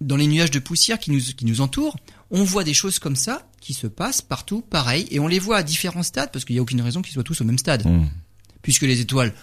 dans 0.00 0.16
les 0.16 0.26
nuages 0.26 0.50
de 0.50 0.60
poussière 0.60 0.98
qui 0.98 1.10
nous, 1.10 1.20
qui 1.20 1.44
nous 1.44 1.60
entourent, 1.60 1.96
on 2.30 2.42
voit 2.42 2.64
des 2.64 2.74
choses 2.74 2.98
comme 2.98 3.16
ça 3.16 3.46
qui 3.60 3.74
se 3.74 3.86
passent 3.86 4.22
partout, 4.22 4.62
pareil, 4.62 5.06
et 5.10 5.18
on 5.18 5.26
les 5.26 5.38
voit 5.38 5.58
à 5.58 5.62
différents 5.62 6.02
stades, 6.02 6.30
parce 6.32 6.44
qu'il 6.44 6.54
n'y 6.54 6.60
a 6.60 6.62
aucune 6.62 6.80
raison 6.80 7.02
qu'ils 7.02 7.12
soient 7.12 7.24
tous 7.24 7.40
au 7.40 7.44
même 7.44 7.58
stade. 7.58 7.84
Hum. 7.84 8.08
Puisque 8.62 8.82
les 8.82 9.00
étoiles 9.00 9.34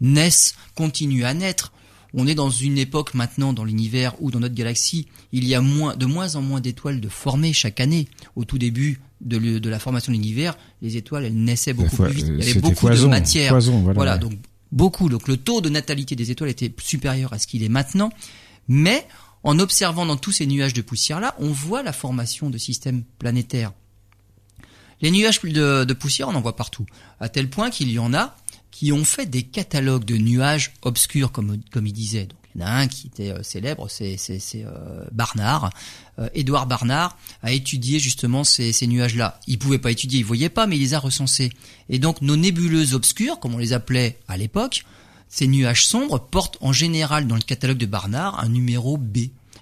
naissent, 0.00 0.54
continuent 0.74 1.24
à 1.24 1.34
naître. 1.34 1.72
On 2.16 2.26
est 2.26 2.34
dans 2.34 2.50
une 2.50 2.78
époque 2.78 3.12
maintenant 3.14 3.52
dans 3.52 3.64
l'univers 3.64 4.14
ou 4.20 4.30
dans 4.30 4.38
notre 4.40 4.54
galaxie, 4.54 5.06
il 5.32 5.44
y 5.44 5.54
a 5.54 5.60
moins, 5.60 5.96
de 5.96 6.06
moins 6.06 6.36
en 6.36 6.42
moins 6.42 6.60
d'étoiles 6.60 7.00
de 7.00 7.08
formées 7.08 7.52
chaque 7.52 7.80
année. 7.80 8.06
Au 8.36 8.44
tout 8.44 8.56
début 8.58 9.00
de, 9.20 9.36
le- 9.36 9.58
de 9.60 9.68
la 9.68 9.78
formation 9.80 10.12
de 10.12 10.16
l'univers, 10.18 10.56
les 10.80 10.96
étoiles, 10.96 11.24
elles 11.24 11.34
naissaient 11.34 11.72
beaucoup 11.72 11.96
Fois- 11.96 12.06
plus 12.06 12.16
vite. 12.16 12.26
Il 12.38 12.44
y 12.44 12.50
avait 12.50 12.60
beaucoup 12.60 12.74
foison, 12.86 13.06
de 13.06 13.10
matière. 13.10 13.50
foison, 13.52 13.80
voilà, 13.80 13.94
voilà 13.94 14.12
ouais. 14.14 14.18
donc 14.20 14.32
beaucoup. 14.70 15.08
Donc 15.08 15.26
le 15.28 15.36
taux 15.36 15.60
de 15.60 15.68
natalité 15.68 16.14
des 16.14 16.30
étoiles 16.30 16.50
était 16.50 16.72
supérieur 16.80 17.32
à 17.32 17.38
ce 17.38 17.46
qu'il 17.48 17.62
est 17.64 17.68
maintenant. 17.68 18.10
Mais 18.68 19.06
en 19.42 19.58
observant 19.58 20.06
dans 20.06 20.16
tous 20.16 20.32
ces 20.32 20.46
nuages 20.46 20.72
de 20.72 20.82
poussière-là, 20.82 21.34
on 21.38 21.48
voit 21.50 21.82
la 21.82 21.92
formation 21.92 22.48
de 22.48 22.58
systèmes 22.58 23.02
planétaires. 23.18 23.72
Les 25.00 25.10
nuages 25.10 25.40
de, 25.42 25.84
de 25.84 25.92
poussière, 25.94 26.28
on 26.28 26.34
en 26.34 26.40
voit 26.40 26.56
partout. 26.56 26.86
À 27.20 27.28
tel 27.28 27.50
point 27.50 27.70
qu'il 27.70 27.90
y 27.90 27.98
en 27.98 28.14
a 28.14 28.36
qui 28.74 28.90
ont 28.90 29.04
fait 29.04 29.26
des 29.26 29.44
catalogues 29.44 30.04
de 30.04 30.16
nuages 30.16 30.72
obscurs, 30.82 31.30
comme, 31.30 31.58
comme 31.70 31.86
il 31.86 31.92
disait. 31.92 32.24
Donc, 32.24 32.38
il 32.56 32.60
y 32.60 32.64
en 32.64 32.66
a 32.66 32.70
un 32.70 32.88
qui 32.88 33.06
était 33.06 33.30
euh, 33.30 33.44
célèbre, 33.44 33.88
c'est, 33.88 34.18
euh, 34.56 35.04
Barnard. 35.12 35.70
Euh, 36.18 36.28
Édouard 36.34 36.66
Barnard 36.66 37.16
a 37.44 37.52
étudié 37.52 38.00
justement 38.00 38.42
ces, 38.42 38.72
ces 38.72 38.88
nuages-là. 38.88 39.38
Il 39.46 39.60
pouvait 39.60 39.78
pas 39.78 39.92
étudier, 39.92 40.18
il 40.18 40.24
voyait 40.24 40.48
pas, 40.48 40.66
mais 40.66 40.76
il 40.76 40.80
les 40.80 40.92
a 40.92 40.98
recensés. 40.98 41.52
Et 41.88 42.00
donc, 42.00 42.20
nos 42.20 42.34
nébuleuses 42.34 42.94
obscures, 42.94 43.38
comme 43.38 43.54
on 43.54 43.58
les 43.58 43.74
appelait 43.74 44.18
à 44.26 44.36
l'époque, 44.36 44.84
ces 45.28 45.46
nuages 45.46 45.86
sombres 45.86 46.18
portent 46.18 46.58
en 46.60 46.72
général 46.72 47.28
dans 47.28 47.36
le 47.36 47.42
catalogue 47.42 47.78
de 47.78 47.86
Barnard 47.86 48.40
un 48.40 48.48
numéro 48.48 48.96
B. 48.96 49.18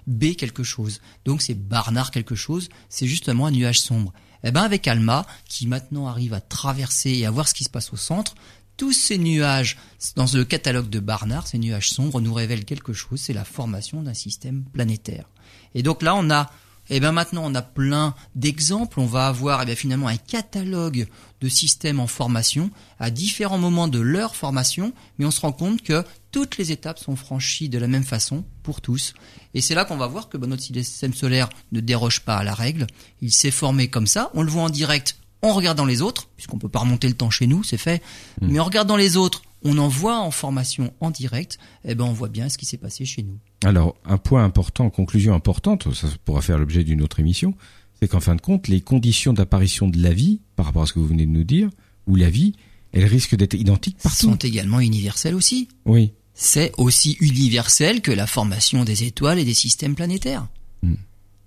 B 0.07 0.33
quelque 0.35 0.63
chose. 0.63 1.01
Donc 1.23 1.43
c'est 1.43 1.53
Barnard 1.53 2.09
quelque 2.09 2.35
chose, 2.35 2.69
c'est 2.89 3.07
justement 3.07 3.45
un 3.45 3.51
nuage 3.51 3.79
sombre. 3.79 4.11
Eh 4.43 4.51
ben 4.51 4.61
avec 4.61 4.87
Alma, 4.87 5.25
qui 5.47 5.67
maintenant 5.67 6.07
arrive 6.07 6.33
à 6.33 6.41
traverser 6.41 7.11
et 7.11 7.25
à 7.25 7.31
voir 7.31 7.47
ce 7.47 7.53
qui 7.53 7.63
se 7.63 7.69
passe 7.69 7.93
au 7.93 7.95
centre, 7.95 8.35
tous 8.77 8.93
ces 8.93 9.17
nuages 9.17 9.77
dans 10.15 10.25
le 10.33 10.43
catalogue 10.43 10.89
de 10.89 10.99
Barnard, 10.99 11.47
ces 11.47 11.57
nuages 11.57 11.89
sombres 11.89 12.21
nous 12.21 12.33
révèlent 12.33 12.65
quelque 12.65 12.93
chose, 12.93 13.21
c'est 13.21 13.33
la 13.33 13.45
formation 13.45 14.01
d'un 14.01 14.13
système 14.13 14.63
planétaire. 14.73 15.29
Et 15.75 15.83
donc 15.83 16.01
là 16.01 16.15
on 16.15 16.29
a 16.29 16.51
eh 16.89 16.99
ben 16.99 17.11
maintenant 17.11 17.43
on 17.45 17.55
a 17.55 17.61
plein 17.61 18.13
d'exemples, 18.35 18.99
on 18.99 19.05
va 19.05 19.27
avoir 19.27 19.61
eh 19.61 19.65
bien 19.65 19.75
finalement 19.75 20.07
un 20.07 20.17
catalogue 20.17 21.07
de 21.39 21.49
systèmes 21.49 21.99
en 21.99 22.07
formation 22.07 22.71
à 22.99 23.09
différents 23.09 23.57
moments 23.57 23.87
de 23.87 23.99
leur 23.99 24.35
formation, 24.35 24.93
mais 25.17 25.25
on 25.25 25.31
se 25.31 25.41
rend 25.41 25.53
compte 25.53 25.81
que 25.81 26.03
toutes 26.31 26.57
les 26.57 26.71
étapes 26.71 26.99
sont 26.99 27.15
franchies 27.15 27.69
de 27.69 27.77
la 27.77 27.87
même 27.87 28.03
façon 28.03 28.43
pour 28.63 28.81
tous. 28.81 29.13
Et 29.53 29.61
c'est 29.61 29.75
là 29.75 29.85
qu'on 29.85 29.97
va 29.97 30.07
voir 30.07 30.29
que 30.29 30.37
ben, 30.37 30.47
notre 30.47 30.63
système 30.63 31.13
solaire 31.13 31.49
ne 31.71 31.79
déroge 31.79 32.21
pas 32.21 32.37
à 32.37 32.43
la 32.43 32.53
règle. 32.53 32.87
Il 33.21 33.33
s'est 33.33 33.51
formé 33.51 33.87
comme 33.87 34.07
ça. 34.07 34.31
On 34.33 34.41
le 34.41 34.49
voit 34.49 34.63
en 34.63 34.69
direct 34.69 35.17
en 35.43 35.53
regardant 35.53 35.85
les 35.85 36.01
autres, 36.01 36.29
puisqu'on 36.35 36.57
peut 36.57 36.69
pas 36.69 36.79
remonter 36.79 37.07
le 37.07 37.13
temps 37.13 37.29
chez 37.29 37.45
nous, 37.45 37.63
c'est 37.63 37.77
fait. 37.77 38.01
Mais 38.41 38.59
en 38.59 38.63
regardant 38.63 38.95
les 38.95 39.17
autres, 39.17 39.43
on 39.63 39.77
en 39.77 39.89
voit 39.89 40.19
en 40.19 40.31
formation 40.31 40.93
en 41.01 41.11
direct. 41.11 41.59
Eh 41.85 41.95
ben 41.95 42.05
on 42.05 42.13
voit 42.13 42.29
bien 42.29 42.49
ce 42.49 42.57
qui 42.57 42.65
s'est 42.65 42.77
passé 42.77 43.05
chez 43.05 43.23
nous. 43.23 43.37
Alors, 43.63 43.95
un 44.05 44.17
point 44.17 44.43
important, 44.43 44.89
conclusion 44.89 45.33
importante, 45.33 45.93
ça 45.93 46.07
pourra 46.25 46.41
faire 46.41 46.57
l'objet 46.57 46.83
d'une 46.83 47.01
autre 47.01 47.19
émission, 47.19 47.53
c'est 47.99 48.07
qu'en 48.07 48.21
fin 48.21 48.35
de 48.35 48.41
compte, 48.41 48.67
les 48.67 48.81
conditions 48.81 49.33
d'apparition 49.33 49.87
de 49.87 50.01
la 50.01 50.13
vie, 50.13 50.39
par 50.55 50.65
rapport 50.65 50.83
à 50.83 50.85
ce 50.85 50.93
que 50.93 50.99
vous 50.99 51.07
venez 51.07 51.25
de 51.25 51.31
nous 51.31 51.43
dire, 51.43 51.69
ou 52.07 52.15
la 52.15 52.29
vie, 52.29 52.53
elles 52.93 53.05
risquent 53.05 53.35
d'être 53.35 53.53
identiques 53.53 53.97
partout. 53.97 54.27
Sont 54.27 54.35
également 54.35 54.79
universels 54.79 55.35
aussi. 55.35 55.67
Oui. 55.85 56.13
c'est 56.33 56.71
aussi 56.77 57.17
universel 57.19 58.01
que 58.01 58.11
la 58.11 58.27
formation 58.27 58.83
des 58.83 59.03
étoiles 59.03 59.39
et 59.39 59.45
des 59.45 59.53
systèmes 59.53 59.95
planétaires. 59.95 60.47
Hmm. 60.81 60.95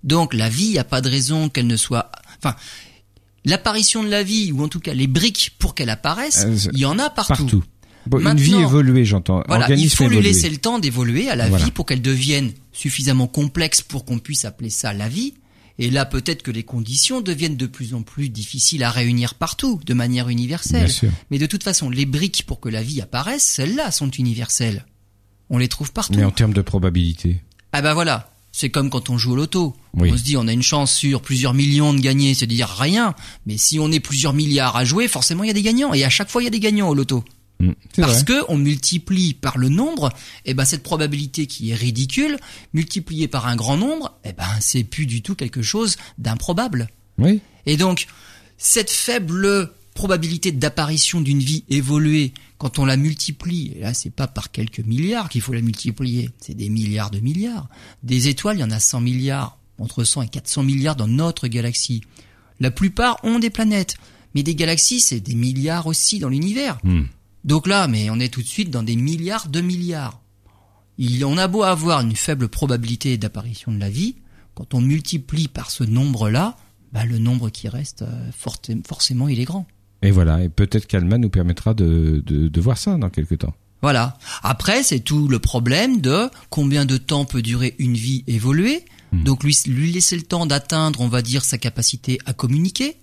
Donc 0.03 0.33
la 0.33 0.49
vie, 0.49 0.65
il 0.65 0.71
n'y 0.71 0.79
a 0.79 0.83
pas 0.83 1.01
de 1.01 1.09
raison 1.09 1.49
qu'elle 1.49 1.67
ne 1.67 1.75
soit... 1.75 2.11
Enfin, 2.37 2.55
l'apparition 3.49 4.03
de 4.03 4.09
la 4.09 4.23
vie, 4.23 4.51
ou 4.51 4.63
en 4.63 4.67
tout 4.67 4.79
cas 4.79 4.93
les 4.93 5.07
briques 5.07 5.55
pour 5.59 5.73
qu'elle 5.75 5.89
apparaisse, 5.89 6.45
Euh, 6.47 6.69
il 6.73 6.79
y 6.79 6.85
en 6.85 6.99
a 6.99 7.09
partout. 7.09 7.33
Partout. 7.35 7.63
Bon, 8.05 8.19
une 8.25 8.37
vie 8.37 8.55
évoluée, 8.55 9.03
j'entends. 9.03 9.43
Voilà, 9.47 9.69
il 9.73 9.89
faut 9.89 10.07
lui 10.07 10.21
laisser 10.21 10.49
le 10.49 10.57
temps 10.57 10.79
d'évoluer 10.79 11.29
à 11.29 11.35
la 11.35 11.49
Voilà. 11.49 11.65
vie 11.65 11.71
pour 11.71 11.85
qu'elle 11.85 12.01
devienne 12.01 12.51
suffisamment 12.71 13.27
complexe 13.27 13.81
pour 13.81 14.05
qu'on 14.05 14.19
puisse 14.19 14.45
appeler 14.45 14.69
ça 14.69 14.93
la 14.93 15.09
vie. 15.09 15.33
Et 15.79 15.91
là, 15.91 16.05
peut-être 16.05 16.41
que 16.41 16.49
les 16.49 16.63
conditions 16.63 17.21
deviennent 17.21 17.57
de 17.57 17.67
plus 17.67 17.93
en 17.93 18.01
plus 18.01 18.29
difficiles 18.29 18.83
à 18.83 18.89
réunir 18.91 19.35
partout, 19.35 19.79
de 19.85 19.93
manière 19.93 20.29
universelle. 20.29 20.85
Bien 20.85 20.93
sûr. 20.93 21.11
Mais 21.31 21.37
de 21.37 21.45
toute 21.45 21.63
façon, 21.63 21.89
les 21.89 22.05
briques 22.05 22.45
pour 22.47 22.59
que 22.61 22.69
la 22.69 22.81
vie 22.81 23.01
apparaisse, 23.01 23.43
celles-là 23.43 23.91
sont 23.91 24.09
universelles. 24.09 24.85
On 25.49 25.57
les 25.57 25.67
trouve 25.67 25.91
partout. 25.91 26.13
Mais 26.17 26.23
en 26.23 26.31
termes 26.31 26.53
de 26.53 26.61
probabilité. 26.61 27.41
Ah 27.73 27.81
bah 27.81 27.93
voilà, 27.93 28.31
c'est 28.51 28.69
comme 28.69 28.89
quand 28.89 29.09
on 29.09 29.17
joue 29.17 29.33
au 29.33 29.35
loto. 29.35 29.75
Oui. 29.93 30.11
On 30.11 30.17
se 30.17 30.23
dit 30.23 30.37
on 30.37 30.47
a 30.47 30.53
une 30.53 30.63
chance 30.63 30.93
sur 30.93 31.21
plusieurs 31.21 31.53
millions 31.53 31.93
de 31.93 31.99
gagner, 31.99 32.33
c'est 32.33 32.47
dire 32.47 32.69
rien. 32.69 33.13
Mais 33.45 33.57
si 33.57 33.79
on 33.79 33.91
est 33.91 33.99
plusieurs 33.99 34.33
milliards 34.33 34.75
à 34.75 34.85
jouer, 34.85 35.07
forcément 35.07 35.43
il 35.43 35.47
y 35.47 35.51
a 35.51 35.53
des 35.53 35.61
gagnants. 35.61 35.93
Et 35.93 36.03
à 36.03 36.09
chaque 36.09 36.29
fois 36.29 36.41
il 36.41 36.45
y 36.45 36.47
a 36.47 36.51
des 36.51 36.59
gagnants 36.59 36.89
au 36.89 36.95
loto. 36.95 37.23
C'est 37.93 38.01
Parce 38.01 38.23
vrai. 38.23 38.25
que 38.25 38.45
on 38.49 38.57
multiplie 38.57 39.33
par 39.33 39.57
le 39.57 39.69
nombre, 39.69 40.11
et 40.45 40.53
ben 40.53 40.65
cette 40.65 40.83
probabilité 40.83 41.47
qui 41.47 41.71
est 41.71 41.75
ridicule, 41.75 42.37
multipliée 42.73 43.27
par 43.27 43.47
un 43.47 43.55
grand 43.55 43.77
nombre, 43.77 44.13
et 44.23 44.33
ben 44.33 44.47
c'est 44.59 44.83
plus 44.83 45.07
du 45.07 45.21
tout 45.21 45.33
quelque 45.33 45.63
chose 45.63 45.97
d'improbable. 46.19 46.87
Oui. 47.17 47.41
Et 47.65 47.77
donc, 47.77 48.07
cette 48.57 48.91
faible 48.91 49.71
probabilité 49.95 50.51
d'apparition 50.51 51.19
d'une 51.21 51.39
vie 51.39 51.63
évoluée, 51.69 52.33
quand 52.57 52.79
on 52.79 52.85
la 52.85 52.97
multiplie, 52.97 53.73
et 53.75 53.81
là 53.81 53.93
c'est 53.93 54.09
pas 54.09 54.27
par 54.27 54.51
quelques 54.51 54.79
milliards 54.79 55.29
qu'il 55.29 55.41
faut 55.41 55.53
la 55.53 55.61
multiplier, 55.61 56.29
c'est 56.39 56.55
des 56.55 56.69
milliards 56.69 57.11
de 57.11 57.19
milliards. 57.19 57.69
Des 58.03 58.27
étoiles, 58.27 58.57
il 58.57 58.61
y 58.61 58.63
en 58.63 58.71
a 58.71 58.79
100 58.79 59.01
milliards, 59.01 59.59
entre 59.79 60.03
100 60.03 60.23
et 60.23 60.27
400 60.27 60.63
milliards 60.63 60.95
dans 60.95 61.07
notre 61.07 61.47
galaxie. 61.47 62.01
La 62.59 62.71
plupart 62.71 63.19
ont 63.23 63.39
des 63.39 63.51
planètes, 63.51 63.97
mais 64.33 64.43
des 64.43 64.55
galaxies, 64.55 65.01
c'est 65.01 65.19
des 65.19 65.35
milliards 65.35 65.87
aussi 65.87 66.19
dans 66.19 66.29
l'univers. 66.29 66.79
Hmm. 66.83 67.03
Donc 67.43 67.67
là, 67.67 67.87
mais 67.87 68.09
on 68.09 68.19
est 68.19 68.33
tout 68.33 68.41
de 68.41 68.47
suite 68.47 68.71
dans 68.71 68.83
des 68.83 68.95
milliards 68.95 69.49
de 69.49 69.61
milliards. 69.61 70.21
Il, 70.97 71.23
on 71.25 71.37
a 71.37 71.47
beau 71.47 71.63
avoir 71.63 72.01
une 72.01 72.15
faible 72.15 72.49
probabilité 72.49 73.17
d'apparition 73.17 73.71
de 73.71 73.79
la 73.79 73.89
vie, 73.89 74.15
quand 74.55 74.73
on 74.73 74.81
multiplie 74.81 75.47
par 75.47 75.69
ce 75.69 75.83
nombre-là, 75.83 76.57
bah, 76.91 77.05
le 77.05 77.19
nombre 77.19 77.51
qui 77.51 77.69
reste, 77.69 78.01
euh, 78.01 78.31
forcément, 78.33 79.27
il 79.27 79.39
est 79.39 79.45
grand. 79.45 79.67
Et 80.01 80.11
voilà. 80.11 80.43
Et 80.43 80.49
peut-être 80.49 80.87
qu'Alma 80.87 81.17
nous 81.17 81.29
permettra 81.29 81.73
de, 81.73 82.21
de, 82.25 82.47
de 82.47 82.61
voir 82.61 82.77
ça 82.77 82.97
dans 82.97 83.09
quelques 83.09 83.39
temps. 83.39 83.53
Voilà. 83.81 84.17
Après, 84.43 84.83
c'est 84.83 84.99
tout 84.99 85.27
le 85.27 85.39
problème 85.39 86.01
de 86.01 86.29
combien 86.49 86.85
de 86.85 86.97
temps 86.97 87.25
peut 87.25 87.41
durer 87.41 87.75
une 87.79 87.93
vie 87.93 88.23
évoluée. 88.27 88.85
Donc 89.13 89.43
lui, 89.43 89.57
lui 89.67 89.91
laisser 89.93 90.17
le 90.17 90.23
temps 90.23 90.45
d'atteindre, 90.45 90.99
on 90.99 91.07
va 91.07 91.21
dire, 91.21 91.45
sa 91.45 91.57
capacité 91.57 92.19
à 92.25 92.33
communiquer. 92.33 92.97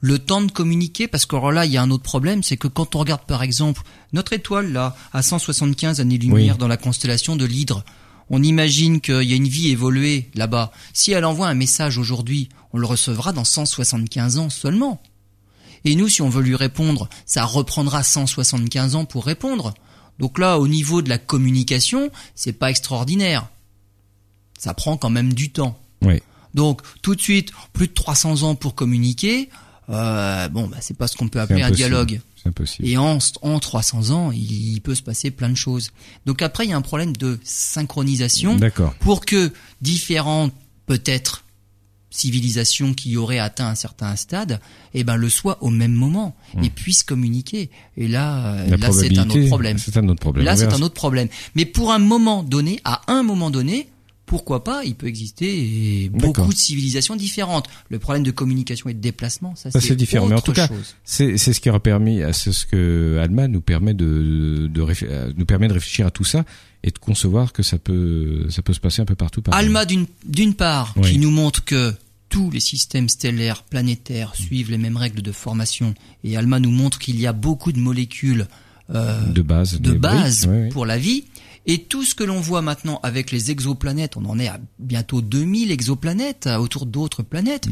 Le 0.00 0.18
temps 0.18 0.42
de 0.42 0.52
communiquer, 0.52 1.08
parce 1.08 1.26
que 1.26 1.34
alors 1.34 1.50
là, 1.50 1.66
il 1.66 1.72
y 1.72 1.76
a 1.76 1.82
un 1.82 1.90
autre 1.90 2.02
problème, 2.04 2.42
c'est 2.42 2.56
que 2.56 2.68
quand 2.68 2.94
on 2.94 2.98
regarde 3.00 3.22
par 3.26 3.42
exemple 3.42 3.82
notre 4.12 4.34
étoile 4.34 4.70
là, 4.72 4.94
à 5.12 5.22
175 5.22 6.00
années-lumière 6.00 6.54
Oui. 6.54 6.58
dans 6.58 6.68
la 6.68 6.76
constellation 6.76 7.34
de 7.34 7.44
l'Hydre, 7.44 7.82
on 8.30 8.42
imagine 8.42 9.00
qu'il 9.00 9.22
y 9.22 9.32
a 9.32 9.36
une 9.36 9.48
vie 9.48 9.70
évoluée 9.70 10.30
là-bas. 10.34 10.70
Si 10.92 11.12
elle 11.12 11.24
envoie 11.24 11.48
un 11.48 11.54
message 11.54 11.98
aujourd'hui, 11.98 12.48
on 12.72 12.78
le 12.78 12.86
recevra 12.86 13.32
dans 13.32 13.44
175 13.44 14.38
ans 14.38 14.50
seulement. 14.50 15.02
Et 15.86 15.94
nous, 15.94 16.08
si 16.08 16.20
on 16.20 16.28
veut 16.28 16.42
lui 16.42 16.56
répondre, 16.56 17.08
ça 17.26 17.44
reprendra 17.44 18.02
175 18.02 18.96
ans 18.96 19.04
pour 19.04 19.24
répondre. 19.24 19.72
Donc 20.18 20.38
là, 20.38 20.58
au 20.58 20.66
niveau 20.66 21.00
de 21.00 21.08
la 21.08 21.16
communication, 21.16 22.10
c'est 22.34 22.52
pas 22.52 22.70
extraordinaire. 22.70 23.48
Ça 24.58 24.74
prend 24.74 24.96
quand 24.96 25.10
même 25.10 25.32
du 25.32 25.50
temps. 25.50 25.78
Oui. 26.02 26.20
Donc 26.54 26.82
tout 27.02 27.14
de 27.14 27.20
suite, 27.20 27.52
plus 27.72 27.86
de 27.86 27.92
300 27.92 28.42
ans 28.42 28.56
pour 28.56 28.74
communiquer. 28.74 29.48
Euh, 29.88 30.48
bon, 30.48 30.66
bah, 30.66 30.78
c'est 30.80 30.96
pas 30.96 31.06
ce 31.06 31.16
qu'on 31.16 31.28
peut 31.28 31.40
appeler 31.40 31.62
un 31.62 31.70
dialogue. 31.70 32.20
C'est 32.42 32.48
impossible. 32.48 32.88
Et 32.88 32.96
en, 32.96 33.18
en 33.42 33.58
300 33.60 34.10
ans, 34.10 34.32
il, 34.32 34.74
il 34.74 34.80
peut 34.80 34.96
se 34.96 35.02
passer 35.02 35.30
plein 35.30 35.50
de 35.50 35.54
choses. 35.54 35.92
Donc 36.24 36.42
après, 36.42 36.64
il 36.64 36.70
y 36.70 36.72
a 36.72 36.76
un 36.76 36.82
problème 36.82 37.16
de 37.16 37.38
synchronisation 37.44 38.56
D'accord. 38.56 38.92
pour 38.94 39.24
que 39.24 39.52
différentes, 39.82 40.52
peut-être, 40.86 41.44
civilisations 42.10 42.94
qui 42.94 43.16
auraient 43.16 43.38
atteint 43.38 43.68
un 43.68 43.74
certain 43.74 44.16
stade, 44.16 44.60
eh 44.94 45.04
ben, 45.04 45.16
le 45.16 45.28
soient 45.28 45.62
au 45.62 45.70
même 45.70 45.92
moment 45.92 46.36
et 46.62 46.70
puissent 46.70 47.02
communiquer. 47.02 47.70
Et 47.96 48.08
là, 48.08 48.54
euh, 48.54 48.66
Hmm. 48.66 48.70
La 48.70 48.76
là, 48.76 48.92
c'est 48.92 49.18
un 49.18 49.28
autre 49.28 49.46
problème. 49.46 49.78
C'est 49.78 49.96
un 49.96 50.08
autre 50.08 50.20
problème. 50.20 50.44
Là, 50.44 50.56
c'est 50.56 50.72
un 50.72 50.82
autre 50.82 50.94
problème. 50.94 51.28
Mais 51.54 51.64
pour 51.64 51.92
un 51.92 51.98
moment 51.98 52.42
donné, 52.42 52.80
à 52.84 53.02
un 53.08 53.22
moment 53.22 53.50
donné, 53.50 53.88
pourquoi 54.26 54.64
pas, 54.64 54.82
il 54.84 54.96
peut 54.96 55.06
exister 55.06 56.10
beaucoup 56.12 56.52
de 56.52 56.58
civilisations 56.58 57.14
différentes. 57.16 57.68
Le 57.88 57.98
problème 58.00 58.24
de 58.24 58.32
communication 58.32 58.90
et 58.90 58.94
de 58.94 59.00
déplacement, 59.00 59.54
ça, 59.54 59.70
Ça, 59.70 59.80
c'est 59.80 59.94
différent. 59.96 60.26
Mais 60.26 60.34
en 60.34 60.38
autre 60.38 60.46
tout 60.46 60.52
cas, 60.52 60.66
chose. 60.66 60.96
C'est 61.04 61.38
c'est 61.38 61.52
ce 61.52 61.60
qui 61.60 61.70
aura 61.70 61.78
permis, 61.80 62.20
euh, 62.22 62.32
c'est 62.32 62.52
ce 62.52 62.66
que 62.66 63.18
Alma 63.22 63.46
nous 63.46 63.60
permet 63.60 63.94
de, 63.94 64.68
euh, 64.76 65.32
nous 65.36 65.46
permet 65.46 65.68
de 65.68 65.72
réfléchir 65.74 66.06
à 66.06 66.10
tout 66.10 66.24
ça 66.24 66.44
et 66.82 66.90
de 66.90 66.98
concevoir 66.98 67.52
que 67.52 67.62
ça 67.62 67.78
peut 67.78 68.46
ça 68.50 68.62
peut 68.62 68.72
se 68.74 68.80
passer 68.80 69.00
un 69.00 69.04
peu 69.06 69.14
partout. 69.14 69.42
Par 69.42 69.54
Alma, 69.54 69.84
d'une 69.84 70.06
d'une 70.26 70.54
part, 70.54 70.92
Oui. 70.96 71.12
qui 71.12 71.18
nous 71.18 71.30
montre 71.30 71.64
que 71.64 71.94
tous 72.28 72.50
les 72.50 72.60
systèmes 72.60 73.08
stellaires 73.08 73.62
planétaires 73.62 74.34
suivent 74.34 74.72
les 74.72 74.78
mêmes 74.78 74.96
règles 74.96 75.22
de 75.22 75.30
formation, 75.32 75.94
et 76.24 76.36
Alma 76.36 76.58
nous 76.58 76.72
montre 76.72 76.98
qu'il 76.98 77.20
y 77.20 77.28
a 77.28 77.32
beaucoup 77.32 77.70
de 77.70 77.78
molécules 77.78 78.48
de 78.88 79.42
base, 79.42 79.80
de 79.80 79.92
base 79.92 80.48
pour 80.70 80.84
la 80.86 80.98
vie. 80.98 81.24
Et 81.68 81.82
tout 81.82 82.04
ce 82.04 82.14
que 82.14 82.22
l'on 82.22 82.40
voit 82.40 82.62
maintenant 82.62 83.00
avec 83.02 83.32
les 83.32 83.50
exoplanètes, 83.50 84.16
on 84.16 84.24
en 84.26 84.38
est 84.38 84.46
à 84.46 84.60
bientôt 84.78 85.20
2000 85.20 85.72
exoplanètes 85.72 86.46
autour 86.46 86.86
d'autres 86.86 87.24
planètes. 87.24 87.68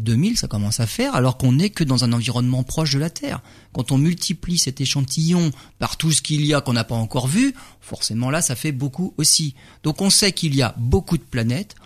2000, 0.00 0.30
mmh. 0.30 0.34
bah, 0.34 0.38
ça 0.40 0.48
commence 0.48 0.80
à 0.80 0.88
faire, 0.88 1.14
alors 1.14 1.38
qu'on 1.38 1.52
n'est 1.52 1.70
que 1.70 1.84
dans 1.84 2.02
un 2.02 2.12
environnement 2.12 2.64
proche 2.64 2.94
de 2.94 2.98
la 2.98 3.10
Terre. 3.10 3.40
Quand 3.72 3.92
on 3.92 3.98
multiplie 3.98 4.58
cet 4.58 4.80
échantillon 4.80 5.52
par 5.78 5.96
tout 5.96 6.10
ce 6.10 6.20
qu'il 6.20 6.44
y 6.44 6.52
a 6.52 6.60
qu'on 6.60 6.72
n'a 6.72 6.82
pas 6.82 6.96
encore 6.96 7.28
vu, 7.28 7.54
forcément 7.80 8.30
là, 8.30 8.42
ça 8.42 8.56
fait 8.56 8.72
beaucoup 8.72 9.14
aussi. 9.18 9.54
Donc 9.84 10.00
on 10.02 10.10
sait 10.10 10.32
qu'il 10.32 10.56
y 10.56 10.62
a 10.62 10.74
beaucoup 10.76 11.16
de 11.16 11.22
planètes. 11.22 11.76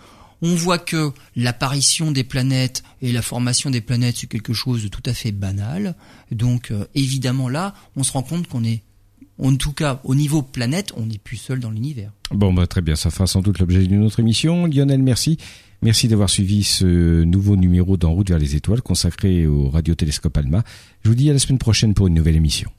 On 0.41 0.55
voit 0.55 0.79
que 0.79 1.11
l'apparition 1.35 2.11
des 2.11 2.23
planètes 2.23 2.83
et 3.03 3.11
la 3.11 3.21
formation 3.21 3.69
des 3.69 3.79
planètes, 3.79 4.17
c'est 4.17 4.27
quelque 4.27 4.53
chose 4.53 4.83
de 4.83 4.87
tout 4.87 5.03
à 5.05 5.13
fait 5.13 5.31
banal. 5.31 5.95
Donc 6.31 6.71
euh, 6.71 6.85
évidemment 6.95 7.47
là, 7.47 7.75
on 7.95 8.03
se 8.03 8.11
rend 8.11 8.23
compte 8.23 8.47
qu'on 8.47 8.63
est 8.63 8.81
en 9.39 9.55
tout 9.55 9.73
cas, 9.73 9.99
au 10.03 10.15
niveau 10.15 10.41
planète, 10.41 10.93
on 10.95 11.05
n'est 11.05 11.17
plus 11.17 11.37
seul 11.37 11.59
dans 11.59 11.71
l'univers. 11.71 12.11
Bon, 12.31 12.53
bah, 12.53 12.67
très 12.67 12.81
bien, 12.81 12.95
ça 12.95 13.09
fera 13.09 13.27
sans 13.27 13.41
doute 13.41 13.59
l'objet 13.59 13.85
d'une 13.85 14.03
autre 14.03 14.19
émission. 14.19 14.65
Lionel, 14.65 15.01
merci. 15.01 15.37
Merci 15.81 16.07
d'avoir 16.07 16.29
suivi 16.29 16.63
ce 16.63 17.23
nouveau 17.23 17.57
numéro 17.57 17.97
d'En 17.97 18.13
route 18.13 18.29
vers 18.29 18.39
les 18.39 18.55
étoiles 18.55 18.81
consacré 18.81 19.45
au 19.45 19.69
radiotélescope 19.69 20.37
ALMA. 20.37 20.63
Je 21.03 21.09
vous 21.09 21.15
dis 21.15 21.29
à 21.29 21.33
la 21.33 21.39
semaine 21.39 21.57
prochaine 21.57 21.93
pour 21.93 22.07
une 22.07 22.13
nouvelle 22.13 22.37
émission. 22.37 22.69